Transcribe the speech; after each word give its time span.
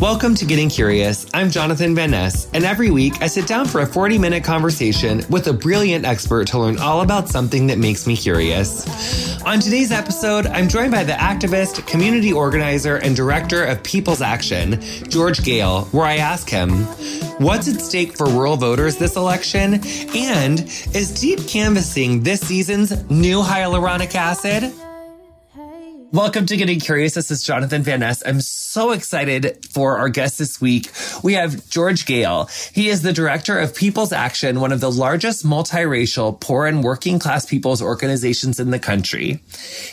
Welcome 0.00 0.34
to 0.36 0.46
Getting 0.46 0.70
Curious. 0.70 1.26
I'm 1.34 1.50
Jonathan 1.50 1.94
Van 1.94 2.12
Ness, 2.12 2.48
and 2.54 2.64
every 2.64 2.88
week 2.88 3.20
I 3.20 3.26
sit 3.26 3.46
down 3.46 3.66
for 3.66 3.82
a 3.82 3.86
40 3.86 4.16
minute 4.16 4.42
conversation 4.42 5.22
with 5.28 5.46
a 5.48 5.52
brilliant 5.52 6.06
expert 6.06 6.46
to 6.48 6.58
learn 6.58 6.78
all 6.78 7.02
about 7.02 7.28
something 7.28 7.66
that 7.66 7.76
makes 7.76 8.06
me 8.06 8.16
curious. 8.16 9.42
On 9.42 9.60
today's 9.60 9.92
episode, 9.92 10.46
I'm 10.46 10.70
joined 10.70 10.90
by 10.90 11.04
the 11.04 11.12
activist, 11.12 11.86
community 11.86 12.32
organizer, 12.32 12.96
and 12.96 13.14
director 13.14 13.62
of 13.62 13.82
People's 13.82 14.22
Action, 14.22 14.80
George 15.10 15.40
Goehl, 15.40 15.84
where 15.92 16.06
I 16.06 16.16
ask 16.16 16.48
him, 16.48 16.70
What's 17.36 17.68
at 17.68 17.82
stake 17.82 18.16
for 18.16 18.24
rural 18.26 18.56
voters 18.56 18.96
this 18.96 19.16
election? 19.16 19.74
And 20.16 20.60
is 20.94 21.12
deep 21.20 21.46
canvassing 21.46 22.22
this 22.22 22.40
season's 22.40 22.90
new 23.10 23.42
hyaluronic 23.42 24.14
acid? 24.14 24.72
Welcome 26.12 26.46
to 26.46 26.56
Getting 26.56 26.80
Curious. 26.80 27.14
This 27.14 27.30
is 27.30 27.44
Jonathan 27.44 27.84
Van 27.84 28.00
Ness. 28.00 28.20
I'm 28.26 28.40
so 28.40 28.90
excited 28.90 29.64
for 29.70 29.98
our 29.98 30.08
guest 30.08 30.40
this 30.40 30.60
week. 30.60 30.90
We 31.22 31.34
have 31.34 31.70
George 31.70 32.04
Goehl. 32.04 32.50
He 32.74 32.88
is 32.88 33.02
the 33.02 33.12
director 33.12 33.56
of 33.56 33.76
People's 33.76 34.10
Action, 34.10 34.58
one 34.58 34.72
of 34.72 34.80
the 34.80 34.90
largest 34.90 35.46
multiracial, 35.46 36.40
poor 36.40 36.66
and 36.66 36.82
working 36.82 37.20
class 37.20 37.46
people's 37.46 37.80
organizations 37.80 38.58
in 38.58 38.72
the 38.72 38.80
country. 38.80 39.40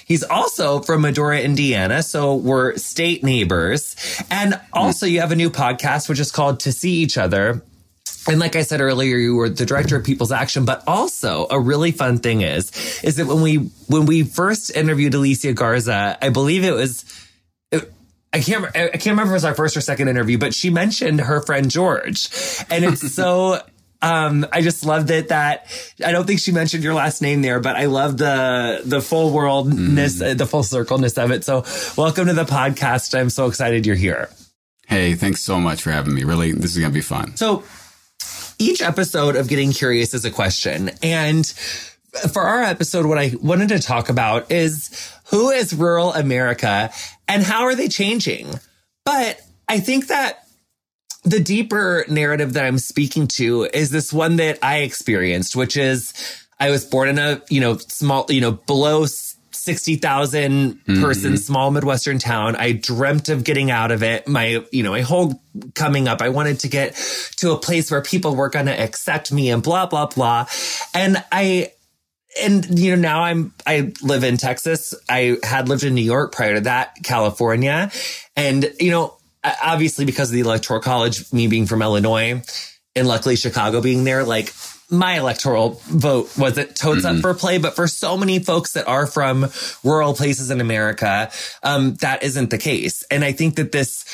He's 0.08 0.24
also 0.24 0.80
from 0.80 1.02
Medora, 1.02 1.40
Indiana, 1.40 2.02
so 2.02 2.34
we're 2.34 2.78
state 2.78 3.24
neighbors. 3.24 3.96
And 4.32 4.60
also 4.74 5.06
you 5.06 5.20
have 5.20 5.32
a 5.32 5.36
new 5.36 5.52
podcast, 5.52 6.10
which 6.10 6.20
is 6.20 6.32
called 6.32 6.62
To 6.62 6.72
See 6.72 6.94
Each 6.94 7.20
Other. 7.20 7.62
And 8.28 8.40
like 8.40 8.56
I 8.56 8.64
said 8.64 8.82
earlier, 8.82 9.18
you 9.18 9.36
were 9.36 9.50
the 9.50 9.66
director 9.66 9.96
of 9.96 10.04
People's 10.04 10.32
Action, 10.32 10.66
but 10.66 10.84
also 10.86 11.48
a 11.50 11.60
really 11.60 11.92
fun 11.92 12.18
thing 12.18 12.42
is, 12.42 12.72
is 13.04 13.16
that 13.16 13.26
when 13.26 13.42
we, 13.42 13.56
when 13.88 14.06
we 14.06 14.24
first 14.24 14.76
interviewed 14.76 15.14
Alicia 15.14 15.54
Garza, 15.54 16.18
I 16.22 16.30
believe 16.30 16.64
it 16.64 16.74
was, 16.74 17.06
it, 17.72 17.92
I 18.34 18.42
can't, 18.42 18.66
I 18.76 18.90
can't 18.90 19.06
remember 19.08 19.24
if 19.24 19.30
it 19.30 19.34
was 19.34 19.46
our 19.46 19.56
first 19.56 19.78
or 19.78 19.82
second 19.82 20.10
interview, 20.10 20.38
but 20.38 20.54
she 20.54 20.70
mentioned 20.70 21.22
her 21.22 21.42
friend 21.42 21.72
George. 21.72 22.28
And 22.70 22.84
it's 22.84 23.14
so, 23.16 23.62
um, 24.02 24.46
I 24.52 24.62
just 24.62 24.86
loved 24.86 25.10
it 25.10 25.30
that 25.30 25.66
I 26.06 26.12
don't 26.12 26.28
think 26.28 26.42
she 26.42 26.52
mentioned 26.52 26.84
your 26.84 26.94
last 26.94 27.22
name 27.22 27.42
there, 27.42 27.62
but 27.62 27.78
I 27.78 27.86
love 27.86 28.18
the, 28.18 28.82
the 28.84 29.02
full 29.02 29.32
worldness, 29.32 30.22
mm. 30.22 30.38
the 30.38 30.46
full 30.46 30.64
circleness 30.64 31.18
of 31.18 31.32
it. 31.32 31.46
So 31.46 31.64
welcome 31.98 32.28
to 32.28 32.34
the 32.34 32.44
podcast. 32.44 33.18
I'm 33.18 33.30
so 33.30 33.48
excited 33.48 33.86
you're 33.86 33.96
here. 33.96 34.30
Hey, 34.86 35.16
thanks 35.16 35.42
so 35.42 35.60
much 35.60 35.82
for 35.82 35.92
having 35.92 36.14
me. 36.14 36.26
Really, 36.26 36.52
this 36.52 36.72
is 36.72 36.78
going 36.78 36.92
to 36.92 36.94
be 36.94 37.02
fun. 37.02 37.36
So 37.36 37.64
each 38.60 38.82
episode 38.82 39.36
of 39.36 39.48
Getting 39.48 39.72
Curious 39.72 40.14
is 40.14 40.26
a 40.26 40.32
question. 40.32 40.92
And 41.04 41.46
for 42.32 42.42
our 42.42 42.64
episode, 42.64 43.06
what 43.06 43.18
I 43.18 43.34
wanted 43.42 43.70
to 43.70 43.80
talk 43.80 44.10
about 44.10 44.52
is 44.52 45.12
who 45.28 45.50
is 45.50 45.74
rural 45.74 46.14
America 46.14 46.92
and 47.28 47.44
how 47.44 47.64
are 47.64 47.76
they 47.76 47.88
changing? 47.88 48.60
But 49.06 49.40
I 49.68 49.80
think 49.80 50.08
that 50.08 50.48
the 51.24 51.40
deeper 51.40 52.06
narrative 52.08 52.54
that 52.54 52.66
I'm 52.66 52.80
speaking 52.80 53.28
to 53.28 53.66
is 53.74 53.90
this 53.90 54.14
one 54.14 54.38
that 54.38 54.60
I 54.64 54.80
experienced, 54.80 55.56
which 55.56 55.76
is 55.76 56.14
I 56.60 56.72
was 56.72 56.86
born 56.86 57.10
in 57.10 57.20
a, 57.20 57.42
you 57.50 57.60
know, 57.60 57.78
small, 57.78 58.26
you 58.30 58.42
know, 58.42 58.52
below 58.52 59.06
60,000 59.68 60.52
mm-hmm. 60.52 61.02
person 61.02 61.32
mm-hmm. 61.32 61.36
small 61.36 61.72
Midwestern 61.72 62.20
town. 62.20 62.56
I 62.56 62.72
dreamt 62.72 63.28
of 63.28 63.44
getting 63.44 63.70
out 63.70 63.92
of 63.92 64.02
it. 64.02 64.26
My, 64.30 64.64
you 64.72 64.82
know, 64.82 64.92
my 64.92 65.02
whole 65.02 65.42
coming 65.76 66.08
up, 66.08 66.22
I 66.22 66.30
wanted 66.30 66.62
to 66.62 66.70
get 66.70 66.96
to 67.36 67.52
a 67.52 67.58
place 67.58 67.92
where 67.92 68.02
people 68.02 68.34
were 68.34 68.48
going 68.48 68.68
to 68.68 68.80
accept 68.80 69.30
me 69.30 69.50
and 69.50 69.62
blah, 69.62 69.88
blah, 69.88 70.06
blah. 70.06 70.48
And 70.94 71.22
I, 71.34 71.74
and 72.42 72.80
you 72.80 72.96
know 72.96 73.02
now 73.02 73.24
i'm 73.24 73.52
i 73.66 73.92
live 74.04 74.24
in 74.24 74.38
texas 74.38 74.94
i 75.10 75.38
had 75.42 75.68
lived 75.70 75.84
in 75.84 75.96
new 75.96 76.04
york 76.04 76.32
prior 76.32 76.54
to 76.54 76.62
that 76.62 76.96
california 77.02 77.90
and 78.36 78.72
you 78.80 78.92
know 78.92 79.18
obviously 79.64 80.06
because 80.06 80.30
of 80.30 80.36
the 80.36 80.42
electoral 80.42 80.80
college 80.80 81.34
me 81.34 81.48
being 81.48 81.66
from 81.66 81.82
illinois 81.82 82.40
and 82.96 83.08
luckily 83.08 83.36
chicago 83.36 83.82
being 83.82 84.04
there 84.04 84.24
like 84.24 84.54
my 84.90 85.18
electoral 85.18 85.82
vote 85.86 86.38
wasn't 86.38 86.76
totes 86.76 87.06
mm-hmm. 87.06 87.18
up 87.18 87.22
for 87.22 87.34
play, 87.34 87.58
but 87.58 87.76
for 87.76 87.88
so 87.88 88.16
many 88.18 88.40
folks 88.40 88.74
that 88.74 88.88
are 88.88 89.06
from 89.06 89.48
rural 89.84 90.14
places 90.14 90.50
in 90.50 90.62
America, 90.62 91.30
um, 91.64 91.96
that 91.96 92.24
isn't 92.24 92.50
the 92.50 92.58
case. 92.58 93.04
And 93.12 93.24
I 93.26 93.34
think 93.34 93.56
that 93.56 93.72
this, 93.72 94.06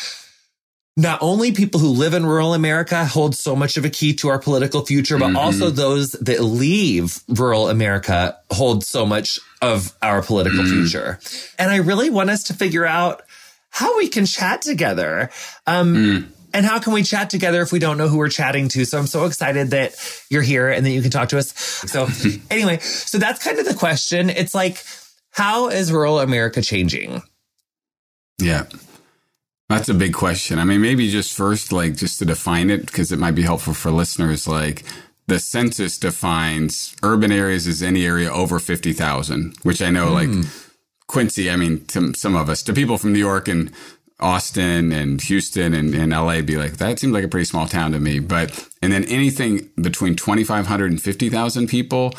not 0.98 1.20
only 1.22 1.52
people 1.52 1.80
who 1.80 1.90
live 1.90 2.14
in 2.14 2.26
rural 2.26 2.54
America 2.54 3.06
hold 3.06 3.36
so 3.36 3.56
much 3.56 3.78
of 3.78 3.86
a 3.86 3.90
key 3.90 4.14
to 4.16 4.30
our 4.30 4.40
political 4.40 4.84
future, 4.86 5.18
but 5.20 5.28
mm-hmm. 5.28 5.38
also 5.38 5.70
those 5.70 6.14
that 6.14 6.42
leave 6.42 7.20
rural 7.28 7.70
America 7.70 8.38
hold 8.52 8.84
so 8.84 9.06
much 9.06 9.40
of 9.62 9.96
our 10.02 10.24
political 10.24 10.64
mm-hmm. 10.64 10.82
future. 10.82 11.20
And 11.60 11.70
I 11.70 11.78
really 11.78 12.10
want 12.10 12.32
us 12.32 12.44
to 12.46 12.54
figure 12.54 12.86
out 12.86 13.22
how 13.70 13.98
we 13.98 14.08
can 14.08 14.26
chat 14.26 14.62
together. 14.62 15.30
Um, 15.66 15.96
mm. 15.96 16.28
And 16.54 16.66
how 16.66 16.80
can 16.80 16.94
we 16.94 17.02
chat 17.02 17.32
together 17.32 17.62
if 17.62 17.72
we 17.72 17.80
don't 17.80 17.98
know 17.98 18.08
who 18.08 18.18
we're 18.18 18.30
chatting 18.30 18.68
to? 18.70 18.86
So 18.86 19.00
I'm 19.00 19.08
so 19.08 19.26
excited 19.26 19.72
that 19.72 19.96
you're 20.30 20.44
here 20.44 20.70
and 20.70 20.86
that 20.86 20.92
you 20.92 21.02
can 21.02 21.10
talk 21.10 21.30
to 21.30 21.40
us. 21.40 21.52
So 21.58 22.08
anyway, 22.52 22.78
so 22.80 23.18
that's 23.18 23.44
kind 23.44 23.58
of 23.58 23.66
the 23.66 23.74
question. 23.74 24.30
It's 24.30 24.54
like, 24.54 24.84
how 25.32 25.70
is 25.70 25.92
rural 25.92 26.20
America 26.20 26.62
changing? 26.62 27.24
Yeah. 28.40 28.66
That's 29.70 29.90
a 29.90 29.94
big 29.96 30.14
question. 30.14 30.60
I 30.60 30.66
mean, 30.66 30.82
maybe 30.82 31.10
just 31.10 31.34
first, 31.34 31.72
like, 31.72 31.96
just 31.96 32.20
to 32.20 32.26
define 32.26 32.70
it, 32.70 32.86
because 32.86 33.12
it 33.12 33.18
might 33.18 33.32
be 33.32 33.42
helpful 33.42 33.74
for 33.74 33.90
listeners. 33.90 34.48
Like, 34.48 34.84
the 35.26 35.40
census 35.40 35.98
defines 35.98 36.96
urban 37.02 37.32
areas 37.32 37.66
as 37.66 37.82
any 37.82 38.06
area 38.06 38.32
over 38.32 38.60
50,000, 38.60 39.56
which 39.64 39.82
I 39.82 39.90
know, 39.90 40.10
mm. 40.10 40.14
like, 40.14 40.30
hmm. 40.30 40.42
Quincy, 41.08 41.50
I 41.50 41.56
mean, 41.56 41.86
to 41.88 42.14
some 42.14 42.36
of 42.36 42.50
us, 42.50 42.64
to 42.64 42.74
people 42.74 42.98
from 42.98 43.14
New 43.14 43.20
York 43.20 43.48
and 43.48 43.72
Austin 44.20 44.92
and 44.92 45.22
Houston 45.22 45.74
and, 45.74 45.94
and 45.94 46.12
LA 46.12 46.42
be 46.42 46.58
like, 46.58 46.78
that 46.78 47.00
seems 47.00 47.14
like 47.14 47.24
a 47.24 47.28
pretty 47.28 47.46
small 47.46 47.68
town 47.68 47.92
to 47.92 48.00
me. 48.00 48.20
But, 48.20 48.68
and 48.82 48.92
then 48.92 49.04
anything 49.06 49.70
between 49.82 50.16
2,500 50.16 50.92
and 50.92 51.02
50,000 51.02 51.68
people, 51.68 52.14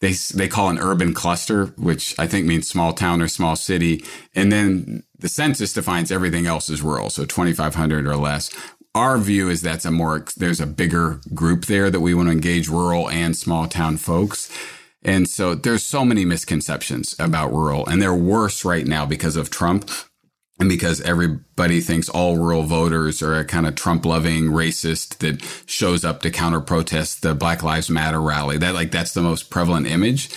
they, 0.00 0.12
they 0.12 0.48
call 0.48 0.68
an 0.68 0.78
urban 0.78 1.14
cluster, 1.14 1.66
which 1.76 2.18
I 2.18 2.26
think 2.26 2.46
means 2.46 2.68
small 2.68 2.92
town 2.92 3.22
or 3.22 3.28
small 3.28 3.56
city. 3.56 4.04
And 4.34 4.52
then 4.52 5.04
the 5.18 5.28
census 5.28 5.72
defines 5.72 6.12
everything 6.12 6.46
else 6.46 6.68
as 6.68 6.82
rural. 6.82 7.10
So 7.10 7.24
2,500 7.24 8.06
or 8.06 8.16
less. 8.16 8.50
Our 8.94 9.18
view 9.18 9.48
is 9.48 9.60
that's 9.60 9.84
a 9.84 9.90
more, 9.90 10.24
there's 10.36 10.60
a 10.60 10.66
bigger 10.66 11.20
group 11.34 11.66
there 11.66 11.90
that 11.90 12.00
we 12.00 12.14
want 12.14 12.28
to 12.28 12.32
engage 12.32 12.68
rural 12.68 13.10
and 13.10 13.36
small 13.36 13.66
town 13.66 13.98
folks. 13.98 14.50
And 15.02 15.28
so 15.28 15.54
there's 15.54 15.84
so 15.84 16.04
many 16.04 16.24
misconceptions 16.24 17.14
about 17.18 17.52
rural 17.52 17.86
and 17.86 18.02
they're 18.02 18.14
worse 18.14 18.64
right 18.64 18.86
now 18.86 19.06
because 19.06 19.36
of 19.36 19.50
Trump 19.50 19.88
and 20.58 20.68
because 20.68 21.00
everybody 21.02 21.80
thinks 21.80 22.08
all 22.08 22.36
rural 22.36 22.62
voters 22.62 23.22
are 23.22 23.34
a 23.34 23.44
kind 23.44 23.66
of 23.66 23.74
Trump 23.74 24.06
loving 24.06 24.44
racist 24.44 25.18
that 25.18 25.42
shows 25.68 26.04
up 26.04 26.22
to 26.22 26.30
counter 26.30 26.60
protest 26.60 27.22
the 27.22 27.34
Black 27.34 27.62
Lives 27.62 27.90
Matter 27.90 28.20
rally. 28.20 28.56
That 28.56 28.74
like 28.74 28.90
that's 28.90 29.12
the 29.12 29.22
most 29.22 29.50
prevalent 29.50 29.86
image. 29.86 30.30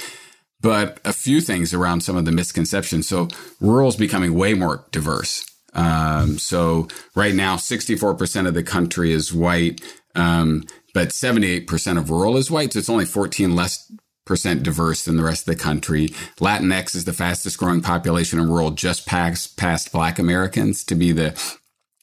But 0.62 1.00
a 1.06 1.14
few 1.14 1.40
things 1.40 1.74
around 1.74 2.02
some 2.02 2.18
of 2.18 2.26
the 2.26 2.34
misconceptions. 2.34 3.08
So 3.08 3.30
rural 3.62 3.88
is 3.88 3.96
becoming 3.96 4.34
way 4.34 4.54
more 4.54 4.86
diverse. 4.92 5.46
Um, 5.74 6.38
so 6.38 6.90
right 7.16 7.34
now, 7.34 7.56
64% 7.56 8.48
of 8.48 8.54
the 8.54 8.64
country 8.64 9.14
is 9.14 9.34
white. 9.34 9.82
Um, 10.16 10.66
but 10.94 11.10
78% 11.10 11.98
of 11.98 12.10
rural 12.10 12.36
is 12.36 12.52
white. 12.52 12.74
So 12.74 12.80
it's 12.80 12.90
only 12.90 13.06
14 13.06 13.56
less 13.56 13.90
percent 14.30 14.62
diverse 14.62 15.04
than 15.04 15.18
the 15.18 15.24
rest 15.24 15.48
of 15.48 15.58
the 15.58 15.62
country. 15.62 16.10
Latinx 16.40 16.96
is 16.96 17.06
the 17.06 17.14
fastest 17.14 17.58
growing 17.58 17.82
population 17.82 18.40
in 18.40 18.48
rural, 18.48 18.70
just 18.70 19.08
past, 19.08 19.58
past 19.58 19.92
Black 19.92 20.20
Americans 20.20 20.84
to 20.84 20.94
be 20.94 21.12
the 21.12 21.34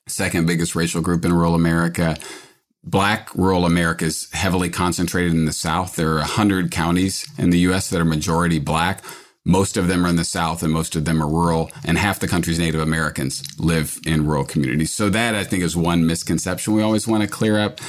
second 0.09 0.45
biggest 0.45 0.75
racial 0.75 1.01
group 1.01 1.25
in 1.25 1.33
rural 1.33 1.55
America. 1.55 2.17
Black 2.83 3.33
rural 3.37 3.65
America 3.65 4.07
is 4.07 4.29
heavily 4.33 4.69
concentrated 4.69 5.35
in 5.35 5.45
the 5.45 5.53
South. 5.53 5.95
There 5.95 6.15
are 6.15 6.19
100 6.19 6.73
counties 6.73 7.31
in 7.39 7.51
the 7.51 7.61
U.S. 7.61 7.91
that 7.91 8.01
are 8.01 8.05
majority 8.05 8.59
Black. 8.59 9.05
Most 9.45 9.77
of 9.77 9.87
them 9.87 10.05
are 10.05 10.09
in 10.09 10.17
the 10.17 10.25
South 10.25 10.65
and 10.65 10.73
most 10.73 10.97
of 10.97 11.05
them 11.05 11.23
are 11.23 11.29
rural, 11.29 11.71
and 11.85 11.97
half 11.97 12.19
the 12.19 12.27
country's 12.27 12.59
Native 12.59 12.81
Americans 12.81 13.45
live 13.61 14.01
in 14.05 14.27
rural 14.27 14.45
communities. 14.45 14.93
So, 14.93 15.11
that 15.11 15.37
I 15.37 15.45
think 15.45 15.63
is 15.63 15.77
one 15.77 16.09
misconception 16.09 16.75
we 16.75 16.83
always 16.83 17.07
want 17.07 17.23
to 17.23 17.29
clear 17.29 17.57
up. 17.57 17.81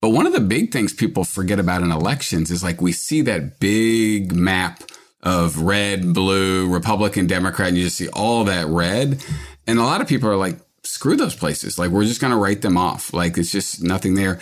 But 0.00 0.10
one 0.10 0.26
of 0.26 0.32
the 0.32 0.40
big 0.40 0.70
things 0.70 0.92
people 0.92 1.24
forget 1.24 1.58
about 1.58 1.82
in 1.82 1.90
elections 1.90 2.50
is 2.50 2.62
like 2.62 2.80
we 2.80 2.92
see 2.92 3.20
that 3.22 3.58
big 3.58 4.32
map 4.32 4.82
of 5.22 5.60
red, 5.60 6.14
blue, 6.14 6.72
Republican, 6.72 7.26
Democrat, 7.26 7.68
and 7.68 7.76
you 7.76 7.84
just 7.84 7.96
see 7.96 8.08
all 8.08 8.44
that 8.44 8.66
red. 8.66 9.24
And 9.66 9.78
a 9.78 9.82
lot 9.82 10.00
of 10.00 10.08
people 10.08 10.28
are 10.28 10.36
like, 10.36 10.58
screw 10.84 11.16
those 11.16 11.34
places. 11.34 11.78
Like, 11.78 11.90
we're 11.90 12.04
just 12.04 12.20
going 12.20 12.30
to 12.32 12.38
write 12.38 12.62
them 12.62 12.76
off. 12.76 13.12
Like, 13.12 13.36
it's 13.36 13.50
just 13.50 13.82
nothing 13.82 14.14
there. 14.14 14.38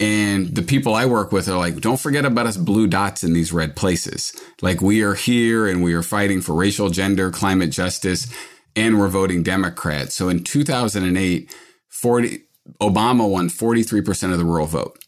And 0.00 0.54
the 0.54 0.62
people 0.62 0.94
I 0.94 1.06
work 1.06 1.32
with 1.32 1.48
are 1.48 1.56
like, 1.56 1.80
don't 1.80 2.00
forget 2.00 2.24
about 2.24 2.46
us 2.46 2.56
blue 2.56 2.86
dots 2.86 3.24
in 3.24 3.32
these 3.32 3.52
red 3.52 3.74
places. 3.74 4.32
Like, 4.60 4.80
we 4.80 5.02
are 5.02 5.14
here 5.14 5.66
and 5.66 5.82
we 5.82 5.94
are 5.94 6.02
fighting 6.02 6.40
for 6.40 6.54
racial, 6.54 6.90
gender, 6.90 7.30
climate 7.30 7.70
justice, 7.70 8.32
and 8.76 8.98
we're 8.98 9.08
voting 9.08 9.42
Democrat. 9.42 10.12
So 10.12 10.28
in 10.28 10.44
2008, 10.44 11.54
40, 11.88 12.42
Obama 12.80 13.28
won 13.28 13.48
43% 13.48 14.32
of 14.32 14.38
the 14.38 14.44
rural 14.44 14.66
vote. 14.66 14.98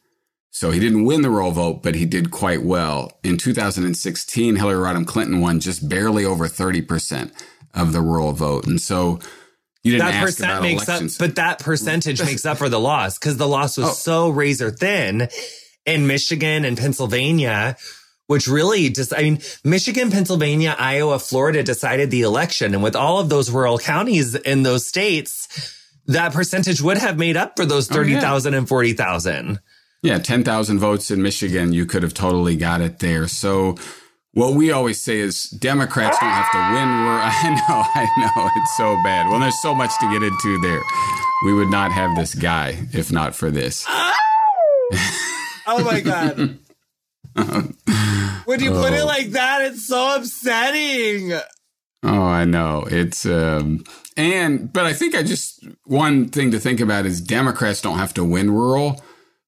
So 0.53 0.71
he 0.73 0.81
didn't 0.81 1.05
win 1.05 1.23
the 1.23 1.31
rural 1.31 1.53
vote, 1.53 1.83
but 1.83 1.95
he 1.95 2.05
did 2.05 2.31
quite 2.31 2.63
well. 2.65 3.13
In 3.23 3.37
2016, 3.37 4.57
Hillary 4.57 4.77
Rodham 4.77 5.07
Clinton 5.07 5.41
won 5.41 5.61
just 5.61 5.89
barely 5.89 6.25
over 6.25 6.47
30% 6.49 7.31
of 7.73 7.93
the 7.93 8.01
rural 8.01 8.33
vote. 8.33 8.67
And 8.67 8.81
so 8.81 9.21
You 9.85 9.93
didn't 9.93 10.07
that 10.07 10.15
ask 10.15 10.27
percent 10.27 10.51
about 10.51 10.63
makes 10.63 10.89
elections. 10.89 11.15
up, 11.15 11.19
but 11.21 11.37
that 11.37 11.61
percentage 11.61 12.21
makes 12.23 12.45
up 12.45 12.59
for 12.59 12.69
the 12.69 12.81
loss 12.81 13.17
because 13.19 13.37
the 13.37 13.47
loss 13.49 13.77
was 13.77 13.91
Oh. 13.91 13.93
so 13.93 14.29
razor 14.29 14.71
thin 14.73 15.29
in 15.87 16.07
Michigan 16.09 16.65
and 16.65 16.77
Pennsylvania, 16.77 17.77
which 18.27 18.49
really 18.49 18.91
just, 18.91 19.15
I 19.17 19.23
mean, 19.23 19.39
Michigan, 19.65 20.11
Pennsylvania, 20.11 20.75
Iowa, 20.79 21.19
Florida 21.21 21.63
decided 21.63 22.11
the 22.11 22.23
election. 22.23 22.75
And 22.75 22.83
with 22.83 22.97
all 22.97 23.21
of 23.21 23.29
those 23.29 23.51
rural 23.51 23.79
counties 23.79 24.35
in 24.35 24.65
those 24.65 24.85
states, 24.87 25.49
that 26.13 26.33
percentage 26.33 26.81
would 26.81 26.99
have 26.99 27.19
made 27.19 27.37
up 27.37 27.55
for 27.57 27.65
those 27.67 27.91
Oh, 27.91 27.95
yeah. 28.01 28.21
30,000 28.21 28.55
and 28.55 28.69
40,000. 28.69 29.61
Yeah, 30.03 30.19
10,000 30.19 30.79
votes 30.79 31.11
in 31.11 31.23
Michigan, 31.23 31.73
you 31.73 31.85
could 31.87 32.03
have 32.03 32.15
totally 32.15 32.57
got 32.57 32.81
it 32.81 33.01
there. 33.01 33.29
So 33.29 33.77
what 34.33 34.55
we 34.55 34.71
always 34.71 35.01
say 35.01 35.19
is 35.19 35.45
Democrats 35.51 36.19
don't 36.19 36.31
have 36.31 36.51
to 36.53 36.59
win. 36.59 36.89
We're, 36.89 37.21
I 37.23 37.51
know, 37.69 37.85
I 37.95 38.07
know, 38.19 38.51
it's 38.57 38.77
so 38.77 38.95
bad. 39.05 39.29
Well, 39.29 39.41
there's 39.41 39.61
so 39.61 39.75
much 39.75 39.91
to 40.01 40.11
get 40.11 40.23
into 40.23 40.61
there. 40.63 40.81
We 41.45 41.53
would 41.55 41.69
not 41.71 41.93
have 41.93 42.17
this 42.17 42.35
guy 42.35 42.87
if 42.93 43.11
not 43.13 43.35
for 43.35 43.51
this. 43.51 43.87
Oh 45.67 45.85
my 45.85 46.01
God. 46.01 46.59
when 48.45 48.61
you 48.61 48.73
put 48.73 48.93
it 48.93 49.05
like 49.05 49.31
that, 49.31 49.63
it's 49.63 49.87
so 49.87 50.17
upsetting. 50.17 51.33
Oh, 52.03 52.23
I 52.23 52.45
know. 52.45 52.87
It's 52.91 53.25
um 53.25 53.85
and 54.21 54.73
but 54.73 54.87
I 54.87 54.93
think 54.93 55.15
I 55.15 55.23
just 55.23 55.67
one 55.85 56.29
thing 56.29 56.51
to 56.53 56.61
think 56.61 56.81
about 56.81 57.07
is 57.07 57.21
Democrats 57.21 57.81
don't 57.81 57.99
have 57.99 58.15
to 58.15 58.25
win 58.25 58.51
rural, 58.51 59.03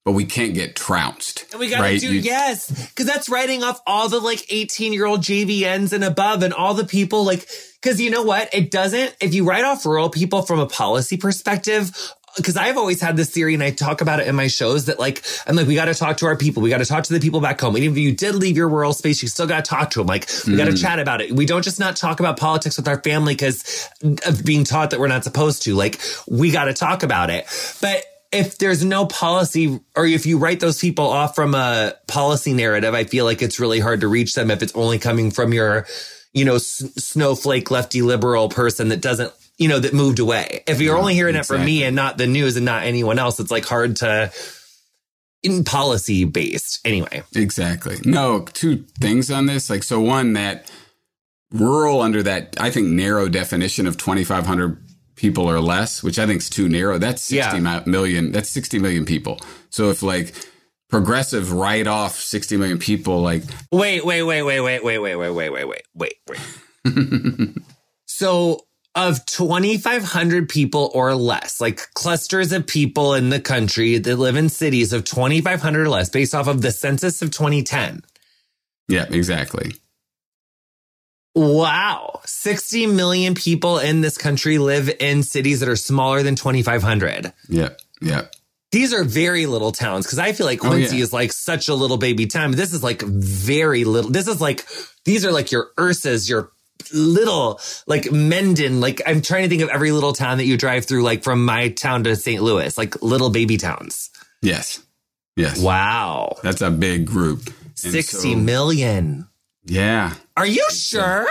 but 0.05 0.13
we 0.13 0.25
can't 0.25 0.55
get 0.55 0.75
trounced. 0.77 1.47
And 1.53 1.61
we 1.61 1.69
gotta 1.69 1.83
right? 1.83 2.01
do 2.01 2.13
You- 2.13 2.21
yes, 2.21 2.89
because 2.89 3.07
that's 3.07 3.29
writing 3.29 3.63
off 3.63 3.81
all 3.87 4.09
the 4.09 4.21
like 4.21 4.47
18 4.51 4.93
year 4.93 5.07
old 5.07 5.21
JVNs 5.21 5.93
and 5.93 6.03
above 6.03 6.43
and 6.43 6.53
all 6.53 6.75
the 6.75 6.87
people 6.87 7.25
like 7.25 7.47
because 7.81 8.01
you 8.01 8.11
know 8.11 8.23
what? 8.23 8.53
It 8.53 8.71
doesn't 8.71 9.17
if 9.21 9.35
you 9.35 9.45
write 9.45 9.65
off 9.65 9.85
rural 9.85 10.09
people 10.09 10.43
from 10.43 10.59
a 10.59 10.67
policy 10.67 11.17
perspective. 11.17 11.91
Because 12.37 12.57
I've 12.57 12.79
always 12.79 13.01
had 13.01 13.17
this 13.17 13.31
theory, 13.31 13.55
and 13.55 13.63
I 13.63 13.71
talk 13.71 14.01
about 14.01 14.21
it 14.21 14.27
in 14.27 14.35
my 14.35 14.47
shows 14.47 14.87
that 14.87 14.99
like 14.99 15.23
I'm 15.47 15.57
like 15.57 15.67
we 15.67 15.75
got 15.75 15.87
to 15.87 15.95
talk 15.95 16.17
to 16.19 16.27
our 16.27 16.37
people, 16.37 16.63
we 16.63 16.71
got 16.71 16.79
to 16.79 16.85
talk 16.85 17.05
to 17.05 17.13
the 17.13 17.21
people 17.21 17.41
back 17.41 17.61
home. 17.61 17.77
Even 17.77 17.93
if 17.93 17.99
you 17.99 18.13
did 18.13 18.35
leave 18.35 18.57
your 18.57 18.69
rural 18.69 18.93
space, 18.93 19.23
you 19.23 19.29
still 19.29 19.47
got 19.47 19.65
to 19.65 19.69
talk 19.69 19.91
to 19.91 20.01
them. 20.01 20.07
Like 20.07 20.29
we 20.47 20.57
got 20.57 20.67
to 20.67 20.73
mm. 20.73 20.81
chat 20.81 20.99
about 20.99 21.21
it. 21.21 21.33
We 21.33 21.47
don't 21.47 21.63
just 21.63 21.79
not 21.79 21.97
talk 21.97 22.21
about 22.21 22.39
politics 22.39 22.77
with 22.77 22.89
our 22.89 23.01
family 23.03 23.35
because 23.35 23.89
of 24.27 24.45
being 24.45 24.65
taught 24.65 24.91
that 24.91 25.01
we're 25.01 25.09
not 25.09 25.25
supposed 25.25 25.63
to. 25.65 25.75
Like 25.75 26.01
we 26.27 26.51
got 26.51 26.65
to 26.65 26.75
talk 26.75 27.03
about 27.03 27.31
it, 27.31 27.47
but 27.81 28.05
if 28.33 28.57
there's 28.57 28.83
no 28.83 29.07
policy 29.07 29.79
or 29.95 30.07
if 30.07 30.25
you 30.25 30.39
write 30.39 30.61
those 30.61 30.79
people 30.81 31.07
off 31.07 31.35
from 31.35 31.55
a 31.55 31.95
policy 32.09 32.55
narrative, 32.55 32.95
I 32.95 33.05
feel 33.05 33.27
like 33.27 33.43
it's 33.43 33.61
really 33.61 33.79
hard 33.79 34.01
to 34.01 34.09
reach 34.09 34.35
them 34.35 34.51
if 34.51 34.63
it's 34.63 34.75
only 34.75 34.99
coming 34.99 35.31
from 35.31 35.53
your, 35.53 35.87
you 36.33 36.47
know, 36.47 36.55
s- 36.55 36.83
snowflake 36.97 37.71
lefty 37.71 38.01
liberal 38.01 38.49
person 38.49 38.89
that 38.89 39.03
doesn't, 39.03 39.33
you 39.63 39.69
know, 39.69 39.79
that 39.79 39.95
moved 39.95 40.19
away. 40.19 40.65
If 40.67 40.81
you're 40.81 40.97
only 40.97 41.15
hearing 41.15 41.37
it 41.37 41.47
from 41.47 41.65
me 41.65 41.85
and 41.85 41.95
not 41.95 42.19
the 42.19 42.27
news 42.27 42.57
and 42.57 42.65
not 42.67 42.83
anyone 42.85 43.19
else, 43.19 43.39
it's 43.41 43.51
like 43.51 43.65
hard 43.65 43.97
to 43.97 44.33
in 45.43 45.65
policy 45.65 46.25
based 46.25 46.81
anyway. 46.85 47.23
Exactly. 47.35 47.99
No, 48.05 48.45
two 48.53 48.85
things 49.01 49.31
on 49.31 49.47
this. 49.47 49.71
Like, 49.71 49.83
so 49.83 50.01
one 50.01 50.33
that 50.35 50.71
rural 51.53 52.01
under 52.01 52.23
that, 52.23 52.57
I 52.61 52.71
think 52.71 52.89
narrow 52.89 53.29
definition 53.29 53.87
of 53.87 53.97
2,500 53.97 54.79
people 55.17 55.49
or 55.49 55.61
less, 55.61 56.03
which 56.03 56.19
I 56.19 56.27
think 56.27 56.41
is 56.41 56.51
too 56.51 56.69
narrow. 56.69 56.99
That's 56.99 57.23
60 57.23 57.59
Yeah. 57.59 57.83
million. 57.87 58.33
That's 58.33 58.51
60 58.51 58.79
million 58.79 59.05
people. 59.05 59.41
So 59.71 59.91
if 59.91 60.03
like 60.03 60.35
progressive 60.89 61.53
write 61.53 61.87
off 61.87 62.17
60 62.21 62.57
million 62.57 62.79
people, 62.79 63.21
like, 63.21 63.43
Wait, 63.71 64.05
wait, 64.05 64.23
wait, 64.23 64.43
wait, 64.43 64.61
wait, 64.61 64.83
wait, 64.83 64.99
wait, 64.99 65.17
wait, 65.17 65.31
wait, 65.31 65.51
wait, 65.51 65.65
wait, 65.67 65.83
wait, 65.95 66.15
wait. 66.85 67.57
so 68.07 68.61
of 68.95 69.25
2,500 69.27 70.49
people 70.49 70.91
or 70.95 71.15
less, 71.15 71.61
like 71.61 71.81
clusters 71.95 72.53
of 72.53 72.67
people 72.67 73.15
in 73.15 73.31
the 73.31 73.41
country 73.41 73.97
that 73.99 74.17
live 74.17 74.37
in 74.37 74.49
cities 74.49 74.93
of 74.93 75.05
2,500 75.05 75.81
or 75.87 75.89
less, 75.89 76.11
based 76.11 76.35
off 76.35 76.47
of 76.47 76.61
the 76.63 76.71
census 76.71 77.23
of 77.23 77.31
2010. 77.31 78.03
yeah, 78.89 79.07
exactly. 79.11 79.73
Wow. 81.35 82.21
60 82.27 82.87
million 82.89 83.35
people 83.35 83.79
in 83.79 84.03
this 84.03 84.19
country 84.19 84.59
live 84.59 84.91
in 85.01 85.23
cities 85.23 85.61
that 85.61 85.69
are 85.69 85.77
smaller 85.77 86.23
than 86.23 86.35
2,500. 86.37 87.33
Yeah. 87.49 87.71
Yeah. 88.03 88.27
These 88.71 88.93
are 88.93 89.05
very 89.05 89.47
little 89.47 89.73
towns 89.73 90.07
because 90.07 90.19
I 90.19 90.33
feel 90.33 90.47
like 90.47 90.63
Oh, 90.65 90.69
Quincy 90.69 90.97
yeah. 90.99 91.03
is 91.05 91.13
like 91.13 91.33
such 91.33 91.69
a 91.69 91.75
little 91.75 91.97
baby 91.97 92.27
town. 92.27 92.51
This 92.53 92.73
is 92.73 92.83
like 92.83 93.03
very 93.03 93.85
little. 93.85 94.11
This 94.11 94.29
is 94.29 94.41
like, 94.41 94.67
these 95.05 95.25
are 95.25 95.33
like 95.33 95.51
your 95.53 95.69
Ursas, 95.79 96.29
your 96.29 96.52
little, 96.93 97.61
like 97.87 98.11
Mendon. 98.11 98.81
Like 98.81 99.03
I'm 99.07 99.23
trying 99.23 99.45
to 99.45 99.49
think 99.49 99.63
of 99.63 99.69
every 99.69 99.93
little 99.93 100.13
town 100.13 100.39
that 100.39 100.45
you 100.45 100.57
drive 100.57 100.85
through, 100.85 101.03
like 101.03 101.23
from 101.23 101.45
my 101.45 101.69
town 101.69 102.05
to 102.05 102.17
St. 102.17 102.43
Louis, 102.43 102.77
like 102.77 103.03
little 103.03 103.31
baby 103.31 103.57
towns. 103.57 104.11
Yes. 104.43 104.83
Yes. 105.37 105.61
Wow. 105.61 106.37
That's 106.43 106.61
a 106.61 106.71
big 106.71 107.07
group. 107.07 107.51
60 107.75 108.33
so- 108.33 108.39
million. 108.39 109.29
Yeah. 109.65 110.15
Are 110.37 110.47
you 110.47 110.65
uh, 110.69 110.73
sure? 110.73 111.27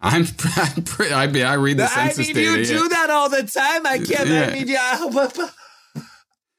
I'm, 0.00 0.26
I'm 0.56 0.82
pretty, 0.82 1.12
I, 1.12 1.50
I 1.50 1.54
read 1.54 1.78
the 1.78 1.84
I 1.84 2.08
census 2.08 2.28
mean, 2.28 2.36
data. 2.36 2.58
you 2.60 2.64
do 2.66 2.88
that 2.88 3.10
all 3.10 3.28
the 3.28 3.42
time. 3.42 3.86
I 3.86 3.98
can't. 3.98 4.28
Yeah. 4.28 4.44
I 4.44 4.52
mean, 4.52 4.68
yeah. 4.68 5.48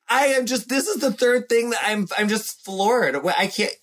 I 0.09 0.27
am 0.27 0.45
just. 0.45 0.69
This 0.69 0.87
is 0.87 1.01
the 1.01 1.11
third 1.11 1.49
thing 1.49 1.71
that 1.71 1.81
I'm. 1.83 2.07
I'm 2.17 2.27
just 2.27 2.63
floored. 2.63 3.15
I 3.15 3.47
can't. 3.47 3.73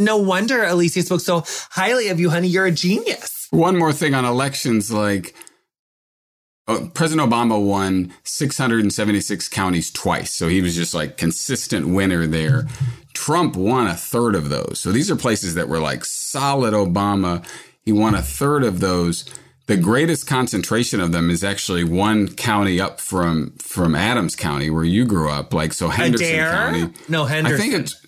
No 0.00 0.16
wonder 0.16 0.64
Alicia 0.64 1.02
spoke 1.02 1.20
so 1.20 1.44
highly 1.70 2.08
of 2.08 2.18
you, 2.18 2.30
honey. 2.30 2.48
You're 2.48 2.66
a 2.66 2.72
genius. 2.72 3.46
One 3.50 3.76
more 3.76 3.92
thing 3.92 4.14
on 4.14 4.24
elections, 4.24 4.90
like 4.90 5.34
uh, 6.66 6.86
President 6.94 7.30
Obama 7.30 7.62
won 7.62 8.12
676 8.24 9.48
counties 9.48 9.90
twice. 9.90 10.32
So 10.34 10.48
he 10.48 10.62
was 10.62 10.74
just 10.74 10.94
like 10.94 11.16
consistent 11.16 11.88
winner 11.88 12.26
there. 12.26 12.66
Trump 13.12 13.56
won 13.56 13.88
a 13.88 13.94
third 13.94 14.34
of 14.34 14.48
those. 14.48 14.80
So 14.80 14.90
these 14.90 15.10
are 15.10 15.16
places 15.16 15.54
that 15.54 15.68
were 15.68 15.80
like 15.80 16.04
solid 16.04 16.72
Obama. 16.72 17.44
He 17.82 17.92
won 17.92 18.14
a 18.14 18.22
third 18.22 18.64
of 18.64 18.80
those. 18.80 19.24
The 19.66 19.76
greatest 19.76 20.26
concentration 20.26 21.00
of 21.00 21.12
them 21.12 21.28
is 21.28 21.44
actually 21.44 21.84
one 21.84 22.34
county 22.34 22.80
up 22.80 23.00
from 23.00 23.52
from 23.58 23.94
Adams 23.94 24.34
County 24.34 24.70
where 24.70 24.84
you 24.84 25.04
grew 25.04 25.30
up. 25.30 25.52
Like 25.52 25.72
so 25.72 25.88
Henderson 25.88 26.26
Adair? 26.26 26.50
County. 26.50 26.92
No, 27.08 27.24
Henderson. 27.24 27.56
I 27.56 27.60
think 27.60 27.74
it's 27.74 28.00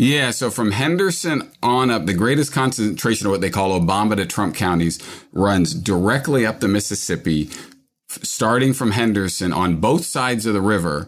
yeah. 0.00 0.30
So 0.30 0.50
from 0.50 0.70
Henderson 0.70 1.50
on 1.62 1.90
up, 1.90 2.06
the 2.06 2.14
greatest 2.14 2.52
concentration 2.52 3.26
of 3.26 3.32
what 3.32 3.42
they 3.42 3.50
call 3.50 3.78
Obama 3.78 4.16
to 4.16 4.24
Trump 4.24 4.54
counties 4.56 4.98
runs 5.30 5.74
directly 5.74 6.46
up 6.46 6.60
the 6.60 6.68
Mississippi, 6.68 7.50
starting 8.08 8.72
from 8.72 8.92
Henderson 8.92 9.52
on 9.52 9.76
both 9.76 10.06
sides 10.06 10.46
of 10.46 10.54
the 10.54 10.62
river, 10.62 11.06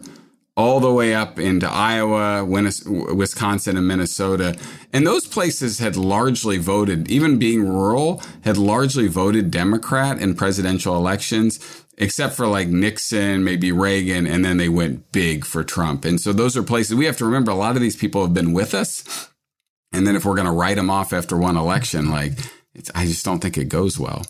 all 0.55 0.79
the 0.79 0.93
way 0.93 1.15
up 1.15 1.39
into 1.39 1.67
Iowa, 1.67 2.45
Wisconsin, 2.45 3.75
and 3.75 3.87
Minnesota. 3.87 4.55
And 4.91 5.07
those 5.07 5.25
places 5.25 5.79
had 5.79 5.95
largely 5.95 6.57
voted, 6.57 7.09
even 7.09 7.39
being 7.39 7.67
rural, 7.67 8.21
had 8.43 8.57
largely 8.57 9.07
voted 9.07 9.49
Democrat 9.49 10.19
in 10.19 10.35
presidential 10.35 10.95
elections, 10.95 11.83
except 11.97 12.35
for 12.35 12.45
like 12.45 12.67
Nixon, 12.67 13.43
maybe 13.43 13.71
Reagan, 13.71 14.27
and 14.27 14.45
then 14.45 14.57
they 14.57 14.69
went 14.69 15.11
big 15.11 15.43
for 15.43 15.63
Trump. 15.63 16.05
And 16.05 16.21
so 16.21 16.31
those 16.31 16.55
are 16.55 16.63
places 16.63 16.95
we 16.95 17.05
have 17.05 17.17
to 17.17 17.25
remember 17.25 17.51
a 17.51 17.55
lot 17.55 17.75
of 17.75 17.81
these 17.81 17.95
people 17.95 18.21
have 18.21 18.33
been 18.33 18.53
with 18.53 18.75
us. 18.75 19.29
And 19.91 20.05
then 20.05 20.15
if 20.15 20.23
we're 20.25 20.35
going 20.35 20.45
to 20.45 20.51
write 20.51 20.75
them 20.75 20.89
off 20.89 21.13
after 21.13 21.37
one 21.37 21.57
election, 21.57 22.09
like, 22.09 22.33
I 22.93 23.05
just 23.05 23.25
don't 23.25 23.39
think 23.39 23.57
it 23.57 23.69
goes 23.69 23.99
well. 23.99 24.23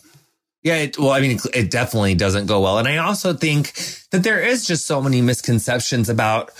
Yeah, 0.64 0.76
it, 0.76 0.98
well, 0.98 1.10
I 1.10 1.20
mean, 1.20 1.32
it- 1.32 1.54
it 1.54 1.70
definitely 1.70 2.14
doesn't 2.14 2.46
go 2.46 2.60
well. 2.62 2.78
And 2.78 2.88
I 2.88 2.96
also 2.96 3.34
think 3.34 3.74
that 4.10 4.22
there 4.24 4.40
is 4.40 4.66
just 4.66 4.86
so 4.86 5.00
many 5.00 5.20
misconceptions 5.20 6.08
about 6.08 6.50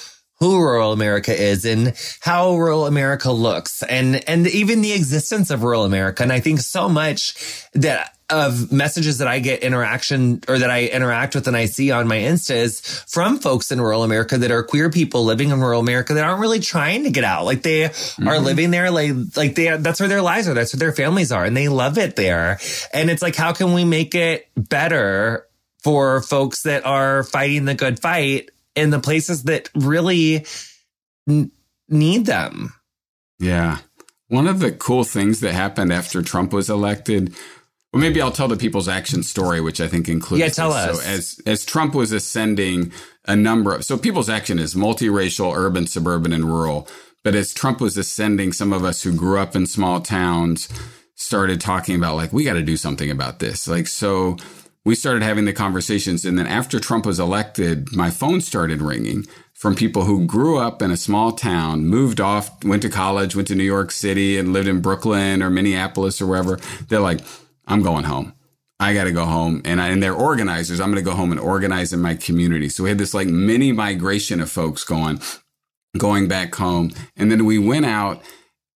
who 0.40 0.58
rural 0.58 0.92
America 0.92 1.34
is 1.34 1.64
and 1.64 1.94
how 2.20 2.54
rural 2.56 2.86
America 2.86 3.32
looks 3.32 3.82
and, 3.84 4.28
and 4.28 4.46
even 4.48 4.82
the 4.82 4.92
existence 4.92 5.50
of 5.50 5.62
rural 5.62 5.84
America. 5.84 6.22
And 6.22 6.32
I 6.32 6.40
think 6.40 6.60
so 6.60 6.88
much 6.88 7.34
that 7.72 8.13
of 8.30 8.72
messages 8.72 9.18
that 9.18 9.28
I 9.28 9.38
get 9.38 9.62
interaction 9.62 10.40
or 10.48 10.58
that 10.58 10.70
I 10.70 10.86
interact 10.86 11.34
with 11.34 11.46
and 11.46 11.56
I 11.56 11.66
see 11.66 11.90
on 11.90 12.08
my 12.08 12.16
Insta 12.16 12.56
is 12.56 12.80
from 12.80 13.38
folks 13.38 13.70
in 13.70 13.80
rural 13.80 14.02
America 14.02 14.38
that 14.38 14.50
are 14.50 14.62
queer 14.62 14.90
people 14.90 15.24
living 15.24 15.50
in 15.50 15.60
rural 15.60 15.80
America 15.80 16.14
that 16.14 16.24
aren't 16.24 16.40
really 16.40 16.60
trying 16.60 17.04
to 17.04 17.10
get 17.10 17.24
out. 17.24 17.44
Like 17.44 17.62
they 17.62 17.84
are 17.84 17.90
mm-hmm. 17.90 18.44
living 18.44 18.70
there, 18.70 18.90
like, 18.90 19.12
like 19.36 19.54
they, 19.54 19.76
that's 19.76 20.00
where 20.00 20.08
their 20.08 20.22
lives 20.22 20.48
are. 20.48 20.54
That's 20.54 20.72
where 20.72 20.78
their 20.78 20.92
families 20.92 21.32
are 21.32 21.44
and 21.44 21.56
they 21.56 21.68
love 21.68 21.98
it 21.98 22.16
there. 22.16 22.58
And 22.94 23.10
it's 23.10 23.22
like, 23.22 23.36
how 23.36 23.52
can 23.52 23.74
we 23.74 23.84
make 23.84 24.14
it 24.14 24.48
better 24.56 25.46
for 25.82 26.22
folks 26.22 26.62
that 26.62 26.86
are 26.86 27.24
fighting 27.24 27.66
the 27.66 27.74
good 27.74 28.00
fight 28.00 28.50
in 28.74 28.88
the 28.88 29.00
places 29.00 29.42
that 29.44 29.68
really 29.74 30.46
n- 31.28 31.52
need 31.88 32.24
them? 32.24 32.72
Yeah. 33.38 33.78
One 34.28 34.46
of 34.48 34.60
the 34.60 34.72
cool 34.72 35.04
things 35.04 35.40
that 35.40 35.52
happened 35.52 35.92
after 35.92 36.22
Trump 36.22 36.52
was 36.54 36.70
elected, 36.70 37.34
well, 37.94 38.00
maybe 38.00 38.20
I'll 38.20 38.32
tell 38.32 38.48
the 38.48 38.56
People's 38.56 38.88
Action 38.88 39.22
story, 39.22 39.60
which 39.60 39.80
I 39.80 39.86
think 39.86 40.08
includes. 40.08 40.40
Yeah, 40.40 40.48
tell 40.48 40.70
this. 40.70 40.98
us. 40.98 41.00
So 41.00 41.10
as 41.10 41.40
as 41.46 41.64
Trump 41.64 41.94
was 41.94 42.12
ascending, 42.12 42.92
a 43.24 43.36
number 43.36 43.74
of 43.74 43.84
so 43.84 43.96
People's 43.96 44.28
Action 44.28 44.58
is 44.58 44.74
multiracial, 44.74 45.54
urban, 45.56 45.86
suburban, 45.86 46.32
and 46.32 46.44
rural. 46.44 46.88
But 47.22 47.34
as 47.34 47.54
Trump 47.54 47.80
was 47.80 47.96
ascending, 47.96 48.52
some 48.52 48.72
of 48.72 48.84
us 48.84 49.02
who 49.02 49.14
grew 49.14 49.38
up 49.38 49.54
in 49.54 49.66
small 49.66 50.00
towns 50.00 50.68
started 51.14 51.60
talking 51.60 51.94
about 51.96 52.16
like 52.16 52.32
we 52.32 52.44
got 52.44 52.54
to 52.54 52.62
do 52.62 52.76
something 52.76 53.10
about 53.10 53.38
this. 53.38 53.68
Like 53.68 53.86
so, 53.86 54.36
we 54.84 54.94
started 54.94 55.22
having 55.22 55.44
the 55.44 55.52
conversations. 55.52 56.24
And 56.24 56.38
then 56.38 56.46
after 56.46 56.80
Trump 56.80 57.06
was 57.06 57.20
elected, 57.20 57.94
my 57.94 58.10
phone 58.10 58.40
started 58.40 58.82
ringing 58.82 59.26
from 59.54 59.74
people 59.74 60.04
who 60.04 60.26
grew 60.26 60.58
up 60.58 60.82
in 60.82 60.90
a 60.90 60.96
small 60.96 61.32
town, 61.32 61.86
moved 61.86 62.20
off, 62.20 62.62
went 62.64 62.82
to 62.82 62.90
college, 62.90 63.34
went 63.34 63.48
to 63.48 63.54
New 63.54 63.64
York 63.64 63.90
City 63.90 64.36
and 64.36 64.52
lived 64.52 64.68
in 64.68 64.80
Brooklyn 64.80 65.42
or 65.42 65.48
Minneapolis 65.48 66.20
or 66.20 66.26
wherever. 66.26 66.58
They're 66.88 67.00
like, 67.00 67.20
I'm 67.66 67.82
going 67.82 68.04
home. 68.04 68.34
I 68.80 68.92
got 68.92 69.04
to 69.04 69.12
go 69.12 69.24
home. 69.24 69.62
And, 69.64 69.80
I, 69.80 69.88
and 69.88 70.02
they're 70.02 70.14
organizers. 70.14 70.80
I'm 70.80 70.90
going 70.90 71.02
to 71.02 71.10
go 71.10 71.16
home 71.16 71.30
and 71.30 71.40
organize 71.40 71.92
in 71.92 72.00
my 72.00 72.14
community. 72.14 72.68
So 72.68 72.82
we 72.82 72.90
had 72.90 72.98
this 72.98 73.14
like 73.14 73.28
mini 73.28 73.72
migration 73.72 74.40
of 74.40 74.50
folks 74.50 74.84
going, 74.84 75.20
going 75.96 76.28
back 76.28 76.54
home. 76.54 76.90
And 77.16 77.30
then 77.30 77.44
we 77.44 77.58
went 77.58 77.86
out 77.86 78.22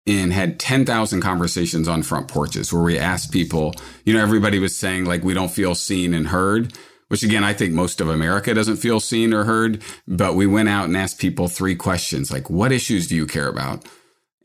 and 0.05 0.31
had 0.31 0.59
10,000 0.59 1.19
conversations 1.21 1.87
on 1.87 2.03
front 2.03 2.29
porches 2.29 2.71
where 2.71 2.83
we 2.83 2.97
asked 2.97 3.31
people, 3.31 3.73
you 4.05 4.13
know, 4.13 4.21
everybody 4.21 4.59
was 4.59 4.75
saying 4.75 5.05
like, 5.05 5.23
we 5.23 5.33
don't 5.33 5.51
feel 5.51 5.75
seen 5.75 6.13
and 6.13 6.27
heard, 6.27 6.73
which 7.09 7.23
again, 7.23 7.43
I 7.43 7.53
think 7.53 7.73
most 7.73 7.99
of 7.99 8.07
America 8.07 8.53
doesn't 8.53 8.77
feel 8.77 9.01
seen 9.01 9.33
or 9.33 9.43
heard. 9.43 9.81
But 10.07 10.35
we 10.35 10.47
went 10.47 10.69
out 10.69 10.85
and 10.85 10.95
asked 10.95 11.19
people 11.19 11.49
three 11.49 11.75
questions 11.75 12.31
like, 12.31 12.49
what 12.49 12.71
issues 12.71 13.07
do 13.07 13.15
you 13.15 13.25
care 13.25 13.49
about? 13.49 13.83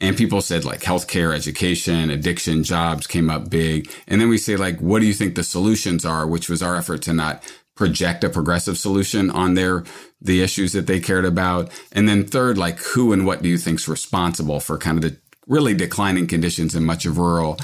And 0.02 0.16
people 0.16 0.40
said 0.40 0.64
like 0.64 0.80
healthcare, 0.80 1.32
education, 1.32 2.10
addiction, 2.10 2.64
jobs 2.64 3.06
came 3.06 3.30
up 3.30 3.48
big. 3.48 3.88
And 4.08 4.20
then 4.20 4.28
we 4.28 4.36
say 4.36 4.56
like, 4.56 4.80
what 4.80 4.98
do 4.98 5.06
you 5.06 5.14
think 5.14 5.36
the 5.36 5.44
solutions 5.44 6.04
are? 6.04 6.26
Which 6.26 6.48
was 6.48 6.60
our 6.60 6.74
effort 6.74 7.02
to 7.02 7.12
not 7.12 7.42
project 7.76 8.24
a 8.24 8.28
progressive 8.28 8.76
solution 8.76 9.30
on 9.30 9.54
their 9.54 9.84
the 10.20 10.42
issues 10.42 10.72
that 10.72 10.88
they 10.88 10.98
cared 10.98 11.24
about. 11.24 11.70
And 11.92 12.08
then 12.08 12.26
third, 12.26 12.58
like 12.58 12.80
who 12.80 13.12
and 13.12 13.24
what 13.24 13.42
do 13.42 13.48
you 13.48 13.56
think's 13.56 13.86
responsible 13.86 14.58
for 14.58 14.76
kind 14.76 14.98
of 14.98 15.08
the 15.08 15.16
really 15.46 15.72
declining 15.72 16.26
conditions 16.26 16.74
in 16.74 16.84
much 16.84 17.06
of 17.06 17.16
rural. 17.16 17.58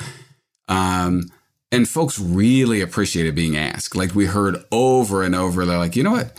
Um, 0.69 1.33
and 1.73 1.89
folks 1.89 2.21
really 2.21 2.81
appreciated 2.81 3.35
being 3.35 3.57
asked. 3.57 3.97
Like 3.97 4.15
we 4.15 4.27
heard 4.27 4.65
over 4.71 5.25
and 5.25 5.35
over, 5.35 5.67
they're 5.67 5.77
like, 5.77 5.97
you 5.97 6.05
know 6.05 6.13
what? 6.13 6.33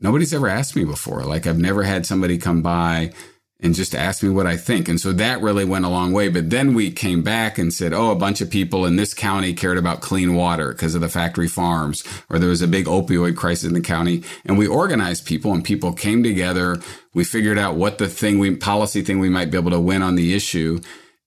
Nobody's 0.00 0.34
ever 0.34 0.48
asked 0.48 0.74
me 0.74 0.84
before. 0.84 1.22
Like 1.22 1.46
I've 1.46 1.58
never 1.58 1.84
had 1.84 2.06
somebody 2.06 2.38
come 2.38 2.60
by 2.60 3.12
and 3.64 3.74
just 3.74 3.94
ask 3.94 4.22
me 4.22 4.28
what 4.28 4.46
I 4.46 4.58
think. 4.58 4.90
And 4.90 5.00
so 5.00 5.10
that 5.14 5.40
really 5.40 5.64
went 5.64 5.86
a 5.86 5.88
long 5.88 6.12
way. 6.12 6.28
But 6.28 6.50
then 6.50 6.74
we 6.74 6.90
came 6.90 7.22
back 7.22 7.56
and 7.56 7.72
said, 7.72 7.94
oh, 7.94 8.10
a 8.10 8.14
bunch 8.14 8.42
of 8.42 8.50
people 8.50 8.84
in 8.84 8.96
this 8.96 9.14
county 9.14 9.54
cared 9.54 9.78
about 9.78 10.02
clean 10.02 10.34
water 10.34 10.72
because 10.72 10.94
of 10.94 11.00
the 11.00 11.08
factory 11.08 11.48
farms, 11.48 12.04
or 12.28 12.38
there 12.38 12.50
was 12.50 12.60
a 12.60 12.68
big 12.68 12.84
opioid 12.84 13.36
crisis 13.36 13.64
in 13.66 13.72
the 13.72 13.80
county. 13.80 14.22
And 14.44 14.58
we 14.58 14.66
organized 14.66 15.24
people 15.24 15.54
and 15.54 15.64
people 15.64 15.94
came 15.94 16.22
together. 16.22 16.78
We 17.14 17.24
figured 17.24 17.58
out 17.58 17.76
what 17.76 17.96
the 17.96 18.06
thing 18.06 18.38
we, 18.38 18.54
policy 18.54 19.00
thing 19.00 19.18
we 19.18 19.30
might 19.30 19.50
be 19.50 19.56
able 19.56 19.70
to 19.70 19.80
win 19.80 20.02
on 20.02 20.14
the 20.14 20.34
issue. 20.34 20.80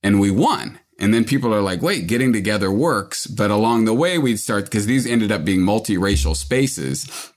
And 0.03 0.19
we 0.19 0.29
won. 0.29 0.79
And 0.99 1.13
then 1.13 1.25
people 1.25 1.51
are 1.53 1.61
like, 1.61 1.81
wait, 1.81 2.05
getting 2.05 2.33
together 2.33 2.71
works. 2.71 3.25
But 3.25 3.49
along 3.49 3.85
the 3.85 3.95
way, 3.95 4.19
we'd 4.19 4.37
start, 4.37 4.65
because 4.65 4.85
these 4.85 5.07
ended 5.07 5.31
up 5.31 5.43
being 5.43 5.61
multiracial 5.61 6.35
spaces. 6.35 7.31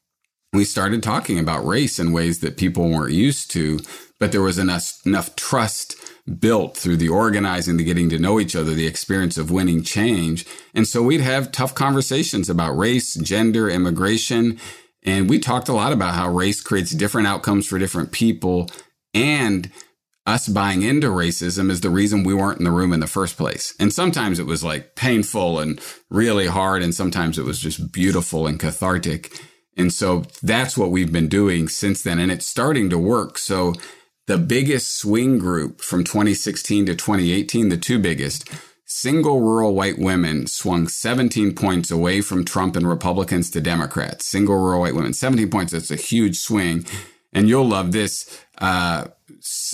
We 0.52 0.66
started 0.66 1.02
talking 1.02 1.38
about 1.38 1.66
race 1.66 1.99
in 1.99 2.12
ways 2.12 2.40
that 2.40 2.59
people 2.59 2.90
weren't 2.90 3.14
used 3.14 3.50
to 3.52 3.80
but 4.21 4.31
there 4.31 4.43
was 4.43 4.59
enough, 4.59 5.05
enough 5.05 5.35
trust 5.35 5.97
built 6.39 6.77
through 6.77 6.99
the 6.99 7.09
organizing, 7.09 7.79
the 7.79 7.85
getting 7.85 8.11
to 8.11 8.19
know 8.19 8.39
each 8.39 8.55
other, 8.55 8.75
the 8.75 8.87
experience 8.87 9.39
of 9.39 9.50
winning 9.50 9.83
change. 9.83 10.47
And 10.75 10.87
so 10.87 11.03
we'd 11.03 11.23
have 11.23 11.50
tough 11.50 11.75
conversations 11.75 12.49
about 12.49 12.77
race, 12.77 13.15
gender, 13.15 13.69
immigration. 13.69 14.61
And 15.03 15.29
we 15.29 15.39
talked 15.39 15.69
a 15.69 15.73
lot 15.73 15.93
about 15.93 16.15
how 16.15 16.29
race 16.29 16.61
creates 16.61 16.91
different 16.91 17.27
outcomes 17.27 17.67
for 17.67 17.79
different 17.79 18.12
people. 18.12 18.71
And 19.15 19.71
us 20.27 20.47
buying 20.47 20.83
into 20.83 21.09
racism 21.09 21.71
is 21.71 21.81
the 21.81 21.91
reason 21.91 22.23
we 22.23 22.35
weren't 22.35 22.59
in 22.59 22.65
the 22.65 22.71
room 22.71 22.93
in 22.93 23.00
the 23.00 23.07
first 23.07 23.39
place. 23.39 23.75
And 23.81 23.93
sometimes 23.93 24.39
it 24.39 24.47
was 24.47 24.62
like 24.62 24.95
painful 24.95 25.59
and 25.59 25.81
really 26.11 26.47
hard. 26.47 26.83
And 26.83 26.95
sometimes 26.95 27.39
it 27.39 27.47
was 27.47 27.59
just 27.59 27.91
beautiful 27.91 28.47
and 28.47 28.61
cathartic. 28.61 29.41
And 29.77 29.93
so 29.93 30.25
that's 30.43 30.77
what 30.77 30.91
we've 30.91 31.12
been 31.12 31.29
doing 31.29 31.69
since 31.69 32.03
then. 32.03 32.19
And 32.19 32.31
it's 32.31 32.47
starting 32.47 32.91
to 32.91 32.99
work. 32.99 33.39
So 33.39 33.75
the 34.30 34.38
biggest 34.38 34.96
swing 34.96 35.38
group 35.38 35.80
from 35.80 36.04
2016 36.04 36.87
to 36.87 36.94
2018, 36.94 37.68
the 37.68 37.76
two 37.76 37.99
biggest, 37.99 38.49
single 38.84 39.40
rural 39.40 39.75
white 39.75 39.99
women 39.99 40.46
swung 40.46 40.87
17 40.87 41.52
points 41.56 41.90
away 41.90 42.20
from 42.20 42.44
Trump 42.44 42.76
and 42.76 42.88
Republicans 42.88 43.50
to 43.50 43.60
Democrats. 43.60 44.25
Single 44.25 44.54
rural 44.54 44.82
white 44.82 44.94
women, 44.94 45.14
17 45.14 45.50
points. 45.50 45.72
That's 45.72 45.90
a 45.90 45.96
huge 45.96 46.38
swing. 46.38 46.87
And 47.32 47.49
you'll 47.49 47.66
love 47.66 47.90
this. 47.90 48.44
Uh, 48.58 49.06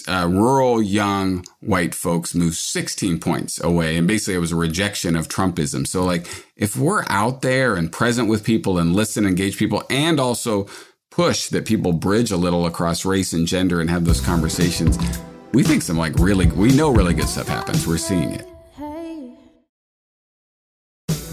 uh, 0.08 0.26
rural 0.30 0.80
young 0.80 1.44
white 1.60 1.94
folks 1.94 2.34
moved 2.34 2.56
16 2.56 3.18
points 3.18 3.62
away. 3.62 3.98
And 3.98 4.08
basically, 4.08 4.36
it 4.36 4.38
was 4.38 4.52
a 4.52 4.56
rejection 4.56 5.16
of 5.16 5.28
Trumpism. 5.28 5.86
So, 5.86 6.02
like, 6.02 6.26
if 6.56 6.78
we're 6.78 7.04
out 7.08 7.42
there 7.42 7.74
and 7.74 7.92
present 7.92 8.30
with 8.30 8.42
people 8.42 8.78
and 8.78 8.96
listen, 8.96 9.26
engage 9.26 9.58
people, 9.58 9.82
and 9.90 10.18
also 10.18 10.66
push 11.16 11.48
that 11.48 11.64
people 11.64 11.94
bridge 11.94 12.30
a 12.30 12.36
little 12.36 12.66
across 12.66 13.06
race 13.06 13.32
and 13.32 13.46
gender 13.46 13.80
and 13.80 13.88
have 13.88 14.04
those 14.04 14.20
conversations, 14.20 14.98
we 15.54 15.62
think 15.62 15.80
some 15.80 15.96
like 15.96 16.14
really, 16.16 16.46
we 16.48 16.70
know 16.76 16.90
really 16.90 17.14
good 17.14 17.26
stuff 17.26 17.48
happens. 17.48 17.86
We're 17.86 17.96
seeing 17.96 18.32
it. 18.32 18.46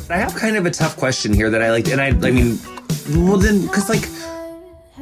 I 0.09 0.17
have 0.17 0.35
kind 0.35 0.55
of 0.55 0.65
a 0.65 0.71
tough 0.71 0.95
question 0.95 1.33
here 1.33 1.49
that 1.49 1.61
I 1.61 1.71
like, 1.71 1.89
and 1.89 1.99
I, 1.99 2.07
I 2.07 2.31
mean, 2.31 2.59
well, 3.09 3.37
then, 3.37 3.63
because 3.63 3.89
like, 3.89 4.07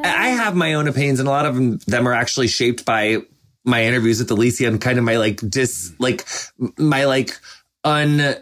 I 0.04 0.30
have 0.30 0.56
my 0.56 0.74
own 0.74 0.88
opinions, 0.88 1.20
and 1.20 1.28
a 1.28 1.32
lot 1.32 1.46
of 1.46 1.86
them 1.86 2.08
are 2.08 2.14
actually 2.14 2.48
shaped 2.48 2.84
by 2.84 3.18
my 3.64 3.84
interviews 3.84 4.18
with 4.18 4.32
Alicia 4.32 4.68
and 4.68 4.82
kind 4.82 4.98
of 4.98 5.04
my 5.04 5.18
like 5.18 5.42
dis, 5.48 5.94
like 6.00 6.26
my 6.78 7.06
like 7.06 7.38
un, 7.84 8.36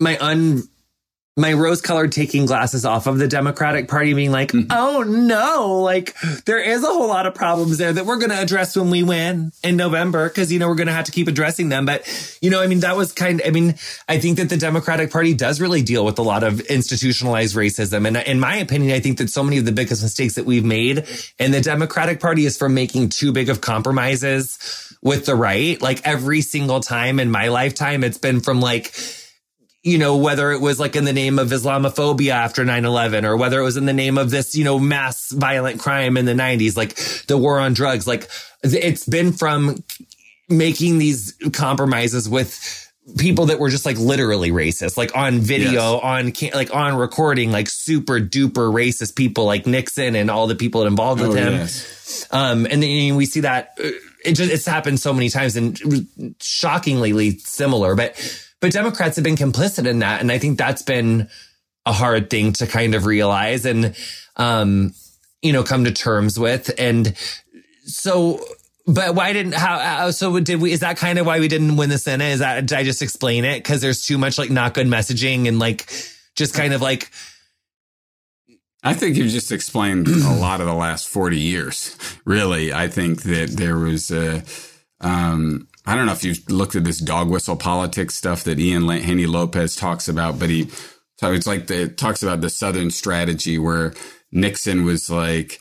my 0.00 0.18
un 0.18 0.64
my 1.38 1.52
rose 1.52 1.82
colored 1.82 2.12
taking 2.12 2.46
glasses 2.46 2.86
off 2.86 3.06
of 3.06 3.18
the 3.18 3.28
Democratic 3.28 3.88
Party 3.88 4.14
being 4.14 4.32
like, 4.32 4.52
mm-hmm. 4.52 4.68
oh 4.70 5.02
no, 5.02 5.80
like 5.82 6.16
there 6.46 6.58
is 6.58 6.82
a 6.82 6.86
whole 6.86 7.08
lot 7.08 7.26
of 7.26 7.34
problems 7.34 7.76
there 7.76 7.92
that 7.92 8.06
we're 8.06 8.16
going 8.16 8.30
to 8.30 8.40
address 8.40 8.74
when 8.74 8.88
we 8.88 9.02
win 9.02 9.52
in 9.62 9.76
November. 9.76 10.30
Cause, 10.30 10.50
you 10.50 10.58
know, 10.58 10.68
we're 10.68 10.76
going 10.76 10.86
to 10.86 10.94
have 10.94 11.04
to 11.04 11.12
keep 11.12 11.28
addressing 11.28 11.68
them. 11.68 11.84
But, 11.84 12.38
you 12.40 12.48
know, 12.48 12.62
I 12.62 12.66
mean, 12.66 12.80
that 12.80 12.96
was 12.96 13.12
kind 13.12 13.42
I 13.44 13.50
mean, 13.50 13.74
I 14.08 14.18
think 14.18 14.38
that 14.38 14.48
the 14.48 14.56
Democratic 14.56 15.10
Party 15.10 15.34
does 15.34 15.60
really 15.60 15.82
deal 15.82 16.06
with 16.06 16.18
a 16.18 16.22
lot 16.22 16.42
of 16.42 16.60
institutionalized 16.60 17.54
racism. 17.54 18.06
And 18.06 18.16
in 18.16 18.40
my 18.40 18.56
opinion, 18.56 18.96
I 18.96 19.00
think 19.00 19.18
that 19.18 19.28
so 19.28 19.42
many 19.42 19.58
of 19.58 19.66
the 19.66 19.72
biggest 19.72 20.02
mistakes 20.02 20.36
that 20.36 20.46
we've 20.46 20.64
made 20.64 21.06
in 21.38 21.50
the 21.50 21.60
Democratic 21.60 22.18
Party 22.18 22.46
is 22.46 22.56
from 22.56 22.72
making 22.72 23.10
too 23.10 23.32
big 23.32 23.50
of 23.50 23.60
compromises 23.60 24.96
with 25.02 25.26
the 25.26 25.34
right. 25.34 25.80
Like 25.82 26.00
every 26.06 26.40
single 26.40 26.80
time 26.80 27.20
in 27.20 27.30
my 27.30 27.48
lifetime, 27.48 28.04
it's 28.04 28.18
been 28.18 28.40
from 28.40 28.60
like, 28.60 28.94
you 29.86 29.98
know, 29.98 30.16
whether 30.16 30.50
it 30.50 30.60
was 30.60 30.80
like 30.80 30.96
in 30.96 31.04
the 31.04 31.12
name 31.12 31.38
of 31.38 31.50
Islamophobia 31.50 32.32
after 32.32 32.64
9-11 32.64 33.22
or 33.22 33.36
whether 33.36 33.60
it 33.60 33.62
was 33.62 33.76
in 33.76 33.86
the 33.86 33.92
name 33.92 34.18
of 34.18 34.32
this, 34.32 34.56
you 34.56 34.64
know, 34.64 34.80
mass 34.80 35.30
violent 35.30 35.78
crime 35.78 36.16
in 36.16 36.24
the 36.24 36.32
90s, 36.32 36.76
like 36.76 36.96
the 37.28 37.38
war 37.38 37.60
on 37.60 37.72
drugs, 37.72 38.04
like 38.04 38.28
it's 38.64 39.06
been 39.06 39.32
from 39.32 39.76
making 40.48 40.98
these 40.98 41.38
compromises 41.52 42.28
with 42.28 42.90
people 43.16 43.46
that 43.46 43.60
were 43.60 43.70
just 43.70 43.86
like 43.86 43.96
literally 43.96 44.50
racist, 44.50 44.96
like 44.96 45.16
on 45.16 45.38
video, 45.38 45.94
yes. 45.94 46.02
on 46.02 46.32
like 46.52 46.74
on 46.74 46.96
recording, 46.96 47.52
like 47.52 47.68
super 47.68 48.18
duper 48.18 48.72
racist 48.74 49.14
people 49.14 49.44
like 49.44 49.68
Nixon 49.68 50.16
and 50.16 50.32
all 50.32 50.48
the 50.48 50.56
people 50.56 50.84
involved 50.84 51.20
with 51.20 51.30
oh, 51.30 51.34
him. 51.34 51.52
Yes. 51.52 52.26
Um, 52.32 52.66
and 52.68 52.82
then 52.82 53.14
we 53.14 53.24
see 53.24 53.40
that 53.40 53.78
uh, 53.78 53.90
it 54.24 54.32
just, 54.32 54.50
it's 54.50 54.66
happened 54.66 54.98
so 54.98 55.12
many 55.12 55.28
times 55.28 55.54
and 55.54 56.34
shockingly 56.40 57.38
similar, 57.38 57.94
but 57.94 58.20
but 58.66 58.72
Democrats 58.72 59.14
have 59.14 59.22
been 59.22 59.36
complicit 59.36 59.86
in 59.86 60.00
that. 60.00 60.20
And 60.20 60.32
I 60.32 60.38
think 60.38 60.58
that's 60.58 60.82
been 60.82 61.28
a 61.86 61.92
hard 61.92 62.28
thing 62.30 62.52
to 62.54 62.66
kind 62.66 62.96
of 62.96 63.06
realize 63.06 63.64
and, 63.64 63.94
um, 64.34 64.92
you 65.40 65.52
know, 65.52 65.62
come 65.62 65.84
to 65.84 65.92
terms 65.92 66.36
with. 66.36 66.74
And 66.76 67.14
so, 67.84 68.44
but 68.84 69.14
why 69.14 69.32
didn't, 69.32 69.54
how, 69.54 69.78
how, 69.78 70.10
so 70.10 70.40
did 70.40 70.60
we, 70.60 70.72
is 70.72 70.80
that 70.80 70.96
kind 70.96 71.20
of 71.20 71.26
why 71.26 71.38
we 71.38 71.46
didn't 71.46 71.76
win 71.76 71.90
the 71.90 71.98
Senate? 71.98 72.32
Is 72.32 72.40
that, 72.40 72.66
did 72.66 72.76
I 72.76 72.82
just 72.82 73.02
explain 73.02 73.44
it? 73.44 73.62
Cause 73.62 73.80
there's 73.80 74.04
too 74.04 74.18
much 74.18 74.36
like 74.36 74.50
not 74.50 74.74
good 74.74 74.88
messaging 74.88 75.46
and 75.46 75.60
like 75.60 75.88
just 76.34 76.52
kind 76.52 76.74
of 76.74 76.82
like, 76.82 77.08
I 78.82 78.94
think 78.94 79.16
you've 79.16 79.30
just 79.30 79.52
explained 79.52 80.08
a 80.08 80.34
lot 80.34 80.60
of 80.60 80.66
the 80.66 80.74
last 80.74 81.06
40 81.06 81.38
years. 81.38 81.96
Really, 82.24 82.72
I 82.72 82.88
think 82.88 83.22
that 83.22 83.50
there 83.50 83.78
was 83.78 84.10
a, 84.10 84.42
um, 85.00 85.68
I 85.86 85.94
don't 85.94 86.06
know 86.06 86.12
if 86.12 86.24
you've 86.24 86.50
looked 86.50 86.74
at 86.74 86.84
this 86.84 86.98
dog 86.98 87.30
whistle 87.30 87.56
politics 87.56 88.16
stuff 88.16 88.44
that 88.44 88.58
Ian 88.58 88.88
Haney 88.88 89.26
Lopez 89.26 89.76
talks 89.76 90.08
about, 90.08 90.38
but 90.38 90.50
he 90.50 90.68
it's 91.22 91.46
like 91.46 91.68
the, 91.68 91.82
it 91.82 91.98
talks 91.98 92.22
about 92.22 92.40
the 92.40 92.50
Southern 92.50 92.90
strategy 92.90 93.58
where 93.58 93.94
Nixon 94.32 94.84
was 94.84 95.08
like, 95.08 95.60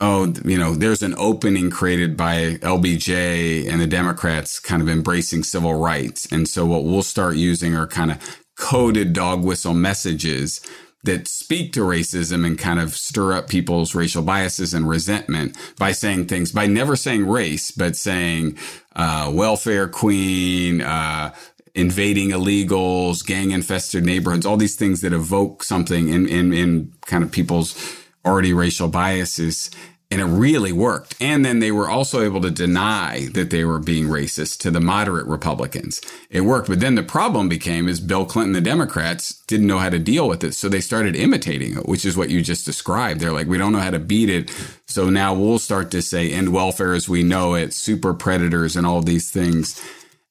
oh, 0.00 0.32
you 0.44 0.58
know, 0.58 0.74
there's 0.74 1.02
an 1.02 1.14
opening 1.16 1.70
created 1.70 2.16
by 2.16 2.56
LBJ 2.56 3.68
and 3.68 3.80
the 3.80 3.86
Democrats 3.86 4.60
kind 4.60 4.82
of 4.82 4.88
embracing 4.88 5.42
civil 5.42 5.74
rights. 5.74 6.30
And 6.30 6.48
so 6.48 6.66
what 6.66 6.84
we'll 6.84 7.02
start 7.02 7.36
using 7.36 7.74
are 7.74 7.86
kind 7.86 8.12
of 8.12 8.38
coded 8.56 9.12
dog 9.12 9.42
whistle 9.42 9.74
messages 9.74 10.60
that 11.04 11.26
speak 11.26 11.72
to 11.72 11.80
racism 11.80 12.46
and 12.46 12.58
kind 12.58 12.78
of 12.78 12.94
stir 12.96 13.32
up 13.32 13.48
people's 13.48 13.94
racial 13.94 14.22
biases 14.22 14.72
and 14.72 14.88
resentment 14.88 15.56
by 15.76 15.90
saying 15.92 16.26
things, 16.26 16.52
by 16.52 16.66
never 16.66 16.94
saying 16.94 17.28
race, 17.28 17.70
but 17.72 17.96
saying, 17.96 18.56
uh, 18.94 19.30
welfare 19.34 19.88
queen, 19.88 20.80
uh, 20.80 21.34
invading 21.74 22.30
illegals, 22.30 23.24
gang 23.26 23.50
infested 23.50 24.04
neighborhoods, 24.04 24.46
all 24.46 24.56
these 24.56 24.76
things 24.76 25.00
that 25.00 25.12
evoke 25.12 25.64
something 25.64 26.08
in, 26.08 26.28
in, 26.28 26.52
in 26.52 26.92
kind 27.06 27.24
of 27.24 27.32
people's 27.32 27.76
already 28.24 28.52
racial 28.52 28.88
biases 28.88 29.70
and 30.12 30.20
it 30.20 30.26
really 30.26 30.72
worked. 30.72 31.16
And 31.22 31.42
then 31.42 31.60
they 31.60 31.72
were 31.72 31.88
also 31.88 32.22
able 32.22 32.42
to 32.42 32.50
deny 32.50 33.28
that 33.32 33.48
they 33.48 33.64
were 33.64 33.78
being 33.78 34.08
racist 34.08 34.58
to 34.58 34.70
the 34.70 34.78
moderate 34.78 35.26
Republicans. 35.26 36.02
It 36.28 36.42
worked. 36.42 36.68
But 36.68 36.80
then 36.80 36.96
the 36.96 37.02
problem 37.02 37.48
became 37.48 37.88
is 37.88 37.98
Bill 37.98 38.26
Clinton, 38.26 38.52
the 38.52 38.60
Democrats 38.60 39.42
didn't 39.46 39.68
know 39.68 39.78
how 39.78 39.88
to 39.88 39.98
deal 39.98 40.28
with 40.28 40.44
it. 40.44 40.52
So 40.52 40.68
they 40.68 40.82
started 40.82 41.16
imitating 41.16 41.78
it, 41.78 41.88
which 41.88 42.04
is 42.04 42.14
what 42.14 42.28
you 42.28 42.42
just 42.42 42.66
described. 42.66 43.20
They're 43.20 43.32
like, 43.32 43.46
we 43.46 43.56
don't 43.56 43.72
know 43.72 43.78
how 43.78 43.90
to 43.90 43.98
beat 43.98 44.28
it. 44.28 44.50
So 44.86 45.08
now 45.08 45.32
we'll 45.32 45.58
start 45.58 45.90
to 45.92 46.02
say 46.02 46.30
end 46.30 46.52
welfare 46.52 46.92
as 46.92 47.08
we 47.08 47.22
know 47.22 47.54
it, 47.54 47.72
super 47.72 48.12
predators 48.12 48.76
and 48.76 48.86
all 48.86 49.00
these 49.00 49.30
things. 49.30 49.82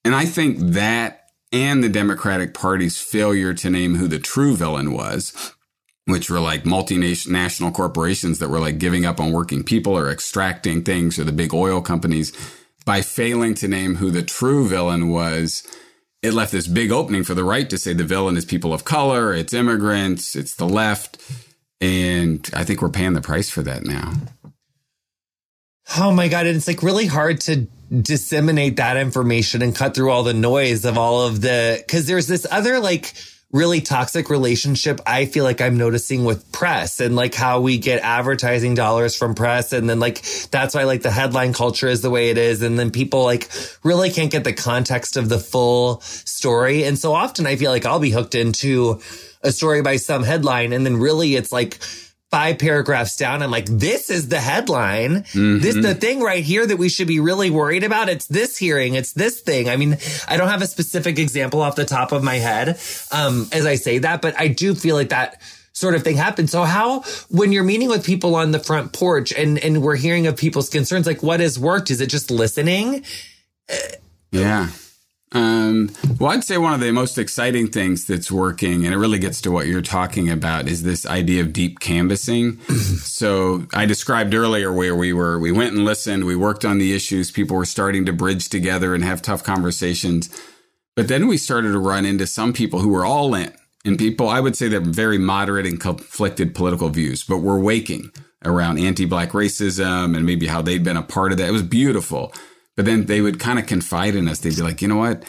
And 0.06 0.14
I 0.14 0.26
think 0.26 0.60
that 0.60 1.24
and 1.52 1.84
the 1.84 1.90
Democratic 1.90 2.54
Party's 2.54 3.02
failure 3.02 3.56
to 3.56 3.70
name 3.72 3.96
who 3.96 4.08
the 4.08 4.20
true 4.20 4.56
villain 4.56 4.94
was 4.94 5.56
which 6.05 6.29
were 6.29 6.39
like 6.39 6.63
multinational 6.63 7.74
corporations 7.74 8.39
that 8.39 8.50
were 8.50 8.60
like 8.60 8.77
giving 8.77 9.05
up 9.05 9.20
on 9.20 9.31
working 9.31 9.63
people 9.63 9.98
or 9.98 10.10
extracting 10.10 10.84
things 10.84 11.20
or 11.20 11.24
the 11.24 11.31
big 11.31 11.53
oil 11.53 11.81
companies. 11.81 12.34
By 12.86 13.01
failing 13.01 13.53
to 13.55 13.67
name 13.67 13.96
who 13.96 14.10
the 14.10 14.24
true 14.24 14.67
villain 14.67 15.10
was 15.10 15.63
it 16.24 16.34
left 16.34 16.51
this 16.51 16.67
big 16.67 16.91
opening 16.91 17.24
for 17.24 17.34
the 17.34 17.43
right 17.43 17.70
to 17.70 17.77
say 17.77 17.93
the 17.93 18.03
villain 18.03 18.38
is 18.38 18.46
people 18.46 18.74
of 18.74 18.86
color 18.86 19.34
it's 19.34 19.53
immigrants 19.53 20.36
it's 20.36 20.55
the 20.55 20.67
left. 20.67 21.17
And 21.79 22.50
i 22.53 22.63
think 22.63 22.81
we're 22.81 22.89
paying 22.89 23.13
the 23.13 23.22
price 23.22 23.50
for 23.50 23.62
that 23.62 23.84
now. 23.84 24.13
Oh 25.98 26.12
my 26.12 26.27
god 26.27 26.48
it's 26.48 26.67
like 26.67 26.81
really 26.81 27.05
hard 27.05 27.39
to 27.41 27.67
disseminate 28.01 28.77
that 28.77 28.98
information 28.98 29.62
and 29.62 29.75
cut 29.75 29.93
through 29.93 30.10
all 30.10 30.24
the 30.24 30.34
noise 30.34 30.86
of 30.86 30.98
all 30.98 31.22
of 31.22 31.41
the 31.41 31.84
because 31.86 32.08
there's 32.08 32.27
this 32.27 32.48
other 32.50 32.79
like 32.79 33.13
really 33.51 33.81
toxic 33.81 34.29
relationship 34.29 35.01
I 35.05 35.25
feel 35.25 35.43
like 35.43 35.62
I'm 35.62 35.77
noticing 35.77 36.24
with 36.24 36.51
press 36.51 37.00
and 37.00 37.15
like 37.15 37.36
how 37.36 37.62
we 37.62 37.77
get 37.77 38.01
advertising 38.01 38.75
dollars 38.75 39.15
from 39.15 39.36
press. 39.36 39.74
And 39.74 39.89
then 39.89 40.00
like, 40.00 40.22
that's 40.51 40.74
why 40.74 40.84
like 40.84 41.01
the 41.01 41.12
headline 41.12 41.53
culture 41.53 41.88
is 41.88 42.01
the 42.01 42.10
way 42.10 42.29
it 42.29 42.38
is. 42.38 42.62
And 42.62 42.79
then 42.79 42.91
people 42.91 43.24
like 43.24 43.50
really 43.84 44.10
can't 44.10 44.31
get 44.31 44.43
the 44.43 44.53
context 44.53 45.17
of 45.17 45.29
the 45.29 45.39
full 45.39 46.01
story. 46.01 46.84
And 46.84 46.98
so 46.98 47.13
often 47.13 47.46
I 47.46 47.55
feel 47.55 47.72
like 47.72 47.86
I'll 47.86 48.00
be 48.00 48.12
hooked 48.12 48.36
into 48.36 49.01
a 49.41 49.51
story 49.51 49.81
by 49.81 49.98
some 49.98 50.24
headline. 50.24 50.72
And 50.72 50.86
then 50.86 50.98
really 50.98 51.36
it's 51.36 51.51
like, 51.51 51.79
five 52.32 52.58
paragraphs 52.60 53.18
down, 53.18 53.44
I'm 53.44 53.52
like, 53.52 53.66
this 53.66 54.10
is 54.10 54.30
the 54.30 54.40
headline. 54.40 55.24
Mm-hmm. 55.24 55.60
This 55.60 55.76
the 55.76 55.94
thing 55.94 56.22
right 56.22 56.44
here 56.44 56.66
that 56.66 56.78
we 56.78 56.88
should 56.88 57.08
be 57.08 57.20
really 57.20 57.50
worried 57.50 57.84
about. 57.84 58.08
It's 58.08 58.26
this 58.26 58.58
hearing. 58.58 58.96
It's 58.96 59.12
this 59.12 59.42
thing. 59.42 59.70
I 59.70 59.76
mean, 59.76 59.98
I 60.28 60.38
don't 60.38 60.48
have 60.48 60.62
a 60.62 60.68
specific 60.68 61.20
example 61.20 61.62
off 61.62 61.76
the 61.76 61.86
top 61.86 62.14
of 62.14 62.24
my 62.24 62.36
head 62.36 62.80
um, 63.12 63.50
as 63.52 63.66
I 63.66 63.76
say 63.76 64.00
that, 64.00 64.22
but 64.22 64.40
I 64.40 64.48
do 64.48 64.74
feel 64.74 64.96
like 64.96 65.10
that 65.10 65.42
sort 65.74 65.94
of 65.96 66.04
thing 66.04 66.16
happens. 66.16 66.52
So 66.52 66.64
how, 66.64 67.02
when 67.30 67.52
you're 67.52 67.64
meeting 67.64 67.90
with 67.90 68.06
people 68.06 68.36
on 68.36 68.52
the 68.52 68.60
front 68.60 68.94
porch 68.94 69.34
and, 69.34 69.58
and 69.60 69.82
we're 69.82 69.96
hearing 69.96 70.28
of 70.28 70.38
people's 70.38 70.70
concerns, 70.70 71.06
like 71.06 71.22
what 71.22 71.42
has 71.42 71.60
worked? 71.60 71.92
Is 71.92 72.00
it 72.02 72.08
just 72.08 72.32
listening? 72.32 73.04
Yeah. 74.32 74.70
Um, 75.34 75.90
well, 76.20 76.32
I'd 76.32 76.44
say 76.44 76.58
one 76.58 76.74
of 76.74 76.82
the 76.82 76.92
most 76.92 77.18
exciting 77.18 77.70
things 77.70 78.06
that's 78.06 78.32
working, 78.32 78.86
and 78.86 78.94
it 78.94 78.98
really 78.98 79.20
gets 79.20 79.40
to 79.42 79.52
what 79.52 79.68
you're 79.68 79.82
talking 79.82 80.30
about, 80.30 80.68
is 80.68 80.84
this 80.84 81.06
idea 81.06 81.42
of 81.42 81.54
deep 81.54 81.80
canvassing. 81.80 82.60
so 82.68 83.66
I 83.74 83.86
described 83.86 84.34
earlier 84.34 84.74
where 84.74 84.96
we 84.96 85.14
were, 85.14 85.40
we 85.40 85.52
went 85.52 85.74
and 85.74 85.86
listened, 85.86 86.26
we 86.26 86.36
worked 86.36 86.66
on 86.66 86.80
the 86.80 86.94
issues, 86.94 87.32
people 87.32 87.56
were 87.56 87.66
starting 87.66 88.06
to 88.06 88.14
bridge 88.14 88.50
together 88.50 88.94
and 88.94 89.04
have 89.04 89.22
tough 89.22 89.44
conversations. 89.44 90.30
But 90.96 91.08
then 91.08 91.28
we 91.28 91.38
started 91.38 91.72
to 91.72 91.80
run 91.80 92.06
into 92.06 92.28
some 92.28 92.52
people 92.52 92.80
who 92.82 92.90
were 92.90 93.06
all 93.06 93.34
in, 93.34 93.54
and 93.86 93.98
people, 93.98 94.28
I 94.28 94.42
would 94.42 94.58
say 94.58 94.68
they're 94.68 94.82
very 94.82 95.18
moderate 95.18 95.66
and 95.66 95.80
conflicted 95.80 96.54
political 96.54 96.90
views, 96.90 97.24
but 97.24 97.38
were 97.38 97.60
waking 97.60 98.12
around 98.44 98.80
anti 98.80 99.06
black 99.06 99.30
racism 99.30 100.16
and 100.16 100.26
maybe 100.26 100.48
how 100.48 100.62
they'd 100.62 100.84
been 100.84 100.98
a 100.98 101.04
part 101.04 101.32
of 101.32 101.38
that. 101.38 101.48
It 101.48 101.54
was 101.54 101.64
beautiful. 101.64 102.34
But 102.75 102.86
then 102.86 103.06
they 103.06 103.22
would 103.22 103.40
kind 103.40 103.60
of 103.60 103.66
confide 103.66 104.16
in 104.16 104.28
us. 104.28 104.40
They'd 104.40 104.56
be 104.56 104.62
like, 104.62 104.81
you 104.81 104.88
know 104.88 104.98
what? 104.98 105.24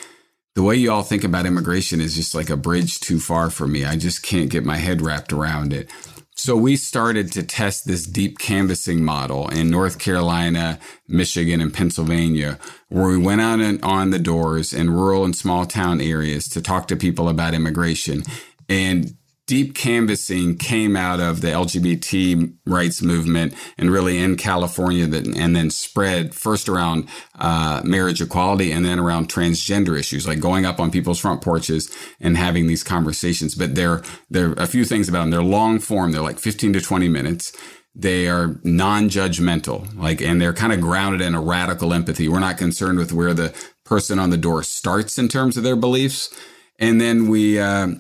The 0.54 0.62
way 0.62 0.76
you 0.76 0.92
all 0.92 1.02
think 1.02 1.24
about 1.24 1.46
immigration 1.46 2.00
is 2.00 2.14
just 2.14 2.34
like 2.34 2.50
a 2.50 2.56
bridge 2.56 3.00
too 3.00 3.18
far 3.18 3.50
for 3.50 3.66
me. 3.66 3.84
I 3.84 3.96
just 3.96 4.22
can't 4.22 4.50
get 4.50 4.64
my 4.64 4.76
head 4.76 5.00
wrapped 5.00 5.32
around 5.32 5.72
it. 5.72 5.90
So 6.34 6.56
we 6.56 6.76
started 6.76 7.30
to 7.32 7.42
test 7.42 7.86
this 7.86 8.06
deep 8.06 8.38
canvassing 8.38 9.04
model 9.04 9.48
in 9.48 9.70
North 9.70 9.98
Carolina, 9.98 10.78
Michigan, 11.06 11.60
and 11.60 11.72
Pennsylvania, 11.72 12.58
where 12.88 13.08
we 13.08 13.18
went 13.18 13.40
out 13.40 13.60
and 13.60 13.82
on 13.82 14.10
the 14.10 14.18
doors 14.18 14.72
in 14.72 14.90
rural 14.90 15.24
and 15.24 15.36
small 15.36 15.66
town 15.66 16.00
areas 16.00 16.48
to 16.48 16.62
talk 16.62 16.88
to 16.88 16.96
people 16.96 17.28
about 17.28 17.54
immigration. 17.54 18.22
And 18.68 19.14
deep 19.52 19.74
canvassing 19.74 20.56
came 20.56 20.96
out 20.96 21.20
of 21.20 21.42
the 21.42 21.48
LGBT 21.48 22.54
rights 22.64 23.02
movement 23.02 23.52
and 23.76 23.90
really 23.90 24.16
in 24.16 24.34
California 24.34 25.06
that, 25.06 25.26
and 25.26 25.54
then 25.54 25.68
spread 25.68 26.34
first 26.34 26.70
around 26.70 27.06
uh, 27.38 27.82
marriage 27.84 28.22
equality 28.22 28.72
and 28.72 28.82
then 28.82 28.98
around 28.98 29.28
transgender 29.28 29.98
issues, 29.98 30.26
like 30.26 30.40
going 30.40 30.64
up 30.64 30.80
on 30.80 30.90
people's 30.90 31.20
front 31.20 31.42
porches 31.42 31.94
and 32.18 32.38
having 32.38 32.66
these 32.66 32.82
conversations. 32.82 33.54
But 33.54 33.74
there, 33.74 34.00
there 34.30 34.52
are 34.52 34.54
a 34.54 34.66
few 34.66 34.86
things 34.86 35.06
about 35.06 35.20
them. 35.20 35.30
They're 35.32 35.42
long 35.42 35.80
form. 35.80 36.12
They're 36.12 36.22
like 36.22 36.38
15 36.38 36.72
to 36.72 36.80
20 36.80 37.08
minutes. 37.10 37.52
They 37.94 38.28
are 38.28 38.58
non-judgmental, 38.64 39.98
like, 39.98 40.22
and 40.22 40.40
they're 40.40 40.54
kind 40.54 40.72
of 40.72 40.80
grounded 40.80 41.20
in 41.20 41.34
a 41.34 41.42
radical 41.42 41.92
empathy. 41.92 42.26
We're 42.26 42.40
not 42.40 42.56
concerned 42.56 42.96
with 42.96 43.12
where 43.12 43.34
the 43.34 43.54
person 43.84 44.18
on 44.18 44.30
the 44.30 44.38
door 44.38 44.62
starts 44.62 45.18
in 45.18 45.28
terms 45.28 45.58
of 45.58 45.62
their 45.62 45.76
beliefs. 45.76 46.34
And 46.78 47.02
then 47.02 47.28
we, 47.28 47.60
uh, 47.60 47.96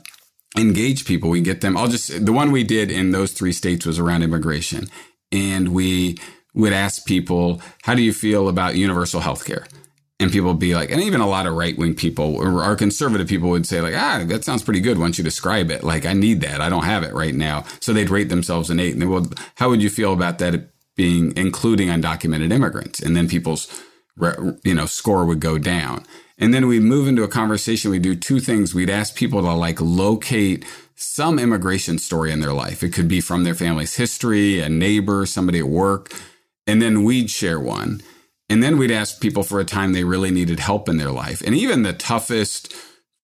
engage 0.56 1.04
people. 1.04 1.30
We 1.30 1.40
get 1.40 1.60
them. 1.60 1.76
I'll 1.76 1.88
just, 1.88 2.24
the 2.24 2.32
one 2.32 2.52
we 2.52 2.64
did 2.64 2.90
in 2.90 3.10
those 3.10 3.32
three 3.32 3.52
states 3.52 3.86
was 3.86 3.98
around 3.98 4.22
immigration. 4.22 4.88
And 5.30 5.68
we 5.68 6.18
would 6.54 6.72
ask 6.74 7.06
people, 7.06 7.62
how 7.82 7.94
do 7.94 8.02
you 8.02 8.12
feel 8.12 8.48
about 8.48 8.76
universal 8.76 9.20
health 9.20 9.44
care? 9.46 9.66
And 10.20 10.30
people 10.30 10.50
would 10.50 10.60
be 10.60 10.74
like, 10.74 10.92
and 10.92 11.00
even 11.00 11.20
a 11.20 11.26
lot 11.26 11.46
of 11.46 11.54
right 11.54 11.76
wing 11.76 11.94
people 11.94 12.36
or 12.36 12.62
our 12.62 12.76
conservative 12.76 13.26
people 13.26 13.50
would 13.50 13.66
say, 13.66 13.80
like, 13.80 13.94
ah, 13.96 14.22
that 14.26 14.44
sounds 14.44 14.62
pretty 14.62 14.80
good 14.80 14.98
once 14.98 15.18
you 15.18 15.24
describe 15.24 15.70
it. 15.70 15.82
Like, 15.82 16.06
I 16.06 16.12
need 16.12 16.42
that. 16.42 16.60
I 16.60 16.68
don't 16.68 16.84
have 16.84 17.02
it 17.02 17.12
right 17.12 17.34
now. 17.34 17.64
So 17.80 17.92
they'd 17.92 18.10
rate 18.10 18.28
themselves 18.28 18.70
an 18.70 18.78
eight. 18.78 18.92
And 18.92 19.02
they, 19.02 19.06
would, 19.06 19.34
how 19.56 19.70
would 19.70 19.82
you 19.82 19.90
feel 19.90 20.12
about 20.12 20.38
that 20.38 20.68
being 20.94 21.32
including 21.36 21.88
undocumented 21.88 22.52
immigrants? 22.52 23.00
And 23.00 23.16
then 23.16 23.26
people's, 23.26 23.82
you 24.62 24.74
know, 24.74 24.86
score 24.86 25.24
would 25.24 25.40
go 25.40 25.58
down. 25.58 26.04
And 26.38 26.52
then 26.52 26.66
we 26.66 26.80
move 26.80 27.08
into 27.08 27.22
a 27.22 27.28
conversation. 27.28 27.90
We 27.90 27.98
do 27.98 28.16
two 28.16 28.40
things. 28.40 28.74
We'd 28.74 28.90
ask 28.90 29.14
people 29.14 29.42
to 29.42 29.52
like 29.52 29.80
locate 29.80 30.64
some 30.94 31.38
immigration 31.38 31.98
story 31.98 32.32
in 32.32 32.40
their 32.40 32.52
life. 32.52 32.82
It 32.82 32.92
could 32.92 33.08
be 33.08 33.20
from 33.20 33.44
their 33.44 33.54
family's 33.54 33.96
history, 33.96 34.60
a 34.60 34.68
neighbor, 34.68 35.26
somebody 35.26 35.58
at 35.58 35.68
work. 35.68 36.12
And 36.66 36.80
then 36.80 37.04
we'd 37.04 37.30
share 37.30 37.60
one. 37.60 38.02
And 38.48 38.62
then 38.62 38.76
we'd 38.76 38.90
ask 38.90 39.20
people 39.20 39.42
for 39.42 39.60
a 39.60 39.64
time 39.64 39.92
they 39.92 40.04
really 40.04 40.30
needed 40.30 40.60
help 40.60 40.88
in 40.88 40.98
their 40.98 41.10
life. 41.10 41.42
And 41.42 41.54
even 41.54 41.82
the 41.82 41.92
toughest 41.92 42.74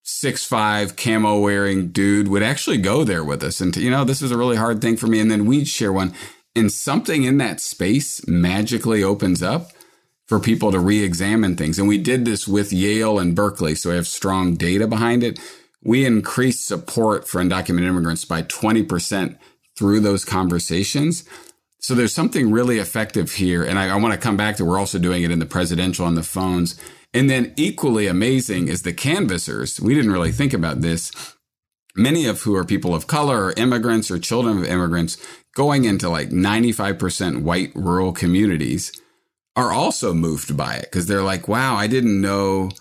six 0.03 0.43
five 0.43 0.95
camo 0.95 1.39
wearing 1.39 1.89
dude 1.89 2.27
would 2.27 2.41
actually 2.41 2.77
go 2.77 3.03
there 3.03 3.23
with 3.23 3.43
us. 3.43 3.61
And, 3.61 3.75
you 3.77 3.91
know, 3.91 4.03
this 4.03 4.21
is 4.21 4.31
a 4.31 4.37
really 4.37 4.57
hard 4.57 4.81
thing 4.81 4.97
for 4.97 5.07
me. 5.07 5.19
And 5.19 5.29
then 5.29 5.45
we'd 5.45 5.67
share 5.67 5.93
one. 5.93 6.13
And 6.55 6.71
something 6.71 7.23
in 7.23 7.37
that 7.37 7.61
space 7.61 8.25
magically 8.27 9.03
opens 9.03 9.43
up 9.43 9.71
for 10.29 10.39
people 10.39 10.71
to 10.71 10.79
re-examine 10.79 11.55
things. 11.55 11.79
And 11.79 11.87
we 11.87 11.97
did 11.97 12.23
this 12.23 12.47
with 12.47 12.71
Yale 12.71 13.17
and 13.17 13.35
Berkeley, 13.35 13.73
so 13.73 13.89
we 13.89 13.95
have 13.95 14.05
strong 14.05 14.53
data 14.53 14.85
behind 14.85 15.23
it. 15.23 15.39
We 15.83 16.05
increased 16.05 16.67
support 16.67 17.27
for 17.27 17.41
undocumented 17.41 17.87
immigrants 17.87 18.25
by 18.25 18.43
20% 18.43 19.39
through 19.75 20.01
those 20.01 20.23
conversations. 20.23 21.27
So 21.79 21.95
there's 21.95 22.13
something 22.13 22.51
really 22.51 22.77
effective 22.77 23.33
here. 23.33 23.63
And 23.63 23.79
I, 23.79 23.89
I 23.89 23.95
want 23.95 24.13
to 24.13 24.19
come 24.19 24.37
back 24.37 24.57
to 24.57 24.65
we're 24.65 24.77
also 24.77 24.99
doing 24.99 25.23
it 25.23 25.31
in 25.31 25.39
the 25.39 25.47
presidential 25.47 26.05
on 26.05 26.13
the 26.13 26.21
phones. 26.21 26.79
And 27.11 27.27
then 27.27 27.51
equally 27.57 28.05
amazing 28.05 28.67
is 28.67 28.83
the 28.83 28.93
canvassers. 28.93 29.81
We 29.81 29.95
didn't 29.95 30.11
really 30.11 30.31
think 30.31 30.53
about 30.53 30.81
this. 30.81 31.11
Many 31.95 32.27
of 32.27 32.43
who 32.43 32.55
are 32.55 32.65
people 32.65 32.93
of 32.93 33.07
color 33.07 33.45
or 33.45 33.53
immigrants 33.53 34.11
or 34.11 34.19
children 34.19 34.59
of 34.59 34.65
immigrants 34.65 35.17
going 35.55 35.85
into 35.85 36.07
like 36.07 36.29
95% 36.29 37.41
white 37.41 37.71
rural 37.73 38.13
communities 38.13 38.91
are 39.59 39.73
also 39.73 40.13
moved 40.13 40.55
by 40.55 40.75
it 40.75 40.83
because 40.83 41.05
they're 41.05 41.21
like, 41.21 41.49
wow, 41.49 41.75
I 41.75 41.87
didn't 41.87 42.21
know. 42.21 42.71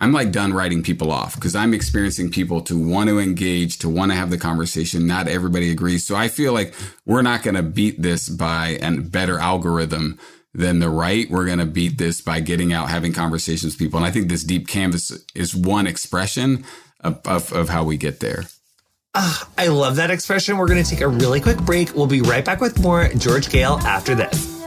I'm 0.00 0.12
like 0.12 0.32
done 0.32 0.54
writing 0.54 0.82
people 0.82 1.12
off 1.12 1.34
because 1.34 1.54
I'm 1.54 1.74
experiencing 1.74 2.30
people 2.30 2.62
to 2.62 2.88
want 2.88 3.10
to 3.10 3.18
engage, 3.18 3.78
to 3.80 3.88
want 3.88 4.10
to 4.10 4.16
have 4.16 4.30
the 4.30 4.38
conversation. 4.38 5.06
Not 5.06 5.28
everybody 5.28 5.70
agrees. 5.70 6.06
So 6.06 6.16
I 6.16 6.28
feel 6.28 6.54
like 6.54 6.74
we're 7.04 7.22
not 7.22 7.42
going 7.42 7.54
to 7.54 7.62
beat 7.62 8.00
this 8.00 8.30
by 8.30 8.78
a 8.80 8.96
better 8.96 9.38
algorithm 9.38 10.18
than 10.54 10.80
the 10.80 10.88
right. 10.88 11.30
We're 11.30 11.44
going 11.44 11.58
to 11.58 11.66
beat 11.66 11.98
this 11.98 12.22
by 12.22 12.40
getting 12.40 12.72
out, 12.72 12.88
having 12.88 13.12
conversations 13.12 13.74
with 13.74 13.78
people. 13.78 13.98
And 13.98 14.06
I 14.06 14.10
think 14.10 14.28
this 14.28 14.42
deep 14.42 14.66
canvas 14.66 15.12
is 15.34 15.54
one 15.54 15.86
expression 15.86 16.64
of, 17.00 17.20
of, 17.26 17.52
of 17.52 17.68
how 17.68 17.84
we 17.84 17.98
get 17.98 18.20
there. 18.20 18.44
Uh, 19.14 19.38
I 19.58 19.66
love 19.66 19.96
that 19.96 20.10
expression. 20.10 20.56
We're 20.56 20.68
going 20.68 20.82
to 20.82 20.90
take 20.90 21.02
a 21.02 21.08
really 21.08 21.40
quick 21.40 21.58
break. 21.58 21.94
We'll 21.94 22.06
be 22.06 22.22
right 22.22 22.44
back 22.44 22.62
with 22.62 22.80
more 22.80 23.08
George 23.08 23.48
Goehl 23.48 23.80
after 23.82 24.14
this. 24.14 24.61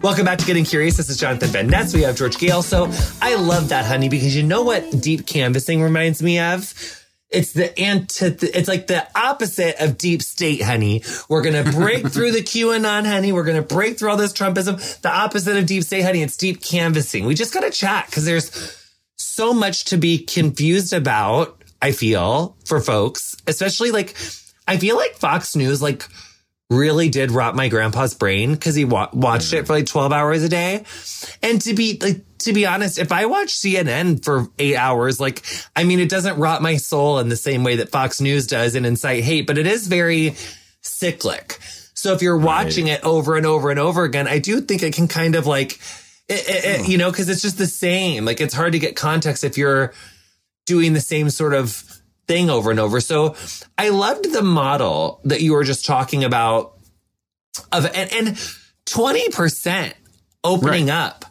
Welcome 0.00 0.26
back 0.26 0.38
to 0.38 0.46
Getting 0.46 0.64
Curious. 0.64 0.96
This 0.96 1.10
is 1.10 1.16
Jonathan 1.16 1.48
Van 1.48 1.66
Ness. 1.66 1.92
We 1.92 2.02
have 2.02 2.16
George 2.16 2.36
Goehl. 2.36 2.62
So 2.62 2.88
I 3.20 3.34
love 3.34 3.70
that, 3.70 3.84
honey, 3.84 4.08
because 4.08 4.36
you 4.36 4.44
know 4.44 4.62
what 4.62 5.00
deep 5.00 5.26
canvassing 5.26 5.82
reminds 5.82 6.22
me 6.22 6.38
of? 6.38 6.72
It's 7.30 7.52
the 7.52 7.76
anti, 7.76 8.26
it's 8.26 8.68
like 8.68 8.86
the 8.86 9.08
opposite 9.18 9.74
of 9.80 9.98
deep 9.98 10.22
state, 10.22 10.62
honey. 10.62 11.02
We're 11.28 11.42
going 11.42 11.64
to 11.64 11.72
break 11.72 12.06
through 12.06 12.30
the 12.30 12.42
QAnon, 12.42 13.06
honey. 13.06 13.32
We're 13.32 13.42
going 13.42 13.60
to 13.60 13.74
break 13.74 13.98
through 13.98 14.10
all 14.10 14.16
this 14.16 14.32
Trumpism. 14.32 15.00
The 15.00 15.10
opposite 15.10 15.56
of 15.56 15.66
deep 15.66 15.82
state, 15.82 16.02
honey. 16.02 16.22
It's 16.22 16.36
deep 16.36 16.62
canvassing. 16.62 17.26
We 17.26 17.34
just 17.34 17.52
got 17.52 17.64
to 17.64 17.70
chat 17.70 18.06
because 18.06 18.24
there's 18.24 18.80
so 19.16 19.52
much 19.52 19.86
to 19.86 19.96
be 19.96 20.18
confused 20.18 20.92
about. 20.92 21.60
I 21.82 21.90
feel 21.90 22.56
for 22.66 22.80
folks, 22.80 23.36
especially 23.48 23.90
like, 23.90 24.16
I 24.68 24.76
feel 24.78 24.96
like 24.96 25.14
Fox 25.14 25.56
News, 25.56 25.82
like, 25.82 26.04
really 26.70 27.08
did 27.08 27.30
rot 27.30 27.56
my 27.56 27.68
grandpa's 27.68 28.14
brain 28.14 28.52
because 28.52 28.74
he 28.74 28.84
wa- 28.84 29.08
watched 29.12 29.52
it 29.52 29.64
mm. 29.64 29.66
for 29.66 29.72
like 29.74 29.86
12 29.86 30.12
hours 30.12 30.42
a 30.42 30.48
day. 30.48 30.84
And 31.42 31.60
to 31.62 31.74
be 31.74 31.98
like, 32.00 32.24
to 32.40 32.52
be 32.52 32.66
honest, 32.66 32.98
if 32.98 33.10
I 33.10 33.26
watch 33.26 33.48
CNN 33.48 34.22
for 34.22 34.48
eight 34.58 34.76
hours, 34.76 35.18
like, 35.18 35.44
I 35.74 35.84
mean, 35.84 35.98
it 35.98 36.10
doesn't 36.10 36.38
rot 36.38 36.62
my 36.62 36.76
soul 36.76 37.18
in 37.18 37.28
the 37.28 37.36
same 37.36 37.64
way 37.64 37.76
that 37.76 37.88
Fox 37.88 38.20
News 38.20 38.46
does 38.46 38.74
and 38.74 38.84
incite 38.84 39.24
hate, 39.24 39.46
but 39.46 39.58
it 39.58 39.66
is 39.66 39.86
very 39.86 40.34
cyclic. 40.82 41.58
So 41.94 42.12
if 42.12 42.22
you're 42.22 42.38
watching 42.38 42.84
right. 42.86 42.98
it 42.98 43.04
over 43.04 43.36
and 43.36 43.46
over 43.46 43.70
and 43.70 43.80
over 43.80 44.04
again, 44.04 44.28
I 44.28 44.38
do 44.38 44.60
think 44.60 44.82
it 44.82 44.94
can 44.94 45.08
kind 45.08 45.34
of 45.34 45.46
like, 45.46 45.80
it, 46.28 46.48
it, 46.48 46.64
it, 46.64 46.80
hmm. 46.84 46.90
you 46.90 46.98
know, 46.98 47.10
cause 47.10 47.28
it's 47.28 47.42
just 47.42 47.58
the 47.58 47.66
same. 47.66 48.24
Like 48.24 48.40
it's 48.40 48.54
hard 48.54 48.72
to 48.72 48.78
get 48.78 48.94
context 48.94 49.42
if 49.42 49.58
you're 49.58 49.94
doing 50.66 50.92
the 50.92 51.00
same 51.00 51.30
sort 51.30 51.54
of 51.54 51.70
thing 52.28 52.50
over 52.50 52.70
and 52.70 52.78
over. 52.78 53.00
So 53.00 53.34
I 53.76 53.88
loved 53.88 54.32
the 54.32 54.42
model 54.42 55.20
that 55.24 55.40
you 55.40 55.54
were 55.54 55.64
just 55.64 55.86
talking 55.86 56.22
about 56.22 56.74
of 57.72 57.86
and, 57.86 58.12
and 58.12 58.28
20% 58.86 59.94
opening 60.44 60.86
right. 60.86 60.94
up. 60.94 61.24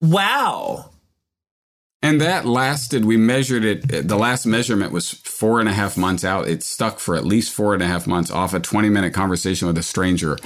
Wow. 0.00 0.90
And 2.02 2.20
that 2.20 2.44
lasted, 2.44 3.04
we 3.04 3.16
measured 3.16 3.64
it. 3.64 4.08
The 4.08 4.16
last 4.16 4.46
measurement 4.46 4.92
was 4.92 5.10
four 5.10 5.60
and 5.60 5.68
a 5.68 5.72
half 5.72 5.96
months 5.96 6.24
out. 6.24 6.48
It 6.48 6.62
stuck 6.62 6.98
for 6.98 7.16
at 7.16 7.24
least 7.24 7.52
four 7.52 7.74
and 7.74 7.82
a 7.82 7.86
half 7.86 8.06
months 8.06 8.30
off 8.30 8.54
a 8.54 8.60
20 8.60 8.88
minute 8.88 9.12
conversation 9.12 9.66
with 9.66 9.78
a 9.78 9.82
stranger 9.82 10.38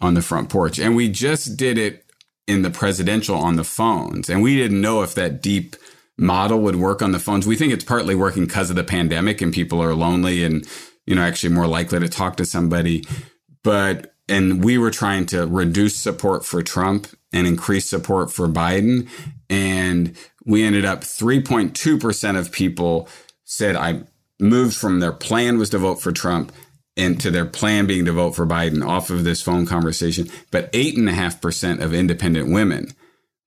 on 0.00 0.14
the 0.14 0.22
front 0.22 0.48
porch. 0.48 0.78
And 0.78 0.96
we 0.96 1.08
just 1.08 1.56
did 1.56 1.78
it 1.78 2.04
in 2.46 2.62
the 2.62 2.70
presidential 2.70 3.36
on 3.36 3.56
the 3.56 3.64
phones. 3.64 4.30
And 4.30 4.42
we 4.42 4.56
didn't 4.56 4.80
know 4.80 5.02
if 5.02 5.14
that 5.14 5.42
deep 5.42 5.76
model 6.18 6.60
would 6.60 6.76
work 6.76 7.00
on 7.00 7.12
the 7.12 7.18
phones. 7.18 7.46
We 7.46 7.56
think 7.56 7.72
it's 7.72 7.84
partly 7.84 8.14
working 8.14 8.46
because 8.46 8.70
of 8.70 8.76
the 8.76 8.84
pandemic 8.84 9.40
and 9.40 9.52
people 9.52 9.82
are 9.82 9.94
lonely 9.94 10.44
and, 10.44 10.66
you 11.06 11.14
know, 11.14 11.22
actually 11.22 11.54
more 11.54 11.66
likely 11.66 12.00
to 12.00 12.08
talk 12.08 12.36
to 12.36 12.44
somebody. 12.44 13.04
But, 13.62 14.14
and 14.28 14.62
we 14.62 14.76
were 14.76 14.90
trying 14.90 15.26
to 15.26 15.46
reduce 15.46 15.96
support 15.96 16.44
for 16.44 16.62
Trump 16.62 17.06
and 17.32 17.46
increase 17.46 17.88
support 17.88 18.32
for 18.32 18.48
Biden. 18.48 19.08
And 19.48 20.16
we 20.44 20.64
ended 20.64 20.84
up 20.84 21.02
3.2% 21.02 22.38
of 22.38 22.52
people 22.52 23.08
said 23.44 23.76
I 23.76 24.02
moved 24.40 24.76
from 24.76 25.00
their 25.00 25.12
plan 25.12 25.58
was 25.58 25.70
to 25.70 25.78
vote 25.78 26.00
for 26.00 26.12
Trump 26.12 26.52
into 26.96 27.30
their 27.30 27.46
plan 27.46 27.86
being 27.86 28.04
to 28.04 28.12
vote 28.12 28.34
for 28.34 28.44
Biden 28.44 28.86
off 28.86 29.08
of 29.10 29.22
this 29.22 29.40
phone 29.40 29.66
conversation. 29.66 30.28
But 30.50 30.72
8.5% 30.72 31.80
of 31.80 31.94
independent 31.94 32.50
women 32.50 32.92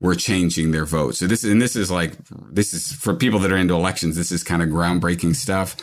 were 0.02 0.16
changing 0.16 0.72
their 0.72 0.84
vote. 0.84 1.16
So 1.16 1.28
this 1.28 1.46
and 1.46 1.62
this 1.62 1.78
is 1.78 1.90
like 1.90 2.18
this 2.52 2.74
is 2.74 2.92
for 2.92 3.14
people 3.14 3.40
that 3.40 3.52
are 3.52 3.58
into 3.58 3.76
elections. 3.76 4.18
This 4.18 4.32
is 4.32 4.44
kind 4.44 4.62
of 4.62 4.68
groundbreaking 4.68 5.36
stuff. 5.36 5.78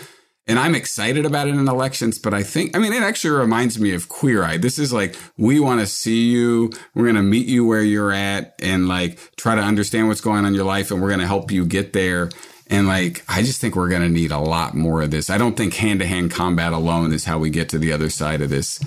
And 0.48 0.58
I'm 0.58 0.74
excited 0.74 1.26
about 1.26 1.46
it 1.46 1.54
in 1.54 1.68
elections, 1.68 2.18
but 2.18 2.32
I 2.32 2.42
think, 2.42 2.74
I 2.74 2.80
mean, 2.80 2.94
it 2.94 3.02
actually 3.02 3.38
reminds 3.38 3.78
me 3.78 3.92
of 3.92 4.08
Queer 4.08 4.42
Eye. 4.42 4.56
This 4.56 4.78
is 4.78 4.94
like, 4.94 5.14
we 5.36 5.60
want 5.60 5.80
to 5.80 5.86
see 5.86 6.30
you. 6.30 6.72
We're 6.94 7.04
going 7.04 7.16
to 7.16 7.22
meet 7.22 7.46
you 7.46 7.66
where 7.66 7.82
you're 7.82 8.12
at 8.12 8.54
and 8.58 8.88
like 8.88 9.18
try 9.36 9.54
to 9.56 9.60
understand 9.60 10.08
what's 10.08 10.22
going 10.22 10.38
on 10.38 10.46
in 10.46 10.54
your 10.54 10.64
life. 10.64 10.90
And 10.90 11.02
we're 11.02 11.08
going 11.08 11.20
to 11.20 11.26
help 11.26 11.50
you 11.50 11.66
get 11.66 11.92
there. 11.92 12.30
And 12.68 12.86
like, 12.86 13.24
I 13.28 13.42
just 13.42 13.60
think 13.60 13.76
we're 13.76 13.90
going 13.90 14.00
to 14.00 14.08
need 14.08 14.30
a 14.30 14.38
lot 14.38 14.74
more 14.74 15.02
of 15.02 15.10
this. 15.10 15.28
I 15.28 15.36
don't 15.36 15.54
think 15.54 15.74
hand 15.74 16.00
to 16.00 16.06
hand 16.06 16.30
combat 16.30 16.72
alone 16.72 17.12
is 17.12 17.26
how 17.26 17.38
we 17.38 17.50
get 17.50 17.68
to 17.68 17.78
the 17.78 17.92
other 17.92 18.08
side 18.08 18.40
of 18.40 18.48
this, 18.48 18.80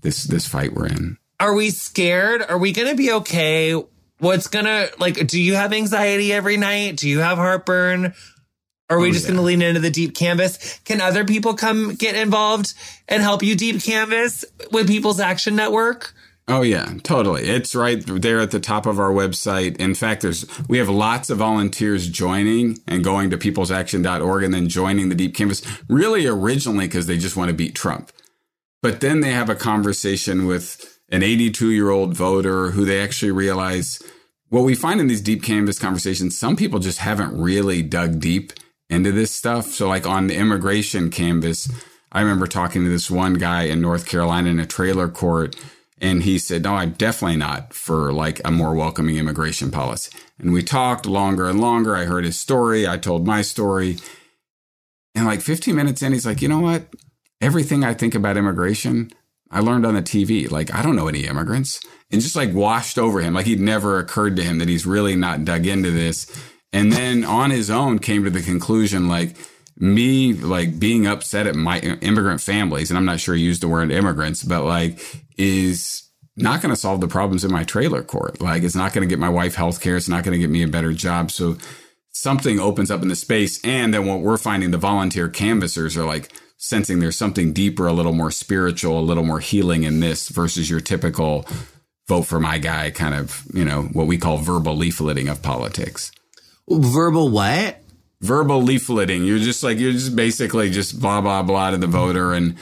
this, 0.00 0.24
this 0.24 0.46
fight 0.46 0.72
we're 0.72 0.86
in. 0.86 1.18
Are 1.38 1.52
we 1.52 1.68
scared? 1.68 2.40
Are 2.40 2.56
we 2.56 2.72
going 2.72 2.88
to 2.88 2.96
be 2.96 3.12
okay 3.12 3.74
what's 4.22 4.46
gonna 4.46 4.86
like 4.98 5.26
do 5.26 5.40
you 5.40 5.54
have 5.54 5.72
anxiety 5.72 6.32
every 6.32 6.56
night 6.56 6.96
do 6.96 7.08
you 7.08 7.18
have 7.18 7.38
heartburn 7.38 8.14
are 8.88 9.00
we 9.00 9.08
oh, 9.08 9.12
just 9.12 9.24
yeah. 9.24 9.32
gonna 9.32 9.42
lean 9.42 9.60
into 9.60 9.80
the 9.80 9.90
deep 9.90 10.14
canvas 10.14 10.78
can 10.84 11.00
other 11.00 11.24
people 11.24 11.54
come 11.54 11.94
get 11.96 12.14
involved 12.14 12.72
and 13.08 13.20
help 13.20 13.42
you 13.42 13.56
deep 13.56 13.82
canvas 13.82 14.44
with 14.70 14.86
people's 14.86 15.18
action 15.20 15.56
network 15.56 16.14
Oh 16.48 16.62
yeah, 16.62 16.94
totally. 17.04 17.48
It's 17.48 17.72
right 17.72 18.02
there 18.04 18.40
at 18.40 18.50
the 18.50 18.58
top 18.58 18.84
of 18.84 18.98
our 18.98 19.12
website. 19.12 19.76
In 19.76 19.94
fact, 19.94 20.22
there's 20.22 20.44
we 20.68 20.78
have 20.78 20.88
lots 20.88 21.30
of 21.30 21.38
volunteers 21.38 22.08
joining 22.08 22.78
and 22.88 23.04
going 23.04 23.30
to 23.30 23.38
peoplesaction.org 23.38 24.42
and 24.42 24.52
then 24.52 24.68
joining 24.68 25.08
the 25.08 25.14
Deep 25.14 25.36
Canvas 25.36 25.62
really 25.88 26.26
originally 26.26 26.88
because 26.88 27.06
they 27.06 27.16
just 27.16 27.36
want 27.36 27.50
to 27.50 27.54
beat 27.54 27.76
Trump. 27.76 28.10
But 28.82 29.00
then 29.00 29.20
they 29.20 29.30
have 29.30 29.50
a 29.50 29.54
conversation 29.54 30.46
with 30.46 30.91
an 31.12 31.22
82 31.22 31.70
year 31.70 31.90
old 31.90 32.14
voter 32.14 32.70
who 32.70 32.84
they 32.84 33.00
actually 33.00 33.30
realize 33.30 34.02
what 34.48 34.64
we 34.64 34.74
find 34.74 35.00
in 35.00 35.06
these 35.06 35.20
deep 35.20 35.42
canvas 35.42 35.78
conversations, 35.78 36.36
some 36.36 36.56
people 36.56 36.78
just 36.78 36.98
haven't 36.98 37.38
really 37.40 37.82
dug 37.82 38.20
deep 38.20 38.52
into 38.90 39.12
this 39.12 39.30
stuff. 39.30 39.66
So, 39.66 39.88
like 39.88 40.06
on 40.06 40.26
the 40.26 40.36
immigration 40.36 41.10
canvas, 41.10 41.70
I 42.10 42.20
remember 42.20 42.46
talking 42.46 42.84
to 42.84 42.90
this 42.90 43.10
one 43.10 43.34
guy 43.34 43.62
in 43.62 43.80
North 43.80 44.06
Carolina 44.06 44.50
in 44.50 44.60
a 44.60 44.66
trailer 44.66 45.08
court, 45.08 45.56
and 45.98 46.22
he 46.22 46.38
said, 46.38 46.64
No, 46.64 46.74
I'm 46.74 46.92
definitely 46.92 47.38
not 47.38 47.72
for 47.72 48.12
like 48.12 48.40
a 48.44 48.50
more 48.50 48.74
welcoming 48.74 49.16
immigration 49.16 49.70
policy. 49.70 50.10
And 50.38 50.52
we 50.52 50.62
talked 50.62 51.06
longer 51.06 51.48
and 51.48 51.60
longer. 51.60 51.96
I 51.96 52.04
heard 52.04 52.24
his 52.24 52.38
story, 52.38 52.86
I 52.86 52.98
told 52.98 53.26
my 53.26 53.40
story. 53.40 53.96
And 55.14 55.24
like 55.24 55.40
15 55.40 55.74
minutes 55.74 56.02
in, 56.02 56.12
he's 56.12 56.26
like, 56.26 56.42
You 56.42 56.48
know 56.48 56.60
what? 56.60 56.88
Everything 57.40 57.84
I 57.84 57.94
think 57.94 58.14
about 58.14 58.36
immigration, 58.36 59.10
I 59.52 59.60
learned 59.60 59.86
on 59.86 59.94
the 59.94 60.02
TV. 60.02 60.50
Like, 60.50 60.74
I 60.74 60.82
don't 60.82 60.96
know 60.96 61.08
any 61.08 61.26
immigrants. 61.26 61.80
And 62.10 62.20
just 62.20 62.36
like 62.36 62.52
washed 62.52 62.98
over 62.98 63.20
him. 63.20 63.34
Like 63.34 63.46
he'd 63.46 63.60
never 63.60 63.98
occurred 63.98 64.36
to 64.36 64.42
him 64.42 64.58
that 64.58 64.68
he's 64.68 64.86
really 64.86 65.16
not 65.16 65.44
dug 65.44 65.66
into 65.66 65.90
this. 65.90 66.26
And 66.72 66.92
then 66.92 67.24
on 67.24 67.50
his 67.50 67.70
own 67.70 67.98
came 67.98 68.24
to 68.24 68.30
the 68.30 68.42
conclusion, 68.42 69.08
like, 69.08 69.36
me 69.76 70.32
like 70.34 70.78
being 70.78 71.06
upset 71.06 71.46
at 71.46 71.54
my 71.54 71.80
immigrant 71.80 72.40
families, 72.40 72.90
and 72.90 72.98
I'm 72.98 73.04
not 73.04 73.20
sure 73.20 73.34
he 73.34 73.42
used 73.42 73.62
the 73.62 73.68
word 73.68 73.90
immigrants, 73.90 74.42
but 74.42 74.64
like 74.64 75.00
is 75.38 76.08
not 76.36 76.62
going 76.62 76.70
to 76.70 76.80
solve 76.80 77.00
the 77.00 77.08
problems 77.08 77.44
in 77.44 77.50
my 77.50 77.64
trailer 77.64 78.02
court. 78.02 78.40
Like 78.40 78.62
it's 78.62 78.74
not 78.74 78.92
going 78.92 79.06
to 79.06 79.12
get 79.12 79.18
my 79.18 79.28
wife 79.28 79.54
health 79.54 79.80
care. 79.80 79.96
It's 79.96 80.08
not 80.08 80.24
going 80.24 80.32
to 80.32 80.38
get 80.38 80.50
me 80.50 80.62
a 80.62 80.68
better 80.68 80.92
job. 80.92 81.30
So 81.30 81.56
something 82.10 82.60
opens 82.60 82.90
up 82.90 83.02
in 83.02 83.08
the 83.08 83.16
space. 83.16 83.62
And 83.64 83.92
then 83.92 84.06
what 84.06 84.20
we're 84.20 84.38
finding, 84.38 84.70
the 84.70 84.78
volunteer 84.78 85.28
canvassers 85.28 85.96
are 85.96 86.04
like, 86.04 86.32
sensing 86.62 87.00
there's 87.00 87.16
something 87.16 87.52
deeper, 87.52 87.88
a 87.88 87.92
little 87.92 88.12
more 88.12 88.30
spiritual, 88.30 88.96
a 88.96 89.00
little 89.00 89.24
more 89.24 89.40
healing 89.40 89.82
in 89.82 89.98
this 89.98 90.28
versus 90.28 90.70
your 90.70 90.78
typical 90.78 91.44
vote 92.06 92.22
for 92.22 92.38
my 92.38 92.56
guy 92.58 92.88
kind 92.92 93.16
of, 93.16 93.44
you 93.52 93.64
know, 93.64 93.82
what 93.92 94.06
we 94.06 94.16
call 94.16 94.38
verbal 94.38 94.76
leafleting 94.76 95.28
of 95.28 95.42
politics. 95.42 96.12
Verbal 96.70 97.30
what? 97.30 97.82
Verbal 98.20 98.62
leafleting. 98.62 99.26
You're 99.26 99.40
just 99.40 99.64
like, 99.64 99.76
you're 99.78 99.90
just 99.90 100.14
basically 100.14 100.70
just 100.70 101.00
blah, 101.00 101.20
blah, 101.20 101.42
blah 101.42 101.72
to 101.72 101.78
the 101.78 101.88
voter. 101.88 102.32
And, 102.32 102.54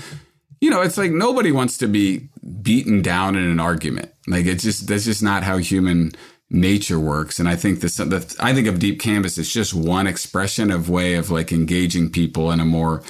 you 0.63 0.71
know, 0.71 0.81
it's 0.81 0.97
like 0.97 1.11
nobody 1.11 1.53
wants 1.53 1.77
to 1.79 1.87
be 1.87 2.31
beaten 2.63 3.03
down 3.03 3.37
in 3.37 3.45
an 3.45 3.61
argument. 3.61 4.15
Like 4.27 4.47
it's 4.47 4.65
just, 4.65 4.87
that's 4.87 5.05
just 5.05 5.23
not 5.23 5.43
how 5.43 5.59
human 5.59 6.13
nature 6.49 6.99
works. 6.99 7.39
And 7.39 7.47
I 7.47 7.55
think 7.55 7.81
this, 7.81 7.99
the, 7.99 8.35
I 8.41 8.55
think 8.55 8.67
of 8.67 8.79
deep 8.79 8.99
canvas, 8.99 9.37
it's 9.37 9.53
just 9.53 9.75
one 9.75 10.07
expression 10.07 10.71
of 10.71 10.89
way 10.89 11.17
of 11.17 11.31
like 11.31 11.53
engaging 11.53 12.11
people 12.11 12.51
in 12.51 12.61
a 12.61 12.65
more, 12.65 13.03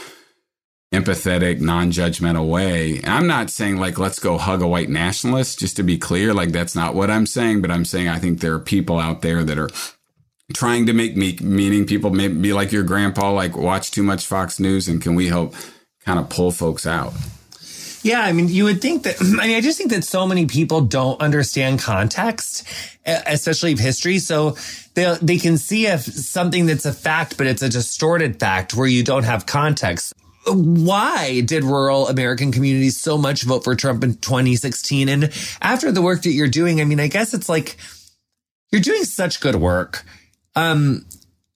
empathetic, 0.92 1.60
non-judgmental 1.60 2.48
way. 2.48 2.96
And 2.98 3.08
I'm 3.08 3.26
not 3.26 3.50
saying 3.50 3.76
like 3.76 3.98
let's 3.98 4.18
go 4.18 4.38
hug 4.38 4.60
a 4.60 4.66
white 4.66 4.88
nationalist 4.88 5.60
just 5.60 5.76
to 5.76 5.82
be 5.82 5.98
clear, 5.98 6.34
like 6.34 6.50
that's 6.50 6.74
not 6.74 6.94
what 6.94 7.10
I'm 7.10 7.26
saying, 7.26 7.62
but 7.62 7.70
I'm 7.70 7.84
saying 7.84 8.08
I 8.08 8.18
think 8.18 8.40
there 8.40 8.54
are 8.54 8.60
people 8.60 8.98
out 8.98 9.22
there 9.22 9.44
that 9.44 9.58
are 9.58 9.70
trying 10.52 10.86
to 10.86 10.92
make 10.92 11.16
me 11.16 11.38
meaning 11.40 11.86
people 11.86 12.10
may 12.10 12.26
be 12.26 12.52
like 12.52 12.72
your 12.72 12.82
grandpa 12.82 13.30
like 13.30 13.56
watch 13.56 13.92
too 13.92 14.02
much 14.02 14.26
Fox 14.26 14.58
News 14.58 14.88
and 14.88 15.00
can 15.00 15.14
we 15.14 15.28
help 15.28 15.54
kind 16.04 16.18
of 16.18 16.28
pull 16.28 16.50
folks 16.50 16.86
out? 16.86 17.12
Yeah, 18.02 18.22
I 18.22 18.32
mean, 18.32 18.48
you 18.48 18.64
would 18.64 18.80
think 18.80 19.02
that, 19.02 19.20
I 19.20 19.46
mean, 19.46 19.56
I 19.56 19.60
just 19.60 19.78
think 19.78 19.90
that 19.90 20.04
so 20.04 20.26
many 20.26 20.46
people 20.46 20.80
don't 20.80 21.20
understand 21.20 21.80
context, 21.80 22.66
especially 23.04 23.72
of 23.72 23.78
history. 23.78 24.18
So 24.18 24.56
they, 24.94 25.16
they 25.20 25.38
can 25.38 25.58
see 25.58 25.86
if 25.86 26.02
something 26.02 26.66
that's 26.66 26.86
a 26.86 26.92
fact, 26.92 27.36
but 27.36 27.46
it's 27.46 27.62
a 27.62 27.68
distorted 27.68 28.40
fact 28.40 28.74
where 28.74 28.88
you 28.88 29.04
don't 29.04 29.24
have 29.24 29.46
context 29.46 30.14
why 30.46 31.42
did 31.42 31.64
rural 31.64 32.08
American 32.08 32.52
communities 32.52 32.98
so 32.98 33.18
much 33.18 33.42
vote 33.42 33.64
for 33.64 33.74
Trump 33.74 34.02
in 34.04 34.14
2016? 34.14 35.08
And 35.08 35.32
after 35.60 35.92
the 35.92 36.02
work 36.02 36.22
that 36.22 36.30
you're 36.30 36.48
doing, 36.48 36.80
I 36.80 36.84
mean, 36.84 37.00
I 37.00 37.08
guess 37.08 37.34
it's 37.34 37.48
like 37.48 37.76
you're 38.70 38.80
doing 38.80 39.04
such 39.04 39.40
good 39.40 39.56
work. 39.56 40.04
Um, 40.56 41.04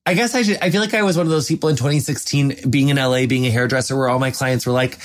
I 0.07 0.15
guess 0.15 0.35
I 0.35 0.43
should, 0.43 0.59
I 0.61 0.71
feel 0.71 0.81
like 0.81 0.95
I 0.95 1.03
was 1.03 1.17
one 1.17 1.27
of 1.27 1.31
those 1.31 1.49
people 1.49 1.71
in 1.71 1.77
2016 1.77 2.71
being 2.71 2.91
in 2.91 2.97
LA, 2.97 3.27
being 3.27 3.47
a 3.47 3.51
hairdresser 3.51 3.97
where 3.97 4.09
all 4.09 4.19
my 4.19 4.31
clients 4.31 4.67
were 4.67 4.73
like, 4.73 4.99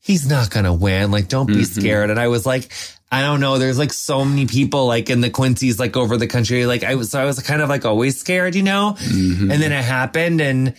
he's 0.00 0.28
not 0.28 0.50
going 0.50 0.64
to 0.64 0.72
win. 0.72 1.10
Like, 1.10 1.28
don't 1.28 1.46
be 1.46 1.54
mm-hmm. 1.54 1.80
scared. 1.80 2.10
And 2.10 2.18
I 2.18 2.28
was 2.28 2.46
like, 2.46 2.70
I 3.12 3.20
don't 3.20 3.40
know. 3.40 3.58
There's 3.58 3.78
like 3.78 3.92
so 3.92 4.24
many 4.24 4.46
people 4.46 4.86
like 4.86 5.10
in 5.10 5.20
the 5.20 5.30
Quincy's 5.30 5.78
like 5.78 5.96
over 5.96 6.16
the 6.16 6.26
country. 6.26 6.64
Like 6.64 6.84
I 6.84 6.94
was, 6.94 7.10
so 7.10 7.20
I 7.20 7.26
was 7.26 7.38
kind 7.40 7.60
of 7.60 7.68
like 7.68 7.84
always 7.84 8.18
scared, 8.18 8.54
you 8.54 8.62
know? 8.62 8.96
Mm-hmm. 8.98 9.50
And 9.50 9.62
then 9.62 9.72
it 9.72 9.84
happened. 9.84 10.40
And 10.40 10.74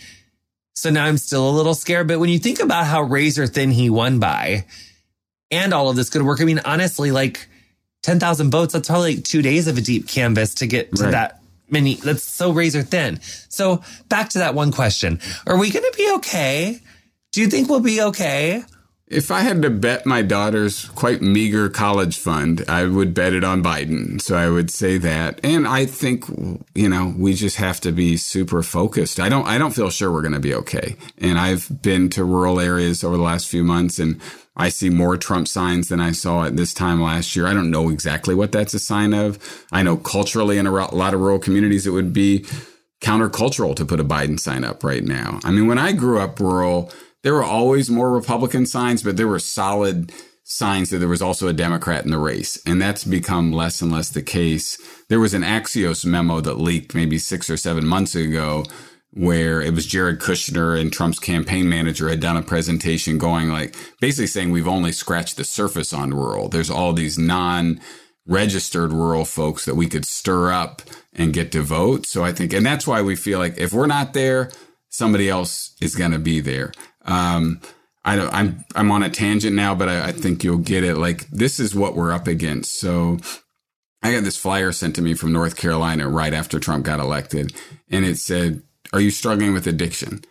so 0.78 0.90
now 0.90 1.04
I'm 1.06 1.18
still 1.18 1.48
a 1.48 1.50
little 1.50 1.74
scared. 1.74 2.06
But 2.06 2.20
when 2.20 2.30
you 2.30 2.38
think 2.38 2.60
about 2.60 2.86
how 2.86 3.02
razor 3.02 3.48
thin 3.48 3.72
he 3.72 3.90
won 3.90 4.20
by 4.20 4.64
and 5.50 5.74
all 5.74 5.90
of 5.90 5.96
this 5.96 6.08
good 6.08 6.22
work, 6.22 6.40
I 6.40 6.44
mean, 6.44 6.60
honestly, 6.64 7.10
like 7.10 7.48
10,000 8.04 8.52
votes, 8.52 8.74
that's 8.74 8.88
probably 8.88 9.16
like 9.16 9.24
two 9.24 9.42
days 9.42 9.66
of 9.66 9.76
a 9.76 9.80
deep 9.80 10.06
canvas 10.06 10.54
to 10.56 10.68
get 10.68 10.94
to 10.94 11.04
right. 11.04 11.10
that 11.10 11.42
many. 11.68 11.94
That's 11.94 12.22
so 12.22 12.52
razor 12.52 12.82
thin. 12.82 13.18
So 13.48 13.82
back 14.08 14.28
to 14.30 14.38
that 14.38 14.54
one 14.54 14.70
question. 14.70 15.20
Are 15.48 15.58
we 15.58 15.70
going 15.70 15.84
to 15.84 15.96
be 15.96 16.12
okay? 16.18 16.80
Do 17.32 17.40
you 17.40 17.48
think 17.48 17.68
we'll 17.68 17.80
be 17.80 18.00
okay? 18.00 18.62
If 19.10 19.30
I 19.30 19.40
had 19.40 19.62
to 19.62 19.70
bet 19.70 20.04
my 20.04 20.20
daughter's 20.20 20.84
quite 20.90 21.22
meager 21.22 21.70
college 21.70 22.18
fund, 22.18 22.62
I 22.68 22.84
would 22.84 23.14
bet 23.14 23.32
it 23.32 23.42
on 23.42 23.62
Biden. 23.62 24.20
So 24.20 24.36
I 24.36 24.50
would 24.50 24.70
say 24.70 24.98
that. 24.98 25.40
And 25.42 25.66
I 25.66 25.86
think, 25.86 26.26
you 26.74 26.90
know, 26.90 27.14
we 27.16 27.32
just 27.32 27.56
have 27.56 27.80
to 27.80 27.92
be 27.92 28.18
super 28.18 28.62
focused. 28.62 29.18
I 29.18 29.30
don't, 29.30 29.46
I 29.46 29.56
don't 29.56 29.74
feel 29.74 29.88
sure 29.88 30.12
we're 30.12 30.22
going 30.22 30.34
to 30.34 30.40
be 30.40 30.54
okay. 30.54 30.96
And 31.16 31.38
I've 31.38 31.82
been 31.82 32.10
to 32.10 32.24
rural 32.24 32.60
areas 32.60 33.02
over 33.02 33.16
the 33.16 33.22
last 33.22 33.48
few 33.48 33.64
months 33.64 33.98
and 33.98 34.20
I 34.58 34.68
see 34.68 34.90
more 34.90 35.16
Trump 35.16 35.48
signs 35.48 35.88
than 35.88 36.00
I 36.00 36.12
saw 36.12 36.44
at 36.44 36.56
this 36.56 36.74
time 36.74 37.00
last 37.00 37.34
year. 37.36 37.46
I 37.46 37.54
don't 37.54 37.70
know 37.70 37.90
exactly 37.90 38.34
what 38.34 38.52
that's 38.52 38.74
a 38.74 38.80
sign 38.80 39.14
of. 39.14 39.38
I 39.72 39.84
know 39.84 39.96
culturally 39.96 40.58
in 40.58 40.66
a 40.66 40.72
lot 40.72 41.14
of 41.14 41.20
rural 41.20 41.38
communities, 41.38 41.86
it 41.86 41.90
would 41.90 42.12
be 42.12 42.44
countercultural 43.00 43.76
to 43.76 43.84
put 43.84 44.00
a 44.00 44.04
Biden 44.04 44.38
sign 44.38 44.64
up 44.64 44.82
right 44.82 45.04
now. 45.04 45.38
I 45.44 45.52
mean, 45.52 45.68
when 45.68 45.78
I 45.78 45.92
grew 45.92 46.18
up 46.18 46.40
rural, 46.40 46.90
there 47.22 47.34
were 47.34 47.44
always 47.44 47.90
more 47.90 48.12
Republican 48.12 48.66
signs, 48.66 49.02
but 49.02 49.16
there 49.16 49.28
were 49.28 49.38
solid 49.38 50.12
signs 50.44 50.88
that 50.90 50.98
there 50.98 51.08
was 51.08 51.20
also 51.20 51.46
a 51.46 51.52
Democrat 51.52 52.04
in 52.04 52.10
the 52.10 52.18
race. 52.18 52.58
And 52.64 52.80
that's 52.80 53.04
become 53.04 53.52
less 53.52 53.82
and 53.82 53.92
less 53.92 54.08
the 54.08 54.22
case. 54.22 54.78
There 55.08 55.20
was 55.20 55.34
an 55.34 55.42
Axios 55.42 56.06
memo 56.06 56.40
that 56.40 56.58
leaked 56.58 56.94
maybe 56.94 57.18
six 57.18 57.50
or 57.50 57.56
seven 57.56 57.86
months 57.86 58.14
ago 58.14 58.64
where 59.12 59.60
it 59.60 59.74
was 59.74 59.86
Jared 59.86 60.20
Kushner 60.20 60.80
and 60.80 60.92
Trump's 60.92 61.18
campaign 61.18 61.68
manager 61.68 62.08
had 62.08 62.20
done 62.20 62.36
a 62.36 62.42
presentation 62.42 63.18
going 63.18 63.48
like 63.48 63.74
basically 64.00 64.26
saying 64.26 64.50
we've 64.50 64.68
only 64.68 64.92
scratched 64.92 65.36
the 65.36 65.44
surface 65.44 65.92
on 65.92 66.14
rural. 66.14 66.48
There's 66.48 66.70
all 66.70 66.92
these 66.92 67.18
non 67.18 67.80
registered 68.26 68.92
rural 68.92 69.24
folks 69.24 69.64
that 69.64 69.74
we 69.74 69.86
could 69.86 70.04
stir 70.04 70.52
up 70.52 70.82
and 71.14 71.32
get 71.32 71.50
to 71.52 71.62
vote. 71.62 72.06
So 72.06 72.24
I 72.24 72.32
think, 72.32 72.52
and 72.52 72.64
that's 72.64 72.86
why 72.86 73.02
we 73.02 73.16
feel 73.16 73.38
like 73.38 73.56
if 73.58 73.72
we're 73.72 73.86
not 73.86 74.12
there, 74.12 74.50
somebody 74.88 75.28
else 75.28 75.74
is 75.80 75.96
going 75.96 76.12
to 76.12 76.18
be 76.18 76.40
there. 76.40 76.72
Um, 77.08 77.60
I 78.04 78.16
don't, 78.16 78.32
I'm 78.32 78.64
I'm 78.76 78.90
on 78.90 79.02
a 79.02 79.10
tangent 79.10 79.56
now, 79.56 79.74
but 79.74 79.88
I, 79.88 80.08
I 80.08 80.12
think 80.12 80.44
you'll 80.44 80.58
get 80.58 80.84
it. 80.84 80.96
Like 80.96 81.28
this 81.30 81.58
is 81.58 81.74
what 81.74 81.96
we're 81.96 82.12
up 82.12 82.26
against. 82.28 82.78
So 82.78 83.18
I 84.02 84.12
got 84.12 84.24
this 84.24 84.36
flyer 84.36 84.72
sent 84.72 84.94
to 84.96 85.02
me 85.02 85.14
from 85.14 85.32
North 85.32 85.56
Carolina 85.56 86.08
right 86.08 86.32
after 86.32 86.60
Trump 86.60 86.84
got 86.84 87.00
elected, 87.00 87.52
and 87.90 88.04
it 88.04 88.18
said, 88.18 88.62
"Are 88.92 89.00
you 89.00 89.10
struggling 89.10 89.52
with 89.52 89.66
addiction? 89.66 90.22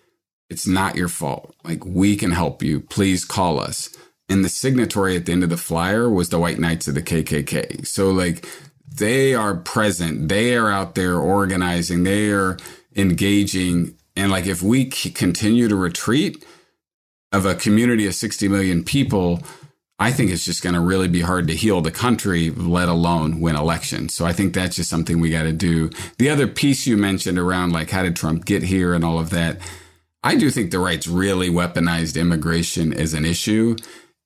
It's 0.50 0.66
not 0.66 0.96
your 0.96 1.10
fault. 1.10 1.54
Like 1.64 1.86
we 1.86 2.16
can 2.16 2.32
help 2.32 2.64
you. 2.64 2.80
Please 2.80 3.26
call 3.26 3.60
us." 3.60 3.90
And 4.30 4.44
the 4.44 4.50
signatory 4.50 5.16
at 5.16 5.26
the 5.26 5.32
end 5.32 5.44
of 5.44 5.50
the 5.50 5.58
flyer 5.58 6.10
was 6.10 6.30
the 6.30 6.40
White 6.40 6.60
Knights 6.60 6.88
of 6.88 6.96
the 6.96 7.02
KKK. 7.02 7.86
So 7.88 8.12
like 8.12 8.46
they 8.92 9.36
are 9.36 9.56
present. 9.56 10.30
They 10.30 10.56
are 10.56 10.72
out 10.72 10.96
there 10.96 11.18
organizing. 11.18 12.04
They 12.04 12.32
are 12.32 12.58
engaging. 12.96 13.96
And 14.16 14.32
like 14.32 14.48
if 14.48 14.62
we 14.62 14.86
continue 14.86 15.68
to 15.68 15.76
retreat 15.76 16.44
of 17.32 17.46
a 17.46 17.56
community 17.56 18.06
of 18.08 18.16
60 18.16 18.48
million 18.48 18.84
people, 18.84 19.42
I 20.00 20.12
think 20.12 20.32
it's 20.32 20.46
just 20.46 20.62
going 20.62 20.76
to 20.76 20.82
really 20.82 21.08
be 21.08 21.22
hard 21.22 21.48
to 21.48 21.56
heal 21.56 21.82
the 21.82 21.92
country, 21.92 22.52
let 22.52 22.88
alone 22.88 23.42
win 23.42 23.56
elections. 23.56 24.14
So 24.14 24.26
I 24.26 24.34
think 24.34 24.54
that's 24.54 24.76
just 24.76 24.90
something 24.90 25.20
we 25.20 25.32
got 25.32 25.44
to 25.44 25.54
do. 25.54 25.90
The 26.20 26.30
other 26.30 26.48
piece 26.48 26.86
you 26.86 26.98
mentioned 26.98 27.40
around 27.40 27.72
like 27.72 27.90
how 27.90 28.04
did 28.04 28.16
Trump 28.16 28.46
get 28.46 28.64
here 28.64 28.94
and 28.94 29.04
all 29.04 29.20
of 29.20 29.32
that, 29.32 29.58
I 30.24 30.36
do 30.36 30.52
think 30.52 30.72
the 30.72 30.80
right's 30.80 31.08
really 31.08 31.50
weaponized 31.50 32.20
immigration 32.20 32.94
as 32.94 33.14
an 33.14 33.24
issue, 33.24 33.76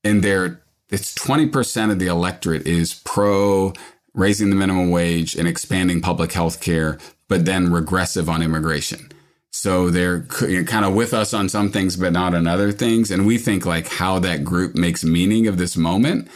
and 0.03 0.23
there 0.23 0.61
it's 0.89 1.13
20% 1.15 1.91
of 1.91 1.99
the 1.99 2.07
electorate 2.07 2.67
is 2.67 3.01
pro 3.05 3.73
raising 4.13 4.49
the 4.49 4.55
minimum 4.55 4.89
wage 4.89 5.35
and 5.35 5.47
expanding 5.47 6.01
public 6.01 6.33
health 6.33 6.59
care, 6.59 6.97
but 7.29 7.45
then 7.45 7.71
regressive 7.71 8.27
on 8.29 8.41
immigration. 8.41 9.09
So 9.51 9.89
they're 9.89 10.23
kind 10.23 10.85
of 10.85 10.93
with 10.93 11.13
us 11.13 11.33
on 11.33 11.49
some 11.49 11.71
things, 11.71 11.97
but 11.97 12.13
not 12.13 12.33
on 12.33 12.47
other 12.47 12.71
things. 12.71 13.11
And 13.11 13.25
we 13.25 13.37
think 13.37 13.65
like 13.65 13.87
how 13.87 14.19
that 14.19 14.43
group 14.43 14.75
makes 14.75 15.03
meaning 15.03 15.47
of 15.47 15.57
this 15.57 15.75
moment 15.75 16.29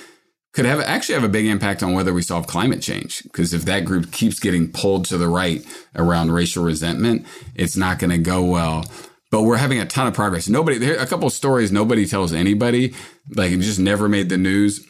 could 0.54 0.65
have 0.65 0.80
actually 0.82 1.15
have 1.15 1.23
a 1.23 1.30
big 1.30 1.45
impact 1.45 1.84
on 1.84 1.93
whether 1.93 2.13
we 2.13 2.21
solve 2.21 2.47
climate 2.47 2.82
change. 2.82 3.23
Because 3.23 3.54
if 3.54 3.65
that 3.65 3.86
group 3.86 4.12
keeps 4.12 4.39
getting 4.39 4.71
pulled 4.71 5.06
to 5.06 5.17
the 5.17 5.28
right 5.28 5.65
around 5.95 6.32
racial 6.32 6.63
resentment, 6.63 7.25
it's 7.56 7.75
not 7.75 7.99
going 7.99 8.12
to 8.12 8.17
go 8.17 8.43
well. 8.43 8.86
But 9.32 9.43
we're 9.43 9.58
having 9.58 9.80
a 9.80 9.86
ton 9.86 10.08
of 10.08 10.13
progress. 10.13 10.47
Nobody, 10.47 10.78
there 10.78 10.97
a 10.97 11.08
couple 11.08 11.30
stories 11.30 11.71
nobody 11.71 12.06
tells 12.06 12.32
anybody, 12.32 12.93
like 13.36 13.51
it 13.51 13.60
just 13.60 13.80
never 13.80 14.08
made 14.08 14.30
the 14.30 14.38
news. 14.38 14.86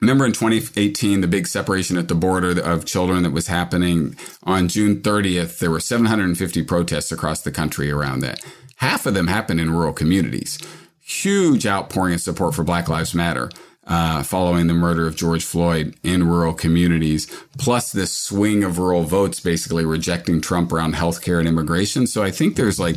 Remember 0.00 0.26
in 0.26 0.32
2018, 0.32 1.22
the 1.22 1.26
big 1.26 1.46
separation 1.46 1.96
at 1.96 2.08
the 2.08 2.14
border 2.14 2.60
of 2.60 2.84
children 2.84 3.22
that 3.22 3.32
was 3.32 3.46
happening 3.46 4.14
on 4.42 4.68
June 4.68 5.00
30th, 5.00 5.58
there 5.58 5.70
were 5.70 5.80
750 5.80 6.62
protests 6.64 7.10
across 7.10 7.40
the 7.40 7.50
country 7.50 7.90
around 7.90 8.20
that. 8.20 8.44
Half 8.76 9.06
of 9.06 9.14
them 9.14 9.28
happened 9.28 9.60
in 9.60 9.70
rural 9.70 9.94
communities. 9.94 10.58
Huge 11.00 11.66
outpouring 11.66 12.14
of 12.14 12.20
support 12.20 12.54
for 12.54 12.62
Black 12.62 12.88
Lives 12.88 13.14
Matter. 13.14 13.50
Uh, 13.86 14.20
following 14.24 14.66
the 14.66 14.74
murder 14.74 15.06
of 15.06 15.14
George 15.14 15.44
Floyd 15.44 15.94
in 16.02 16.26
rural 16.26 16.52
communities, 16.52 17.28
plus 17.56 17.92
this 17.92 18.10
swing 18.10 18.64
of 18.64 18.80
rural 18.80 19.04
votes 19.04 19.38
basically 19.38 19.84
rejecting 19.84 20.40
Trump 20.40 20.72
around 20.72 20.96
healthcare 20.96 21.38
and 21.38 21.46
immigration. 21.46 22.04
So 22.08 22.20
I 22.20 22.32
think 22.32 22.56
there's 22.56 22.80
like 22.80 22.96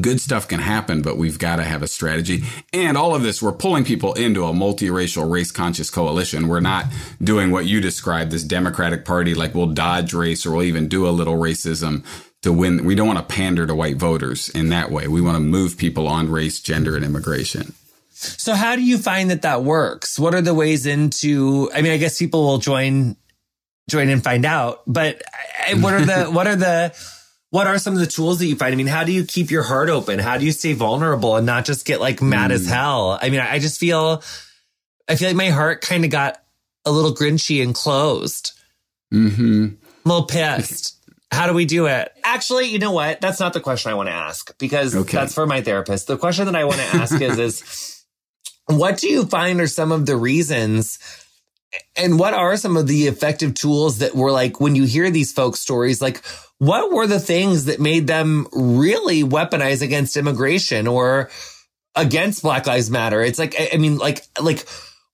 good 0.00 0.20
stuff 0.20 0.48
can 0.48 0.60
happen, 0.60 1.02
but 1.02 1.18
we've 1.18 1.38
got 1.38 1.56
to 1.56 1.64
have 1.64 1.82
a 1.82 1.86
strategy. 1.86 2.44
And 2.72 2.96
all 2.96 3.14
of 3.14 3.22
this, 3.22 3.42
we're 3.42 3.52
pulling 3.52 3.84
people 3.84 4.14
into 4.14 4.44
a 4.44 4.52
multiracial, 4.52 5.30
race 5.30 5.50
conscious 5.50 5.90
coalition. 5.90 6.48
We're 6.48 6.60
not 6.60 6.86
doing 7.22 7.50
what 7.50 7.66
you 7.66 7.80
described, 7.80 8.30
this 8.30 8.42
Democratic 8.42 9.04
Party, 9.04 9.34
like 9.34 9.54
we'll 9.54 9.66
dodge 9.66 10.14
race 10.14 10.46
or 10.46 10.52
we'll 10.52 10.62
even 10.62 10.88
do 10.88 11.06
a 11.06 11.10
little 11.10 11.36
racism 11.36 12.04
to 12.40 12.52
win. 12.52 12.84
We 12.84 12.94
don't 12.94 13.06
want 13.06 13.18
to 13.18 13.34
pander 13.34 13.66
to 13.66 13.74
white 13.74 13.96
voters 13.96 14.48
in 14.48 14.70
that 14.70 14.90
way. 14.90 15.08
We 15.08 15.20
want 15.20 15.36
to 15.36 15.42
move 15.42 15.76
people 15.76 16.08
on 16.08 16.30
race, 16.30 16.60
gender, 16.60 16.96
and 16.96 17.04
immigration. 17.04 17.74
So 18.12 18.54
how 18.54 18.76
do 18.76 18.82
you 18.82 18.98
find 18.98 19.30
that 19.30 19.42
that 19.42 19.62
works? 19.62 20.18
What 20.18 20.34
are 20.34 20.40
the 20.40 20.54
ways 20.54 20.86
into, 20.86 21.70
I 21.74 21.82
mean, 21.82 21.92
I 21.92 21.98
guess 21.98 22.18
people 22.18 22.44
will 22.44 22.58
join, 22.58 23.16
join 23.90 24.08
and 24.08 24.24
find 24.24 24.46
out, 24.46 24.82
but 24.86 25.20
what 25.74 25.92
are 25.92 26.04
the, 26.04 26.24
what 26.30 26.46
are 26.46 26.56
the, 26.56 26.94
what 27.52 27.66
are 27.66 27.76
some 27.76 27.92
of 27.92 28.00
the 28.00 28.06
tools 28.06 28.38
that 28.38 28.46
you 28.46 28.56
find? 28.56 28.72
I 28.72 28.76
mean, 28.76 28.86
how 28.86 29.04
do 29.04 29.12
you 29.12 29.26
keep 29.26 29.50
your 29.50 29.62
heart 29.62 29.90
open? 29.90 30.18
How 30.18 30.38
do 30.38 30.46
you 30.46 30.52
stay 30.52 30.72
vulnerable 30.72 31.36
and 31.36 31.44
not 31.44 31.66
just 31.66 31.84
get 31.84 32.00
like 32.00 32.22
mad 32.22 32.50
mm. 32.50 32.54
as 32.54 32.66
hell? 32.66 33.18
I 33.20 33.28
mean, 33.28 33.40
I 33.40 33.58
just 33.58 33.78
feel, 33.78 34.22
I 35.06 35.16
feel 35.16 35.28
like 35.28 35.36
my 35.36 35.50
heart 35.50 35.82
kind 35.82 36.02
of 36.06 36.10
got 36.10 36.42
a 36.86 36.90
little 36.90 37.14
grinchy 37.14 37.62
and 37.62 37.74
closed. 37.74 38.52
Mm-hmm. 39.12 39.66
a 40.02 40.08
little 40.08 40.24
pissed. 40.24 40.96
How 41.30 41.46
do 41.46 41.52
we 41.52 41.66
do 41.66 41.84
it? 41.88 42.10
Actually, 42.24 42.68
you 42.68 42.78
know 42.78 42.92
what? 42.92 43.20
That's 43.20 43.38
not 43.38 43.52
the 43.52 43.60
question 43.60 43.92
I 43.92 43.96
want 43.96 44.08
to 44.08 44.14
ask 44.14 44.56
because 44.56 44.96
okay. 44.96 45.18
that's 45.18 45.34
for 45.34 45.46
my 45.46 45.60
therapist. 45.60 46.06
The 46.06 46.16
question 46.16 46.46
that 46.46 46.56
I 46.56 46.64
want 46.64 46.78
to 46.78 46.96
ask 46.96 47.20
is, 47.20 47.38
is 47.38 48.04
what 48.66 48.96
do 48.96 49.08
you 49.08 49.26
find 49.26 49.60
are 49.60 49.66
some 49.66 49.92
of 49.92 50.06
the 50.06 50.16
reasons 50.16 50.98
and 51.96 52.18
what 52.18 52.34
are 52.34 52.56
some 52.56 52.76
of 52.76 52.86
the 52.86 53.08
effective 53.08 53.54
tools 53.54 53.98
that 53.98 54.14
were 54.14 54.32
like 54.32 54.60
when 54.60 54.74
you 54.74 54.84
hear 54.84 55.10
these 55.10 55.32
folks 55.32 55.60
stories, 55.60 56.00
like 56.00 56.22
what 56.62 56.92
were 56.92 57.08
the 57.08 57.18
things 57.18 57.64
that 57.64 57.80
made 57.80 58.06
them 58.06 58.46
really 58.52 59.24
weaponize 59.24 59.82
against 59.82 60.16
immigration 60.16 60.86
or 60.86 61.28
against 61.96 62.44
Black 62.44 62.68
Lives 62.68 62.88
Matter? 62.88 63.20
It's 63.20 63.40
like, 63.40 63.56
I 63.74 63.78
mean, 63.78 63.98
like, 63.98 64.24
like, 64.40 64.64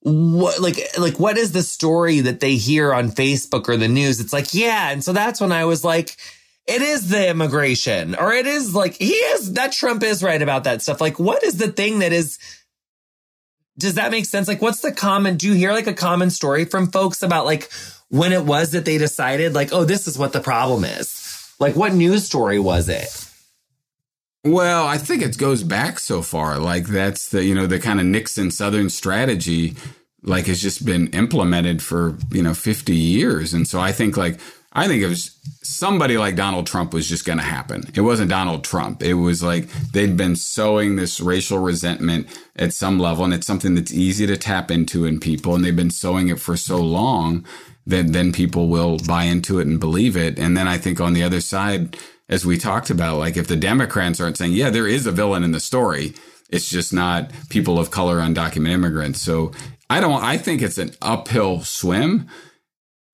what 0.01 0.61
like 0.61 0.77
like 0.99 1.19
what 1.19 1.39
is 1.39 1.51
the 1.51 1.63
story 1.63 2.19
that 2.19 2.39
they 2.39 2.53
hear 2.55 2.93
on 2.93 3.09
Facebook 3.09 3.67
or 3.67 3.77
the 3.77 3.87
news? 3.87 4.19
It's 4.19 4.31
like, 4.31 4.53
yeah. 4.53 4.91
And 4.91 5.03
so 5.03 5.11
that's 5.11 5.41
when 5.41 5.51
I 5.51 5.65
was 5.65 5.83
like, 5.83 6.17
it 6.67 6.83
is 6.83 7.09
the 7.09 7.27
immigration, 7.27 8.13
or 8.13 8.31
it 8.31 8.45
is 8.45 8.75
like 8.75 8.93
he 8.93 9.09
is 9.09 9.53
that 9.53 9.71
Trump 9.71 10.03
is 10.03 10.21
right 10.21 10.43
about 10.43 10.65
that 10.65 10.83
stuff. 10.83 11.01
Like, 11.01 11.17
what 11.17 11.43
is 11.43 11.57
the 11.57 11.71
thing 11.71 11.97
that 11.99 12.13
is 12.13 12.37
does 13.79 13.95
that 13.95 14.11
make 14.11 14.25
sense? 14.25 14.47
Like, 14.47 14.61
what's 14.61 14.81
the 14.81 14.91
common 14.91 15.35
do 15.35 15.47
you 15.47 15.53
hear 15.55 15.71
like 15.71 15.87
a 15.87 15.93
common 15.93 16.29
story 16.29 16.65
from 16.65 16.91
folks 16.91 17.23
about 17.23 17.45
like 17.45 17.71
when 18.09 18.33
it 18.33 18.45
was 18.45 18.73
that 18.73 18.85
they 18.85 18.99
decided, 18.99 19.55
like, 19.55 19.73
oh, 19.73 19.83
this 19.83 20.07
is 20.07 20.15
what 20.15 20.31
the 20.31 20.41
problem 20.41 20.83
is? 20.83 21.18
Like, 21.59 21.75
what 21.75 21.93
news 21.93 22.25
story 22.25 22.59
was 22.59 22.87
it? 22.89 23.29
Well, 24.45 24.87
I 24.87 24.97
think 24.97 25.21
it 25.21 25.37
goes 25.37 25.63
back 25.63 25.99
so 25.99 26.21
far. 26.21 26.59
Like 26.59 26.87
that's 26.87 27.29
the 27.29 27.43
you 27.43 27.53
know 27.53 27.67
the 27.67 27.79
kind 27.79 27.99
of 27.99 28.05
Nixon 28.05 28.51
Southern 28.51 28.89
strategy, 28.89 29.75
like 30.23 30.45
has 30.45 30.61
just 30.61 30.85
been 30.85 31.07
implemented 31.07 31.83
for 31.83 32.17
you 32.31 32.41
know 32.41 32.53
fifty 32.53 32.95
years, 32.95 33.53
and 33.53 33.67
so 33.67 33.81
I 33.81 33.91
think 33.91 34.15
like 34.15 34.39
I 34.71 34.87
think 34.87 35.03
it 35.03 35.07
was 35.07 35.37
somebody 35.61 36.17
like 36.17 36.37
Donald 36.37 36.67
Trump 36.67 36.93
was 36.93 37.09
just 37.09 37.25
going 37.25 37.37
to 37.37 37.43
happen. 37.43 37.83
It 37.95 38.01
wasn't 38.01 38.29
Donald 38.29 38.63
Trump. 38.63 39.03
It 39.03 39.15
was 39.15 39.43
like 39.43 39.67
they'd 39.91 40.15
been 40.15 40.37
sowing 40.37 40.95
this 40.95 41.19
racial 41.19 41.59
resentment 41.59 42.27
at 42.55 42.73
some 42.73 42.97
level, 42.97 43.25
and 43.25 43.33
it's 43.33 43.47
something 43.47 43.75
that's 43.75 43.93
easy 43.93 44.25
to 44.25 44.37
tap 44.37 44.71
into 44.71 45.03
in 45.03 45.19
people, 45.19 45.53
and 45.53 45.65
they've 45.65 45.75
been 45.75 45.91
sowing 45.91 46.29
it 46.29 46.39
for 46.39 46.55
so 46.55 46.77
long 46.77 47.45
that 47.85 48.13
then 48.13 48.31
people 48.31 48.67
will 48.67 48.97
buy 49.07 49.23
into 49.23 49.59
it 49.59 49.67
and 49.67 49.79
believe 49.79 50.15
it. 50.15 50.37
And 50.37 50.55
then 50.55 50.67
I 50.67 50.77
think 50.77 50.99
on 51.01 51.13
the 51.13 51.23
other 51.23 51.41
side, 51.41 51.97
as 52.27 52.45
we 52.45 52.57
talked 52.57 52.89
about, 52.89 53.17
like 53.17 53.37
if 53.37 53.47
the 53.47 53.55
Democrats 53.55 54.19
aren't 54.19 54.37
saying, 54.37 54.53
yeah, 54.53 54.69
there 54.69 54.87
is 54.87 55.05
a 55.05 55.11
villain 55.11 55.43
in 55.43 55.51
the 55.51 55.59
story, 55.59 56.13
it's 56.49 56.69
just 56.69 56.93
not 56.93 57.31
people 57.49 57.79
of 57.79 57.91
color, 57.91 58.17
undocumented 58.17 58.69
immigrants. 58.69 59.21
So 59.21 59.51
I 59.89 59.99
don't, 59.99 60.23
I 60.23 60.37
think 60.37 60.61
it's 60.61 60.77
an 60.77 60.91
uphill 61.01 61.61
swim 61.61 62.29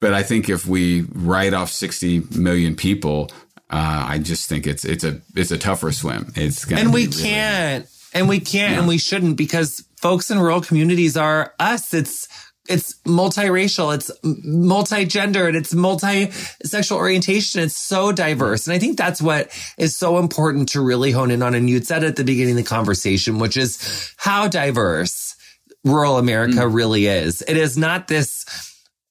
but 0.05 0.13
I 0.13 0.21
think 0.21 0.49
if 0.49 0.67
we 0.67 1.01
write 1.13 1.53
off 1.53 1.71
60 1.71 2.23
million 2.37 2.75
people, 2.75 3.31
uh, 3.71 4.05
I 4.07 4.19
just 4.19 4.47
think 4.47 4.67
it's 4.67 4.85
it's 4.85 5.03
a 5.03 5.19
it's 5.35 5.49
a 5.49 5.57
tougher 5.57 5.91
swim. 5.91 6.31
It's 6.35 6.69
and 6.71 6.93
we 6.93 7.07
really 7.07 7.23
can't 7.23 7.87
and 8.13 8.29
we 8.29 8.39
can't 8.39 8.73
yeah. 8.73 8.79
and 8.79 8.87
we 8.87 8.99
shouldn't 8.99 9.35
because 9.35 9.83
folks 9.99 10.29
in 10.29 10.37
rural 10.37 10.61
communities 10.61 11.17
are 11.17 11.55
us. 11.59 11.93
It's 11.93 12.27
it's 12.67 12.95
multiracial, 13.05 13.93
it's 13.93 14.11
multi-gendered, 14.23 15.55
it's 15.55 15.73
multi-sexual 15.73 16.97
orientation. 16.97 17.61
It's 17.61 17.77
so 17.77 18.11
diverse. 18.11 18.67
And 18.67 18.73
I 18.73 18.79
think 18.79 18.97
that's 18.97 19.21
what 19.21 19.49
is 19.77 19.95
so 19.95 20.17
important 20.17 20.69
to 20.69 20.81
really 20.81 21.11
hone 21.11 21.31
in 21.31 21.43
on. 21.43 21.53
And 21.53 21.69
you'd 21.69 21.87
said 21.87 22.03
at 22.03 22.15
the 22.15 22.23
beginning 22.23 22.57
of 22.57 22.57
the 22.57 22.69
conversation, 22.69 23.39
which 23.39 23.57
is 23.57 24.13
how 24.17 24.47
diverse 24.47 25.35
rural 25.83 26.17
America 26.17 26.59
mm. 26.59 26.73
really 26.73 27.05
is. 27.05 27.41
It 27.43 27.57
is 27.57 27.77
not 27.77 28.07
this 28.07 28.45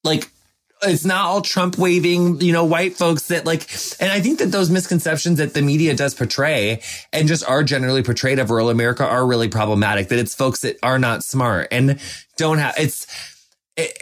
like 0.03 0.29
it's 0.83 1.05
not 1.05 1.25
all 1.25 1.41
Trump 1.41 1.79
waving, 1.79 2.41
you 2.41 2.53
know, 2.53 2.65
white 2.65 2.95
folks 2.95 3.29
that 3.29 3.47
like, 3.47 3.71
and 4.01 4.13
I 4.13 4.21
think 4.21 4.39
that 4.41 4.53
those 4.53 4.71
misconceptions 4.71 5.39
that 5.39 5.55
the 5.55 5.63
media 5.63 5.95
does 5.97 6.15
portray 6.15 6.83
and 7.13 7.27
just 7.27 7.49
are 7.49 7.63
generally 7.63 8.03
portrayed 8.03 8.39
of 8.39 8.51
rural 8.51 8.71
America 8.71 9.07
are 9.07 9.27
really 9.27 9.49
problematic. 9.49 10.09
That 10.09 10.19
it's 10.19 10.35
folks 10.35 10.61
that 10.61 10.77
are 10.83 10.99
not 10.99 11.25
smart 11.25 11.69
and 11.71 11.99
don't 12.37 12.59
have, 12.59 12.75
it's, 12.77 13.07
it, 13.77 13.93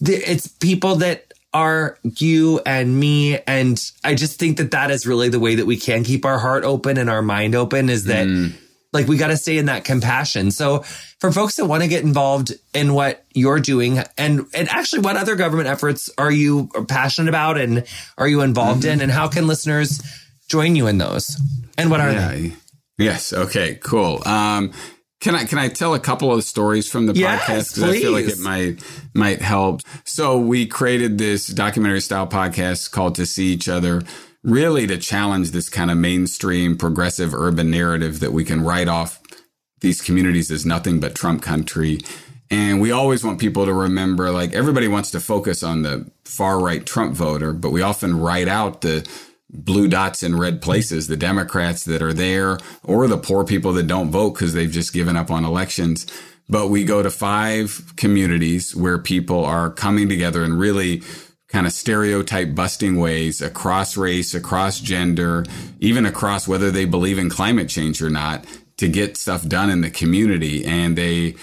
it's 0.00 0.48
people 0.48 0.96
that 0.96 1.32
are 1.52 1.98
you 2.02 2.60
and 2.66 2.98
me. 2.98 3.38
And 3.46 3.80
I 4.02 4.14
just 4.14 4.38
think 4.38 4.56
that 4.58 4.72
that 4.72 4.90
is 4.90 5.06
really 5.06 5.28
the 5.28 5.38
way 5.38 5.54
that 5.54 5.66
we 5.66 5.76
can 5.76 6.02
keep 6.02 6.24
our 6.24 6.38
heart 6.38 6.64
open 6.64 6.98
and 6.98 7.08
our 7.08 7.22
mind 7.22 7.54
open 7.54 7.88
is 7.88 8.04
that 8.04 8.26
mm. 8.26 8.52
like 8.92 9.06
we 9.06 9.16
got 9.16 9.28
to 9.28 9.36
stay 9.36 9.56
in 9.56 9.66
that 9.66 9.84
compassion. 9.84 10.50
So, 10.50 10.84
for 11.20 11.32
folks 11.32 11.56
that 11.56 11.64
want 11.64 11.82
to 11.82 11.88
get 11.88 12.02
involved 12.02 12.52
in 12.74 12.92
what 12.92 13.24
you're 13.32 13.60
doing 13.60 14.00
and 14.18 14.46
and 14.52 14.68
actually 14.68 15.00
what 15.00 15.16
other 15.16 15.36
government 15.36 15.68
efforts 15.68 16.10
are 16.18 16.30
you 16.30 16.68
passionate 16.86 17.30
about 17.30 17.56
and 17.56 17.86
are 18.18 18.28
you 18.28 18.42
involved 18.42 18.82
mm-hmm. 18.82 18.92
in 18.92 19.00
and 19.00 19.10
how 19.10 19.28
can 19.28 19.46
listeners 19.46 20.02
join 20.48 20.76
you 20.76 20.86
in 20.86 20.98
those 20.98 21.40
and 21.78 21.90
what 21.90 22.00
are 22.00 22.12
yeah. 22.12 22.28
they 22.28 22.52
yes 22.98 23.32
okay 23.32 23.76
cool 23.76 24.20
um 24.28 24.70
can 25.24 25.34
I 25.34 25.44
can 25.44 25.58
I 25.58 25.68
tell 25.68 25.94
a 25.94 25.98
couple 25.98 26.34
of 26.34 26.44
stories 26.44 26.86
from 26.86 27.06
the 27.06 27.14
yes, 27.14 27.40
podcast 27.40 27.74
because 27.74 27.82
I 27.82 27.98
feel 27.98 28.12
like 28.12 28.26
it 28.26 28.38
might 28.38 28.84
might 29.14 29.40
help. 29.40 29.80
So 30.04 30.38
we 30.38 30.66
created 30.66 31.16
this 31.16 31.46
documentary 31.46 32.02
style 32.02 32.26
podcast 32.26 32.90
called 32.90 33.14
To 33.14 33.24
See 33.24 33.54
Each 33.54 33.66
Other, 33.66 34.02
really 34.42 34.86
to 34.86 34.98
challenge 34.98 35.52
this 35.52 35.70
kind 35.70 35.90
of 35.90 35.96
mainstream 35.96 36.76
progressive 36.76 37.32
urban 37.34 37.70
narrative 37.70 38.20
that 38.20 38.34
we 38.34 38.44
can 38.44 38.62
write 38.62 38.86
off 38.86 39.22
these 39.80 40.02
communities 40.02 40.50
as 40.50 40.66
nothing 40.66 41.00
but 41.00 41.14
Trump 41.14 41.42
country. 41.42 42.00
And 42.50 42.78
we 42.78 42.92
always 42.92 43.24
want 43.24 43.40
people 43.40 43.64
to 43.64 43.72
remember 43.72 44.30
like 44.30 44.52
everybody 44.52 44.88
wants 44.88 45.10
to 45.12 45.20
focus 45.20 45.62
on 45.62 45.82
the 45.82 46.10
far 46.26 46.60
right 46.60 46.84
Trump 46.84 47.16
voter, 47.16 47.54
but 47.54 47.70
we 47.70 47.80
often 47.80 48.20
write 48.20 48.46
out 48.46 48.82
the 48.82 49.08
blue 49.54 49.88
dots 49.88 50.22
in 50.22 50.36
red 50.36 50.60
places, 50.60 51.06
the 51.06 51.16
Democrats 51.16 51.84
that 51.84 52.02
are 52.02 52.12
there, 52.12 52.58
or 52.82 53.06
the 53.06 53.16
poor 53.16 53.44
people 53.44 53.72
that 53.74 53.86
don't 53.86 54.10
vote 54.10 54.34
because 54.34 54.52
they've 54.52 54.70
just 54.70 54.92
given 54.92 55.16
up 55.16 55.30
on 55.30 55.44
elections. 55.44 56.06
But 56.48 56.68
we 56.68 56.84
go 56.84 57.02
to 57.02 57.10
five 57.10 57.94
communities 57.96 58.76
where 58.76 58.98
people 58.98 59.44
are 59.44 59.70
coming 59.70 60.08
together 60.08 60.44
in 60.44 60.58
really 60.58 61.02
kind 61.48 61.66
of 61.66 61.72
stereotype 61.72 62.54
busting 62.54 62.96
ways 62.96 63.40
across 63.40 63.96
race, 63.96 64.34
across 64.34 64.80
gender, 64.80 65.44
even 65.78 66.04
across 66.04 66.48
whether 66.48 66.70
they 66.70 66.84
believe 66.84 67.18
in 67.18 67.30
climate 67.30 67.68
change 67.68 68.02
or 68.02 68.10
not 68.10 68.44
to 68.76 68.88
get 68.88 69.16
stuff 69.16 69.46
done 69.46 69.70
in 69.70 69.80
the 69.80 69.90
community 69.90 70.64
and 70.64 70.98
they 70.98 71.36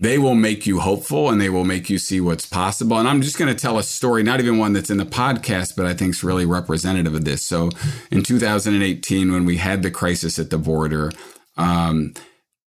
they 0.00 0.18
will 0.18 0.34
make 0.34 0.66
you 0.66 0.80
hopeful 0.80 1.30
and 1.30 1.40
they 1.40 1.48
will 1.48 1.64
make 1.64 1.88
you 1.88 1.98
see 1.98 2.20
what's 2.20 2.46
possible. 2.46 2.98
And 2.98 3.08
I'm 3.08 3.22
just 3.22 3.38
going 3.38 3.54
to 3.54 3.60
tell 3.60 3.78
a 3.78 3.82
story, 3.82 4.22
not 4.22 4.40
even 4.40 4.58
one 4.58 4.72
that's 4.72 4.90
in 4.90 4.98
the 4.98 5.04
podcast, 5.04 5.76
but 5.76 5.86
I 5.86 5.94
think 5.94 6.10
is 6.10 6.24
really 6.24 6.44
representative 6.44 7.14
of 7.14 7.24
this. 7.24 7.42
So 7.44 7.70
in 8.10 8.22
2018, 8.22 9.32
when 9.32 9.44
we 9.44 9.58
had 9.58 9.82
the 9.82 9.90
crisis 9.90 10.38
at 10.38 10.50
the 10.50 10.58
border, 10.58 11.12
um, 11.56 12.14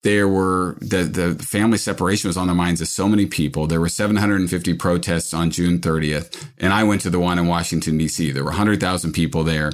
there 0.04 0.28
were 0.28 0.78
the 0.82 1.04
the 1.04 1.36
family 1.44 1.78
separation 1.78 2.28
was 2.28 2.38
on 2.38 2.48
the 2.48 2.56
minds 2.56 2.82
of 2.82 2.88
so 2.88 3.08
many 3.08 3.26
people. 3.26 3.68
There 3.68 3.80
were 3.80 3.90
750 3.90 4.74
protests 4.74 5.34
on 5.34 5.52
June 5.52 5.80
30th, 5.80 6.48
and 6.58 6.74
I 6.74 6.84
went 6.84 7.02
to 7.02 7.10
the 7.10 7.20
one 7.20 7.38
in 7.38 7.48
Washington 7.48 7.98
D.C. 7.98 8.32
There 8.32 8.44
were 8.44 8.50
100,000 8.50 9.14
people 9.14 9.44
there, 9.44 9.72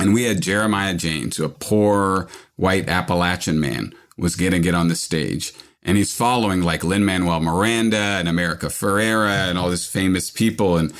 and 0.00 0.12
we 0.12 0.24
had 0.24 0.42
Jeremiah 0.42 0.94
James, 0.94 1.38
a 1.38 1.48
poor 1.48 2.28
white 2.56 2.88
Appalachian 2.88 3.60
man, 3.60 3.94
was 4.18 4.34
going 4.34 4.52
to 4.52 4.58
get 4.58 4.74
on 4.74 4.88
the 4.88 4.96
stage. 4.96 5.52
And 5.86 5.96
he's 5.96 6.14
following 6.14 6.62
like 6.62 6.84
Lin 6.84 7.04
Manuel 7.04 7.40
Miranda 7.40 7.96
and 7.96 8.28
America 8.28 8.66
Ferrera 8.66 9.48
and 9.48 9.56
all 9.56 9.70
these 9.70 9.86
famous 9.86 10.30
people. 10.30 10.76
And 10.76 10.92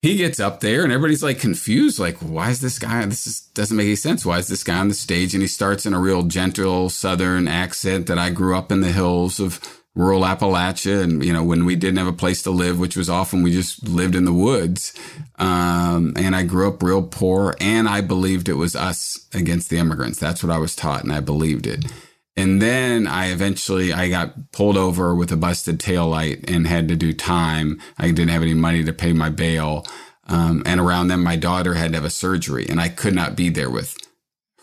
he 0.00 0.16
gets 0.16 0.38
up 0.38 0.60
there 0.60 0.84
and 0.84 0.92
everybody's 0.92 1.24
like 1.24 1.40
confused. 1.40 1.98
Like, 1.98 2.18
why 2.18 2.50
is 2.50 2.60
this 2.60 2.78
guy? 2.78 3.04
This 3.06 3.26
is, 3.26 3.40
doesn't 3.40 3.76
make 3.76 3.86
any 3.86 3.96
sense. 3.96 4.24
Why 4.24 4.38
is 4.38 4.48
this 4.48 4.62
guy 4.62 4.78
on 4.78 4.88
the 4.88 4.94
stage? 4.94 5.34
And 5.34 5.42
he 5.42 5.48
starts 5.48 5.86
in 5.86 5.92
a 5.92 5.98
real 5.98 6.22
gentle 6.22 6.88
Southern 6.88 7.48
accent 7.48 8.06
that 8.06 8.18
I 8.18 8.30
grew 8.30 8.56
up 8.56 8.70
in 8.70 8.80
the 8.80 8.92
hills 8.92 9.40
of 9.40 9.60
rural 9.96 10.22
Appalachia. 10.22 11.02
And, 11.02 11.24
you 11.24 11.32
know, 11.32 11.42
when 11.42 11.64
we 11.64 11.74
didn't 11.74 11.98
have 11.98 12.06
a 12.06 12.12
place 12.12 12.42
to 12.42 12.50
live, 12.50 12.78
which 12.78 12.96
was 12.96 13.08
often 13.10 13.42
we 13.42 13.50
just 13.50 13.88
lived 13.88 14.14
in 14.14 14.24
the 14.24 14.32
woods. 14.32 14.92
Um, 15.36 16.12
and 16.16 16.36
I 16.36 16.44
grew 16.44 16.68
up 16.68 16.82
real 16.82 17.02
poor 17.02 17.56
and 17.58 17.88
I 17.88 18.02
believed 18.02 18.48
it 18.48 18.54
was 18.54 18.76
us 18.76 19.26
against 19.32 19.68
the 19.68 19.78
immigrants. 19.78 20.20
That's 20.20 20.44
what 20.44 20.52
I 20.52 20.58
was 20.58 20.76
taught 20.76 21.02
and 21.02 21.12
I 21.12 21.20
believed 21.20 21.66
it. 21.66 21.86
And 22.36 22.60
then 22.60 23.06
I 23.06 23.26
eventually, 23.26 23.92
I 23.92 24.08
got 24.08 24.50
pulled 24.50 24.76
over 24.76 25.14
with 25.14 25.30
a 25.30 25.36
busted 25.36 25.78
tail 25.78 26.08
light 26.08 26.48
and 26.50 26.66
had 26.66 26.88
to 26.88 26.96
do 26.96 27.12
time. 27.12 27.80
I 27.96 28.08
didn't 28.10 28.30
have 28.30 28.42
any 28.42 28.54
money 28.54 28.82
to 28.84 28.92
pay 28.92 29.12
my 29.12 29.30
bail. 29.30 29.86
Um, 30.26 30.62
and 30.66 30.80
around 30.80 31.08
then, 31.08 31.20
my 31.20 31.36
daughter 31.36 31.74
had 31.74 31.92
to 31.92 31.98
have 31.98 32.04
a 32.04 32.10
surgery 32.10 32.66
and 32.68 32.80
I 32.80 32.88
could 32.88 33.14
not 33.14 33.36
be 33.36 33.50
there 33.50 33.70
with 33.70 33.96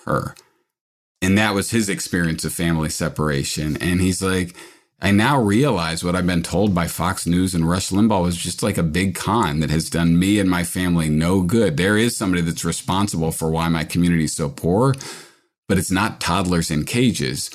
her. 0.06 0.36
And 1.22 1.38
that 1.38 1.54
was 1.54 1.72
his 1.72 1.88
experience 1.88 2.44
of 2.44 2.54
family 2.54 2.90
separation. 2.90 3.78
And 3.78 4.02
he's 4.02 4.22
like, 4.22 4.56
I 5.04 5.12
now 5.12 5.42
realize 5.42 6.04
what 6.04 6.16
I've 6.16 6.28
been 6.28 6.44
told 6.44 6.76
by 6.76 6.88
Fox 6.88 7.26
News 7.26 7.56
and 7.56 7.68
Rush 7.68 7.90
Limbaugh 7.90 8.22
was 8.22 8.38
just 8.38 8.62
like 8.62 8.78
a 8.78 8.84
big 8.84 9.16
con 9.16 9.60
that 9.60 9.72
has 9.72 9.90
done 9.90 10.20
me 10.20 10.40
and 10.40 10.50
my 10.50 10.64
family 10.64 11.10
no 11.10 11.42
good. 11.42 11.78
There 11.78 11.98
is 11.98 12.16
somebody 12.16 12.42
that's 12.42 12.64
responsible 12.66 13.32
for 13.32 13.50
why 13.50 13.68
my 13.70 13.84
community 13.84 14.26
is 14.26 14.34
so 14.34 14.50
poor, 14.50 14.94
but 15.68 15.78
it's 15.78 15.92
not 15.92 16.20
toddlers 16.20 16.72
in 16.72 16.86
cages. 16.86 17.50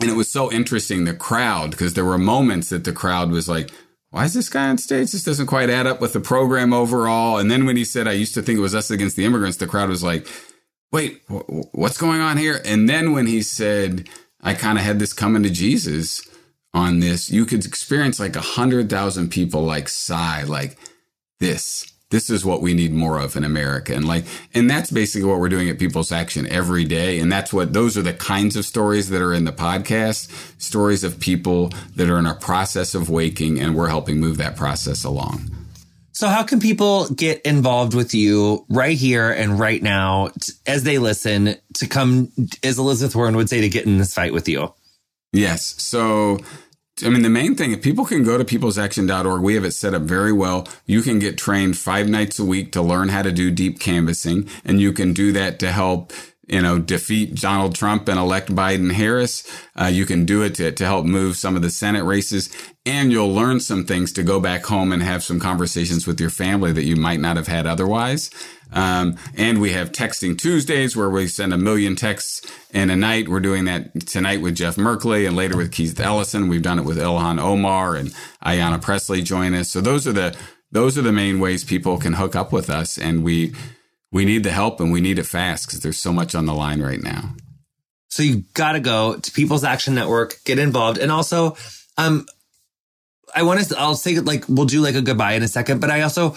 And 0.00 0.10
it 0.10 0.16
was 0.16 0.30
so 0.30 0.50
interesting, 0.50 1.04
the 1.04 1.14
crowd, 1.14 1.72
because 1.72 1.94
there 1.94 2.04
were 2.04 2.18
moments 2.18 2.70
that 2.70 2.84
the 2.84 2.92
crowd 2.92 3.30
was 3.30 3.48
like, 3.48 3.70
why 4.10 4.24
is 4.24 4.34
this 4.34 4.48
guy 4.48 4.68
on 4.68 4.78
stage? 4.78 5.12
This 5.12 5.24
doesn't 5.24 5.46
quite 5.46 5.70
add 5.70 5.86
up 5.86 6.00
with 6.00 6.12
the 6.12 6.20
program 6.20 6.72
overall. 6.72 7.38
And 7.38 7.50
then 7.50 7.64
when 7.66 7.76
he 7.76 7.84
said, 7.84 8.08
I 8.08 8.12
used 8.12 8.34
to 8.34 8.42
think 8.42 8.58
it 8.58 8.62
was 8.62 8.74
us 8.74 8.90
against 8.90 9.16
the 9.16 9.24
immigrants, 9.24 9.58
the 9.58 9.66
crowd 9.66 9.88
was 9.88 10.02
like, 10.02 10.26
wait, 10.90 11.22
what's 11.28 11.98
going 11.98 12.20
on 12.20 12.36
here? 12.36 12.60
And 12.64 12.88
then 12.88 13.12
when 13.12 13.26
he 13.26 13.42
said, 13.42 14.08
I 14.40 14.54
kind 14.54 14.76
of 14.76 14.84
had 14.84 14.98
this 14.98 15.12
coming 15.12 15.42
to 15.44 15.50
Jesus, 15.50 16.26
on 16.74 17.00
this, 17.00 17.30
you 17.30 17.44
could 17.44 17.64
experience 17.66 18.18
like 18.18 18.36
a 18.36 18.40
hundred 18.40 18.88
thousand 18.88 19.30
people 19.30 19.62
like 19.62 19.88
sigh, 19.88 20.42
like 20.44 20.78
this. 21.38 21.91
This 22.12 22.28
is 22.28 22.44
what 22.44 22.60
we 22.60 22.74
need 22.74 22.92
more 22.92 23.18
of 23.18 23.36
in 23.36 23.42
America. 23.42 23.94
And 23.94 24.06
like, 24.06 24.24
and 24.52 24.68
that's 24.68 24.90
basically 24.90 25.26
what 25.26 25.40
we're 25.40 25.48
doing 25.48 25.70
at 25.70 25.78
People's 25.78 26.12
Action 26.12 26.46
every 26.46 26.84
day. 26.84 27.18
And 27.18 27.32
that's 27.32 27.54
what, 27.54 27.72
those 27.72 27.96
are 27.96 28.02
the 28.02 28.12
kinds 28.12 28.54
of 28.54 28.66
stories 28.66 29.08
that 29.08 29.22
are 29.22 29.32
in 29.32 29.44
the 29.44 29.52
podcast, 29.52 30.30
stories 30.60 31.04
of 31.04 31.18
people 31.18 31.72
that 31.96 32.10
are 32.10 32.18
in 32.18 32.26
a 32.26 32.34
process 32.34 32.94
of 32.94 33.08
waking 33.08 33.58
and 33.58 33.74
we're 33.74 33.88
helping 33.88 34.20
move 34.20 34.36
that 34.36 34.56
process 34.56 35.04
along. 35.04 35.50
So 36.12 36.28
how 36.28 36.42
can 36.42 36.60
people 36.60 37.08
get 37.08 37.40
involved 37.40 37.94
with 37.94 38.12
you 38.12 38.66
right 38.68 38.96
here 38.96 39.32
and 39.32 39.58
right 39.58 39.82
now 39.82 40.28
t- 40.38 40.52
as 40.66 40.82
they 40.82 40.98
listen 40.98 41.56
to 41.74 41.86
come, 41.86 42.30
as 42.62 42.78
Elizabeth 42.78 43.16
Warren 43.16 43.36
would 43.36 43.48
say, 43.48 43.62
to 43.62 43.70
get 43.70 43.86
in 43.86 43.96
this 43.96 44.12
fight 44.12 44.34
with 44.34 44.46
you? 44.50 44.74
Yes. 45.32 45.74
So, 45.82 46.38
I 47.04 47.08
mean, 47.08 47.22
the 47.22 47.30
main 47.30 47.54
thing, 47.54 47.72
if 47.72 47.82
people 47.82 48.04
can 48.04 48.22
go 48.22 48.36
to 48.36 48.44
peoplesaction.org, 48.44 49.40
we 49.42 49.54
have 49.54 49.64
it 49.64 49.72
set 49.72 49.94
up 49.94 50.02
very 50.02 50.32
well. 50.32 50.68
You 50.86 51.02
can 51.02 51.18
get 51.18 51.38
trained 51.38 51.78
five 51.78 52.08
nights 52.08 52.38
a 52.38 52.44
week 52.44 52.70
to 52.72 52.82
learn 52.82 53.08
how 53.08 53.22
to 53.22 53.32
do 53.32 53.50
deep 53.50 53.80
canvassing, 53.80 54.48
and 54.64 54.80
you 54.80 54.92
can 54.92 55.12
do 55.12 55.32
that 55.32 55.58
to 55.60 55.72
help 55.72 56.12
you 56.46 56.60
know, 56.60 56.78
defeat 56.78 57.36
Donald 57.36 57.74
Trump 57.74 58.08
and 58.08 58.18
elect 58.18 58.54
Biden 58.54 58.92
Harris. 58.92 59.42
Uh, 59.74 59.86
you 59.86 60.04
can 60.04 60.26
do 60.26 60.42
it 60.42 60.54
to, 60.56 60.72
to 60.72 60.84
help 60.84 61.06
move 61.06 61.36
some 61.36 61.56
of 61.56 61.62
the 61.62 61.70
Senate 61.70 62.04
races 62.04 62.50
and 62.84 63.12
you'll 63.12 63.32
learn 63.32 63.60
some 63.60 63.84
things 63.84 64.12
to 64.12 64.22
go 64.22 64.40
back 64.40 64.64
home 64.64 64.92
and 64.92 65.02
have 65.02 65.22
some 65.22 65.38
conversations 65.38 66.06
with 66.06 66.20
your 66.20 66.30
family 66.30 66.72
that 66.72 66.82
you 66.82 66.96
might 66.96 67.20
not 67.20 67.36
have 67.36 67.46
had 67.46 67.66
otherwise. 67.66 68.28
Um, 68.72 69.16
and 69.36 69.60
we 69.60 69.72
have 69.72 69.92
texting 69.92 70.36
Tuesdays 70.38 70.96
where 70.96 71.10
we 71.10 71.28
send 71.28 71.52
a 71.52 71.58
million 71.58 71.96
texts 71.96 72.50
in 72.72 72.90
a 72.90 72.96
night. 72.96 73.28
We're 73.28 73.40
doing 73.40 73.66
that 73.66 74.06
tonight 74.06 74.40
with 74.40 74.54
Jeff 74.56 74.76
Merkley 74.76 75.26
and 75.26 75.36
later 75.36 75.56
with 75.56 75.72
Keith 75.72 75.98
Ellison. 76.00 76.48
We've 76.48 76.62
done 76.62 76.78
it 76.78 76.84
with 76.84 76.98
Ilhan 76.98 77.40
Omar 77.40 77.96
and 77.96 78.10
Ayanna 78.44 78.80
Pressley 78.80 79.22
join 79.22 79.54
us. 79.54 79.70
So 79.70 79.80
those 79.80 80.06
are 80.06 80.12
the, 80.12 80.36
those 80.70 80.96
are 80.96 81.02
the 81.02 81.12
main 81.12 81.38
ways 81.38 81.64
people 81.64 81.98
can 81.98 82.14
hook 82.14 82.34
up 82.34 82.52
with 82.52 82.70
us. 82.70 82.98
And 82.98 83.22
we, 83.22 83.54
we 84.10 84.24
need 84.24 84.44
the 84.44 84.50
help 84.50 84.80
and 84.80 84.92
we 84.92 85.00
need 85.00 85.18
it 85.18 85.26
fast 85.26 85.66
because 85.66 85.80
there's 85.80 85.98
so 85.98 86.12
much 86.12 86.34
on 86.34 86.46
the 86.46 86.54
line 86.54 86.82
right 86.82 87.02
now. 87.02 87.34
So 88.08 88.22
you 88.22 88.44
got 88.52 88.72
to 88.72 88.80
go 88.80 89.16
to 89.16 89.32
People's 89.32 89.64
Action 89.64 89.94
Network, 89.94 90.34
get 90.44 90.58
involved. 90.58 90.98
And 90.98 91.10
also, 91.10 91.56
um, 91.96 92.26
I 93.34 93.42
want 93.42 93.64
to, 93.64 93.78
I'll 93.78 93.94
say 93.94 94.14
it 94.14 94.26
like, 94.26 94.44
we'll 94.48 94.66
do 94.66 94.82
like 94.82 94.94
a 94.94 95.00
goodbye 95.00 95.32
in 95.32 95.42
a 95.42 95.48
second, 95.48 95.80
but 95.80 95.90
I 95.90 96.02
also, 96.02 96.34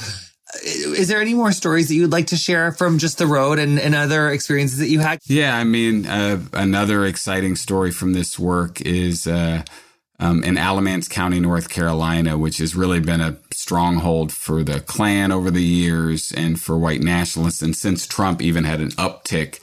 is 0.64 1.08
there 1.08 1.22
any 1.22 1.34
more 1.34 1.52
stories 1.52 1.88
that 1.88 1.96
you'd 1.96 2.12
like 2.12 2.28
to 2.28 2.38
share 2.38 2.72
from 2.72 2.98
just 2.98 3.18
the 3.18 3.28
road 3.28 3.60
and, 3.60 3.80
and 3.80 3.96
other 3.96 4.30
experiences 4.30 4.80
that 4.80 4.90
you 4.90 5.00
had? 5.00 5.20
Yeah. 5.26 5.58
I 5.58 5.64
mean, 5.64 6.06
uh, 6.06 6.40
another 6.54 7.06
exciting 7.06 7.56
story 7.56 7.92
from 7.92 8.14
this 8.14 8.38
work 8.38 8.82
is, 8.82 9.28
uh, 9.28 9.64
um, 10.20 10.44
in 10.44 10.58
Alamance 10.58 11.08
County, 11.08 11.40
North 11.40 11.68
Carolina, 11.68 12.38
which 12.38 12.60
has 12.60 12.76
really 12.76 13.02
been 13.02 13.20
a 13.20 13.38
stronghold 13.52 14.32
for 14.32 14.64
the 14.64 14.80
Klan 14.80 15.32
over 15.32 15.52
the 15.52 15.64
years 15.64 16.32
and 16.32 16.60
for 16.60 16.78
white 16.78 17.02
nationalists. 17.02 17.62
And 17.62 17.76
since 17.76 18.08
Trump 18.08 18.42
even 18.42 18.64
had 18.64 18.80
an 18.80 18.92
uptick 18.92 19.60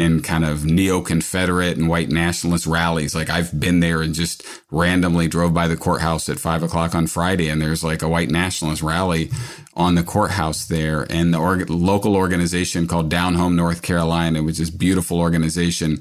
in 0.00 0.22
kind 0.22 0.46
of 0.46 0.64
neo 0.64 1.02
Confederate 1.02 1.76
and 1.76 1.86
white 1.86 2.08
nationalist 2.08 2.66
rallies, 2.66 3.14
like 3.14 3.28
I've 3.28 3.60
been 3.60 3.80
there 3.80 4.00
and 4.00 4.14
just 4.14 4.42
randomly 4.70 5.28
drove 5.28 5.52
by 5.52 5.68
the 5.68 5.76
courthouse 5.76 6.30
at 6.30 6.40
five 6.40 6.62
o'clock 6.62 6.94
on 6.94 7.06
Friday, 7.06 7.50
and 7.50 7.60
there's 7.60 7.84
like 7.84 8.00
a 8.00 8.08
white 8.08 8.30
nationalist 8.30 8.82
rally 8.82 9.30
on 9.74 9.96
the 9.96 10.02
courthouse 10.02 10.64
there. 10.64 11.06
And 11.10 11.34
the 11.34 11.38
org- 11.38 11.68
local 11.68 12.16
organization 12.16 12.86
called 12.86 13.10
Down 13.10 13.34
Home 13.34 13.56
North 13.56 13.82
Carolina, 13.82 14.42
which 14.42 14.58
is 14.58 14.70
a 14.70 14.76
beautiful 14.76 15.20
organization 15.20 16.00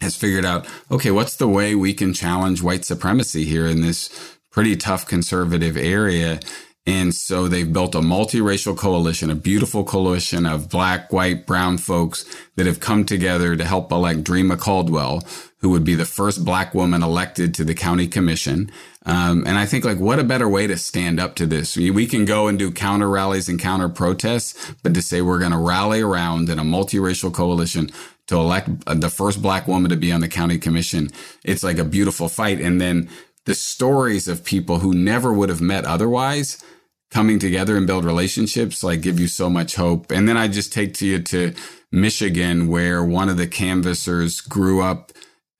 has 0.00 0.16
figured 0.16 0.46
out, 0.46 0.66
okay, 0.90 1.10
what's 1.10 1.36
the 1.36 1.46
way 1.46 1.74
we 1.74 1.92
can 1.92 2.14
challenge 2.14 2.62
white 2.62 2.86
supremacy 2.86 3.44
here 3.44 3.66
in 3.66 3.82
this 3.82 4.08
pretty 4.50 4.76
tough 4.76 5.06
conservative 5.06 5.76
area? 5.76 6.40
And 6.86 7.14
so 7.14 7.46
they've 7.46 7.72
built 7.72 7.94
a 7.94 8.00
multiracial 8.00 8.76
coalition, 8.76 9.30
a 9.30 9.34
beautiful 9.34 9.84
coalition 9.84 10.46
of 10.46 10.70
black, 10.70 11.12
white, 11.12 11.46
brown 11.46 11.76
folks 11.76 12.24
that 12.56 12.66
have 12.66 12.80
come 12.80 13.04
together 13.04 13.54
to 13.54 13.64
help 13.64 13.92
elect 13.92 14.24
Dreama 14.24 14.58
Caldwell, 14.58 15.22
who 15.58 15.70
would 15.70 15.84
be 15.84 15.94
the 15.94 16.06
first 16.06 16.42
black 16.44 16.74
woman 16.74 17.02
elected 17.02 17.54
to 17.54 17.64
the 17.64 17.74
county 17.74 18.08
commission. 18.08 18.70
Um, 19.04 19.44
and 19.46 19.58
I 19.58 19.66
think 19.66 19.84
like, 19.84 19.98
what 19.98 20.18
a 20.18 20.24
better 20.24 20.48
way 20.48 20.66
to 20.66 20.78
stand 20.78 21.20
up 21.20 21.34
to 21.36 21.46
this? 21.46 21.76
We, 21.76 21.90
we 21.90 22.06
can 22.06 22.24
go 22.24 22.48
and 22.48 22.58
do 22.58 22.70
counter 22.70 23.08
rallies 23.08 23.48
and 23.48 23.60
counter 23.60 23.90
protests, 23.90 24.74
but 24.82 24.94
to 24.94 25.02
say 25.02 25.20
we're 25.20 25.38
going 25.38 25.52
to 25.52 25.58
rally 25.58 26.00
around 26.00 26.48
in 26.48 26.58
a 26.58 26.64
multiracial 26.64 27.32
coalition 27.32 27.90
to 28.26 28.36
elect 28.36 28.68
the 28.86 29.10
first 29.10 29.42
black 29.42 29.66
woman 29.66 29.90
to 29.90 29.96
be 29.96 30.12
on 30.12 30.20
the 30.20 30.28
county 30.28 30.56
commission. 30.56 31.10
It's 31.44 31.64
like 31.64 31.78
a 31.78 31.84
beautiful 31.84 32.28
fight. 32.28 32.60
And 32.60 32.80
then 32.80 33.08
the 33.50 33.54
stories 33.56 34.28
of 34.28 34.44
people 34.44 34.78
who 34.78 34.94
never 34.94 35.32
would 35.32 35.48
have 35.48 35.60
met 35.60 35.84
otherwise 35.84 36.62
coming 37.10 37.36
together 37.36 37.76
and 37.76 37.84
build 37.84 38.04
relationships 38.04 38.84
like 38.84 39.00
give 39.00 39.18
you 39.18 39.26
so 39.26 39.50
much 39.50 39.74
hope. 39.74 40.12
And 40.12 40.28
then 40.28 40.36
I 40.36 40.46
just 40.46 40.72
take 40.72 40.94
to 40.94 41.06
you 41.06 41.18
to 41.18 41.52
Michigan, 41.90 42.68
where 42.68 43.02
one 43.04 43.28
of 43.28 43.38
the 43.38 43.48
canvassers 43.48 44.40
grew 44.40 44.80
up 44.82 45.10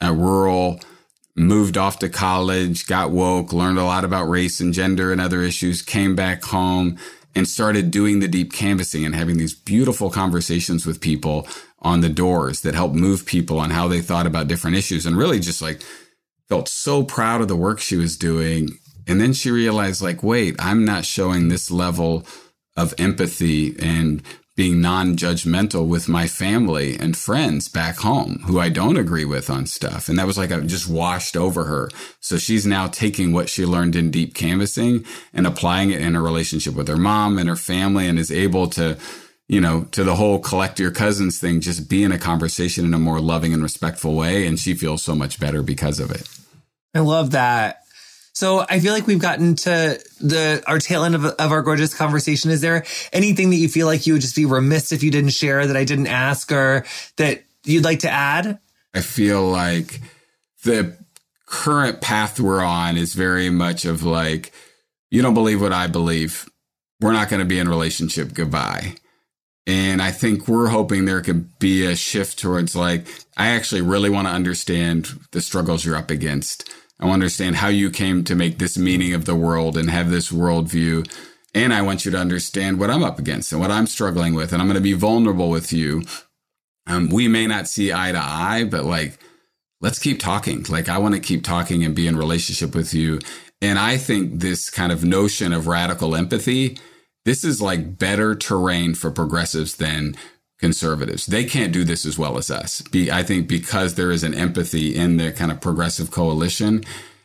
a 0.00 0.12
rural, 0.12 0.78
moved 1.34 1.76
off 1.76 1.98
to 1.98 2.08
college, 2.08 2.86
got 2.86 3.10
woke, 3.10 3.52
learned 3.52 3.80
a 3.80 3.84
lot 3.84 4.04
about 4.04 4.28
race 4.28 4.60
and 4.60 4.72
gender 4.72 5.10
and 5.10 5.20
other 5.20 5.42
issues, 5.42 5.82
came 5.82 6.14
back 6.14 6.44
home 6.44 6.96
and 7.34 7.48
started 7.48 7.90
doing 7.90 8.20
the 8.20 8.28
deep 8.28 8.52
canvassing 8.52 9.04
and 9.04 9.16
having 9.16 9.36
these 9.36 9.54
beautiful 9.54 10.10
conversations 10.10 10.86
with 10.86 11.00
people 11.00 11.48
on 11.80 12.02
the 12.02 12.08
doors 12.08 12.60
that 12.60 12.76
helped 12.76 12.94
move 12.94 13.26
people 13.26 13.58
on 13.58 13.70
how 13.70 13.88
they 13.88 14.00
thought 14.00 14.28
about 14.28 14.46
different 14.46 14.76
issues 14.76 15.06
and 15.06 15.16
really 15.16 15.40
just 15.40 15.60
like 15.60 15.82
felt 16.50 16.68
so 16.68 17.04
proud 17.04 17.40
of 17.40 17.48
the 17.48 17.56
work 17.56 17.78
she 17.78 17.96
was 17.96 18.18
doing. 18.18 18.68
And 19.06 19.20
then 19.20 19.32
she 19.32 19.50
realized, 19.52 20.02
like, 20.02 20.22
wait, 20.22 20.56
I'm 20.58 20.84
not 20.84 21.06
showing 21.06 21.48
this 21.48 21.70
level 21.70 22.26
of 22.76 22.92
empathy 22.98 23.76
and 23.78 24.20
being 24.56 24.80
non 24.80 25.16
judgmental 25.16 25.86
with 25.86 26.08
my 26.08 26.26
family 26.26 26.98
and 26.98 27.16
friends 27.16 27.68
back 27.68 27.98
home 27.98 28.42
who 28.46 28.58
I 28.58 28.68
don't 28.68 28.98
agree 28.98 29.24
with 29.24 29.48
on 29.48 29.64
stuff. 29.64 30.08
And 30.08 30.18
that 30.18 30.26
was 30.26 30.36
like, 30.36 30.50
I 30.50 30.58
just 30.60 30.88
washed 30.88 31.36
over 31.36 31.64
her. 31.64 31.88
So 32.18 32.36
she's 32.36 32.66
now 32.66 32.88
taking 32.88 33.32
what 33.32 33.48
she 33.48 33.64
learned 33.64 33.94
in 33.94 34.10
deep 34.10 34.34
canvassing 34.34 35.04
and 35.32 35.46
applying 35.46 35.90
it 35.90 36.02
in 36.02 36.16
a 36.16 36.20
relationship 36.20 36.74
with 36.74 36.88
her 36.88 36.96
mom 36.96 37.38
and 37.38 37.48
her 37.48 37.56
family 37.56 38.08
and 38.08 38.18
is 38.18 38.32
able 38.32 38.66
to 38.70 38.98
you 39.46 39.60
know, 39.60 39.82
to 39.90 40.04
the 40.04 40.14
whole 40.14 40.38
collect 40.38 40.78
your 40.78 40.92
cousins 40.92 41.40
thing, 41.40 41.60
just 41.60 41.88
be 41.88 42.04
in 42.04 42.12
a 42.12 42.18
conversation 42.18 42.84
in 42.84 42.94
a 42.94 43.00
more 43.00 43.18
loving 43.18 43.52
and 43.52 43.64
respectful 43.64 44.14
way. 44.14 44.46
And 44.46 44.60
she 44.60 44.74
feels 44.74 45.02
so 45.02 45.16
much 45.16 45.40
better 45.40 45.60
because 45.60 45.98
of 45.98 46.12
it. 46.12 46.28
I 46.94 47.00
love 47.00 47.32
that. 47.32 47.80
So 48.32 48.64
I 48.68 48.80
feel 48.80 48.92
like 48.92 49.06
we've 49.06 49.20
gotten 49.20 49.54
to 49.56 50.00
the 50.20 50.62
our 50.66 50.78
tail 50.78 51.04
end 51.04 51.14
of, 51.14 51.24
of 51.24 51.52
our 51.52 51.62
gorgeous 51.62 51.92
conversation. 51.92 52.50
Is 52.50 52.60
there 52.60 52.84
anything 53.12 53.50
that 53.50 53.56
you 53.56 53.68
feel 53.68 53.86
like 53.86 54.06
you 54.06 54.14
would 54.14 54.22
just 54.22 54.36
be 54.36 54.46
remiss 54.46 54.92
if 54.92 55.02
you 55.02 55.10
didn't 55.10 55.30
share 55.30 55.66
that 55.66 55.76
I 55.76 55.84
didn't 55.84 56.06
ask 56.06 56.50
or 56.50 56.86
that 57.16 57.42
you'd 57.64 57.84
like 57.84 57.98
to 58.00 58.10
add? 58.10 58.58
I 58.94 59.00
feel 59.00 59.42
like 59.42 60.00
the 60.64 60.96
current 61.46 62.00
path 62.00 62.40
we're 62.40 62.62
on 62.62 62.96
is 62.96 63.14
very 63.14 63.50
much 63.50 63.84
of 63.84 64.04
like, 64.04 64.52
you 65.10 65.20
don't 65.22 65.34
believe 65.34 65.60
what 65.60 65.72
I 65.72 65.86
believe. 65.88 66.48
We're 67.00 67.12
not 67.12 67.28
going 67.28 67.40
to 67.40 67.46
be 67.46 67.58
in 67.58 67.68
relationship. 67.68 68.32
Goodbye. 68.32 68.94
And 69.66 70.00
I 70.00 70.10
think 70.10 70.48
we're 70.48 70.68
hoping 70.68 71.04
there 71.04 71.20
could 71.20 71.58
be 71.58 71.84
a 71.84 71.96
shift 71.96 72.38
towards 72.38 72.74
like, 72.74 73.06
I 73.36 73.48
actually 73.48 73.82
really 73.82 74.10
want 74.10 74.28
to 74.28 74.32
understand 74.32 75.10
the 75.32 75.40
struggles 75.40 75.84
you're 75.84 75.96
up 75.96 76.10
against. 76.10 76.68
I 77.00 77.06
want 77.06 77.20
to 77.20 77.24
understand 77.24 77.56
how 77.56 77.68
you 77.68 77.90
came 77.90 78.24
to 78.24 78.34
make 78.34 78.58
this 78.58 78.78
meaning 78.78 79.14
of 79.14 79.24
the 79.24 79.34
world 79.34 79.76
and 79.76 79.90
have 79.90 80.10
this 80.10 80.30
worldview. 80.30 81.10
And 81.54 81.74
I 81.74 81.82
want 81.82 82.04
you 82.04 82.10
to 82.12 82.18
understand 82.18 82.78
what 82.78 82.90
I'm 82.90 83.02
up 83.02 83.18
against 83.18 83.50
and 83.52 83.60
what 83.60 83.70
I'm 83.70 83.86
struggling 83.86 84.34
with. 84.34 84.52
And 84.52 84.60
I'm 84.62 84.68
going 84.68 84.76
to 84.76 84.80
be 84.80 84.92
vulnerable 84.92 85.50
with 85.50 85.72
you. 85.72 86.02
Um, 86.86 87.08
we 87.08 87.26
may 87.26 87.46
not 87.46 87.66
see 87.66 87.92
eye 87.92 88.12
to 88.12 88.20
eye, 88.20 88.64
but 88.70 88.84
like, 88.84 89.18
let's 89.80 89.98
keep 89.98 90.20
talking. 90.20 90.64
Like, 90.68 90.88
I 90.88 90.98
want 90.98 91.14
to 91.14 91.20
keep 91.20 91.42
talking 91.42 91.84
and 91.84 91.96
be 91.96 92.06
in 92.06 92.16
relationship 92.16 92.74
with 92.74 92.94
you. 92.94 93.18
And 93.62 93.78
I 93.78 93.96
think 93.96 94.40
this 94.40 94.70
kind 94.70 94.92
of 94.92 95.04
notion 95.04 95.52
of 95.52 95.66
radical 95.66 96.14
empathy 96.14 96.78
this 97.24 97.44
is 97.44 97.60
like 97.60 97.98
better 97.98 98.34
terrain 98.34 98.94
for 98.94 99.10
progressives 99.10 99.76
than 99.76 100.14
conservatives. 100.60 101.26
They 101.26 101.44
can't 101.44 101.72
do 101.72 101.84
this 101.84 102.04
as 102.04 102.18
well 102.18 102.38
as 102.38 102.50
us. 102.50 102.82
Be, 102.82 103.10
I 103.10 103.22
think 103.22 103.48
because 103.48 103.94
there 103.94 104.10
is 104.10 104.22
an 104.22 104.34
empathy 104.34 104.94
in 104.94 105.16
the 105.16 105.32
kind 105.32 105.50
of 105.50 105.60
progressive 105.60 106.10
coalition. 106.10 106.84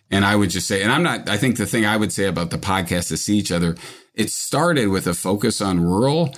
And 0.09 0.23
I 0.23 0.35
would 0.35 0.49
just 0.49 0.67
say, 0.67 0.81
and 0.81 0.91
I'm 0.91 1.03
not, 1.03 1.27
I 1.27 1.37
think 1.37 1.57
the 1.57 1.65
thing 1.65 1.85
I 1.85 1.97
would 1.97 2.13
say 2.13 2.25
about 2.25 2.49
the 2.49 2.57
podcast 2.57 3.09
to 3.09 3.17
see 3.17 3.37
each 3.37 3.51
other, 3.51 3.75
it 4.13 4.29
started 4.29 4.87
with 4.87 5.07
a 5.07 5.13
focus 5.13 5.61
on 5.61 5.83
rural, 5.83 6.33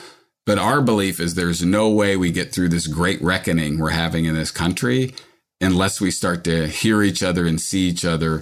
but 0.45 0.57
our 0.57 0.81
belief 0.81 1.19
is 1.19 1.35
there's 1.35 1.63
no 1.63 1.89
way 1.89 2.17
we 2.17 2.31
get 2.31 2.51
through 2.51 2.69
this 2.69 2.87
great 2.87 3.21
reckoning 3.21 3.77
we're 3.77 3.89
having 3.89 4.25
in 4.25 4.33
this 4.33 4.51
country 4.51 5.13
unless 5.61 5.99
we 5.99 6.11
start 6.11 6.43
to 6.45 6.67
hear 6.67 7.03
each 7.03 7.21
other 7.21 7.45
and 7.45 7.59
see 7.59 7.87
each 7.87 8.05
other 8.05 8.41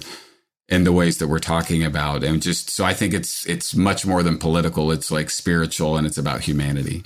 in 0.68 0.84
the 0.84 0.92
ways 0.92 1.18
that 1.18 1.28
we're 1.28 1.38
talking 1.38 1.84
about 1.84 2.24
and 2.24 2.42
just 2.42 2.70
so 2.70 2.84
i 2.84 2.92
think 2.92 3.14
it's 3.14 3.46
it's 3.46 3.74
much 3.74 4.04
more 4.04 4.22
than 4.22 4.36
political 4.36 4.90
it's 4.90 5.10
like 5.10 5.30
spiritual 5.30 5.96
and 5.96 6.06
it's 6.06 6.18
about 6.18 6.40
humanity 6.40 7.02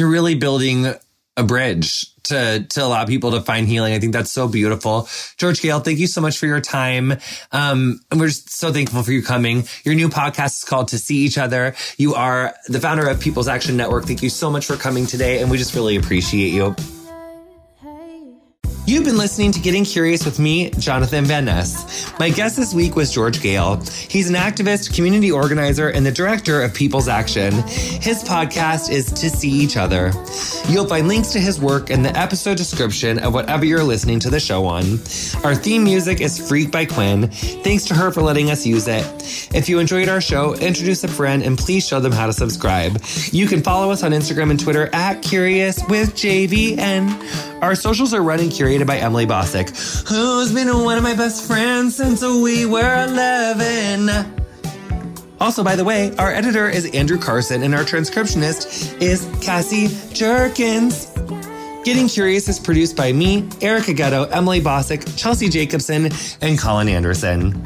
you're 0.00 0.08
really 0.08 0.34
building 0.34 0.94
a 1.36 1.44
bridge 1.44 2.06
to 2.24 2.66
to 2.70 2.84
allow 2.84 3.04
people 3.04 3.30
to 3.32 3.40
find 3.40 3.68
healing. 3.68 3.92
I 3.92 3.98
think 3.98 4.12
that's 4.12 4.30
so 4.30 4.48
beautiful. 4.48 5.08
George 5.36 5.60
Goehl, 5.60 5.84
thank 5.84 5.98
you 5.98 6.06
so 6.06 6.20
much 6.20 6.38
for 6.38 6.46
your 6.46 6.60
time. 6.60 7.12
Um, 7.52 8.00
and 8.10 8.18
we're 8.18 8.28
just 8.28 8.50
so 8.50 8.72
thankful 8.72 9.02
for 9.02 9.12
you 9.12 9.22
coming. 9.22 9.64
Your 9.84 9.94
new 9.94 10.08
podcast 10.08 10.58
is 10.58 10.64
called 10.64 10.88
To 10.88 10.98
See 10.98 11.18
Each 11.18 11.38
Other. 11.38 11.74
You 11.98 12.14
are 12.14 12.54
the 12.66 12.80
founder 12.80 13.08
of 13.08 13.20
People's 13.20 13.48
Action 13.48 13.76
Network. 13.76 14.06
Thank 14.06 14.22
you 14.22 14.30
so 14.30 14.50
much 14.50 14.66
for 14.66 14.76
coming 14.76 15.06
today, 15.06 15.40
and 15.40 15.50
we 15.50 15.58
just 15.58 15.74
really 15.74 15.96
appreciate 15.96 16.52
you. 16.52 16.74
You've 18.90 19.04
been 19.04 19.18
listening 19.18 19.52
to 19.52 19.60
Getting 19.60 19.84
Curious 19.84 20.24
with 20.24 20.40
me, 20.40 20.70
Jonathan 20.70 21.24
Van 21.24 21.44
Ness. 21.44 22.12
My 22.18 22.28
guest 22.28 22.56
this 22.56 22.74
week 22.74 22.96
was 22.96 23.12
George 23.12 23.40
Goehl. 23.40 23.76
He's 23.86 24.28
an 24.28 24.34
activist, 24.34 24.96
community 24.96 25.30
organizer, 25.30 25.90
and 25.90 26.04
the 26.04 26.10
director 26.10 26.60
of 26.60 26.74
People's 26.74 27.06
Action. 27.06 27.52
His 27.68 28.24
podcast 28.24 28.90
is 28.90 29.06
To 29.12 29.30
See 29.30 29.48
Each 29.48 29.76
Other. 29.76 30.10
You'll 30.68 30.88
find 30.88 31.06
links 31.06 31.28
to 31.34 31.38
his 31.38 31.60
work 31.60 31.88
in 31.88 32.02
the 32.02 32.18
episode 32.18 32.56
description 32.56 33.20
of 33.20 33.32
whatever 33.32 33.64
you're 33.64 33.84
listening 33.84 34.18
to 34.20 34.28
the 34.28 34.40
show 34.40 34.66
on. 34.66 34.98
Our 35.44 35.54
theme 35.54 35.84
music 35.84 36.20
is 36.20 36.48
Freak 36.48 36.72
by 36.72 36.84
Quinn. 36.84 37.28
Thanks 37.28 37.84
to 37.84 37.94
her 37.94 38.10
for 38.10 38.22
letting 38.22 38.50
us 38.50 38.66
use 38.66 38.88
it. 38.88 39.06
If 39.54 39.68
you 39.68 39.78
enjoyed 39.78 40.08
our 40.08 40.20
show, 40.20 40.54
introduce 40.54 41.04
a 41.04 41.08
friend 41.08 41.44
and 41.44 41.56
please 41.56 41.86
show 41.86 42.00
them 42.00 42.10
how 42.10 42.26
to 42.26 42.32
subscribe. 42.32 43.00
You 43.30 43.46
can 43.46 43.62
follow 43.62 43.92
us 43.92 44.02
on 44.02 44.10
Instagram 44.10 44.50
and 44.50 44.58
Twitter 44.58 44.90
at 44.92 45.22
Curious 45.22 45.78
with 45.88 46.16
JVN 46.16 47.62
Our 47.62 47.76
socials 47.76 48.12
are 48.14 48.22
running 48.22 48.50
and 48.79 48.79
curated 48.80 48.86
by 48.86 48.98
Emily 48.98 49.26
Bossak, 49.26 50.08
who's 50.08 50.52
been 50.52 50.68
one 50.84 50.96
of 50.96 51.02
my 51.02 51.14
best 51.14 51.46
friends 51.46 51.96
since 51.96 52.22
we 52.22 52.66
were 52.66 53.04
11. 53.04 54.10
Also, 55.40 55.64
by 55.64 55.74
the 55.76 55.84
way, 55.84 56.14
our 56.16 56.32
editor 56.32 56.68
is 56.68 56.86
Andrew 56.94 57.18
Carson 57.18 57.62
and 57.62 57.74
our 57.74 57.82
transcriptionist 57.82 59.00
is 59.00 59.26
Cassie 59.42 59.88
Jerkins. 60.12 61.06
Getting 61.84 62.08
Curious 62.08 62.48
is 62.48 62.58
produced 62.58 62.96
by 62.96 63.12
me, 63.12 63.48
Erica 63.62 63.94
Getto, 63.94 64.24
Emily 64.24 64.60
Bossak, 64.60 65.16
Chelsea 65.16 65.48
Jacobson, 65.48 66.10
and 66.42 66.58
Colin 66.58 66.88
Anderson. 66.88 67.64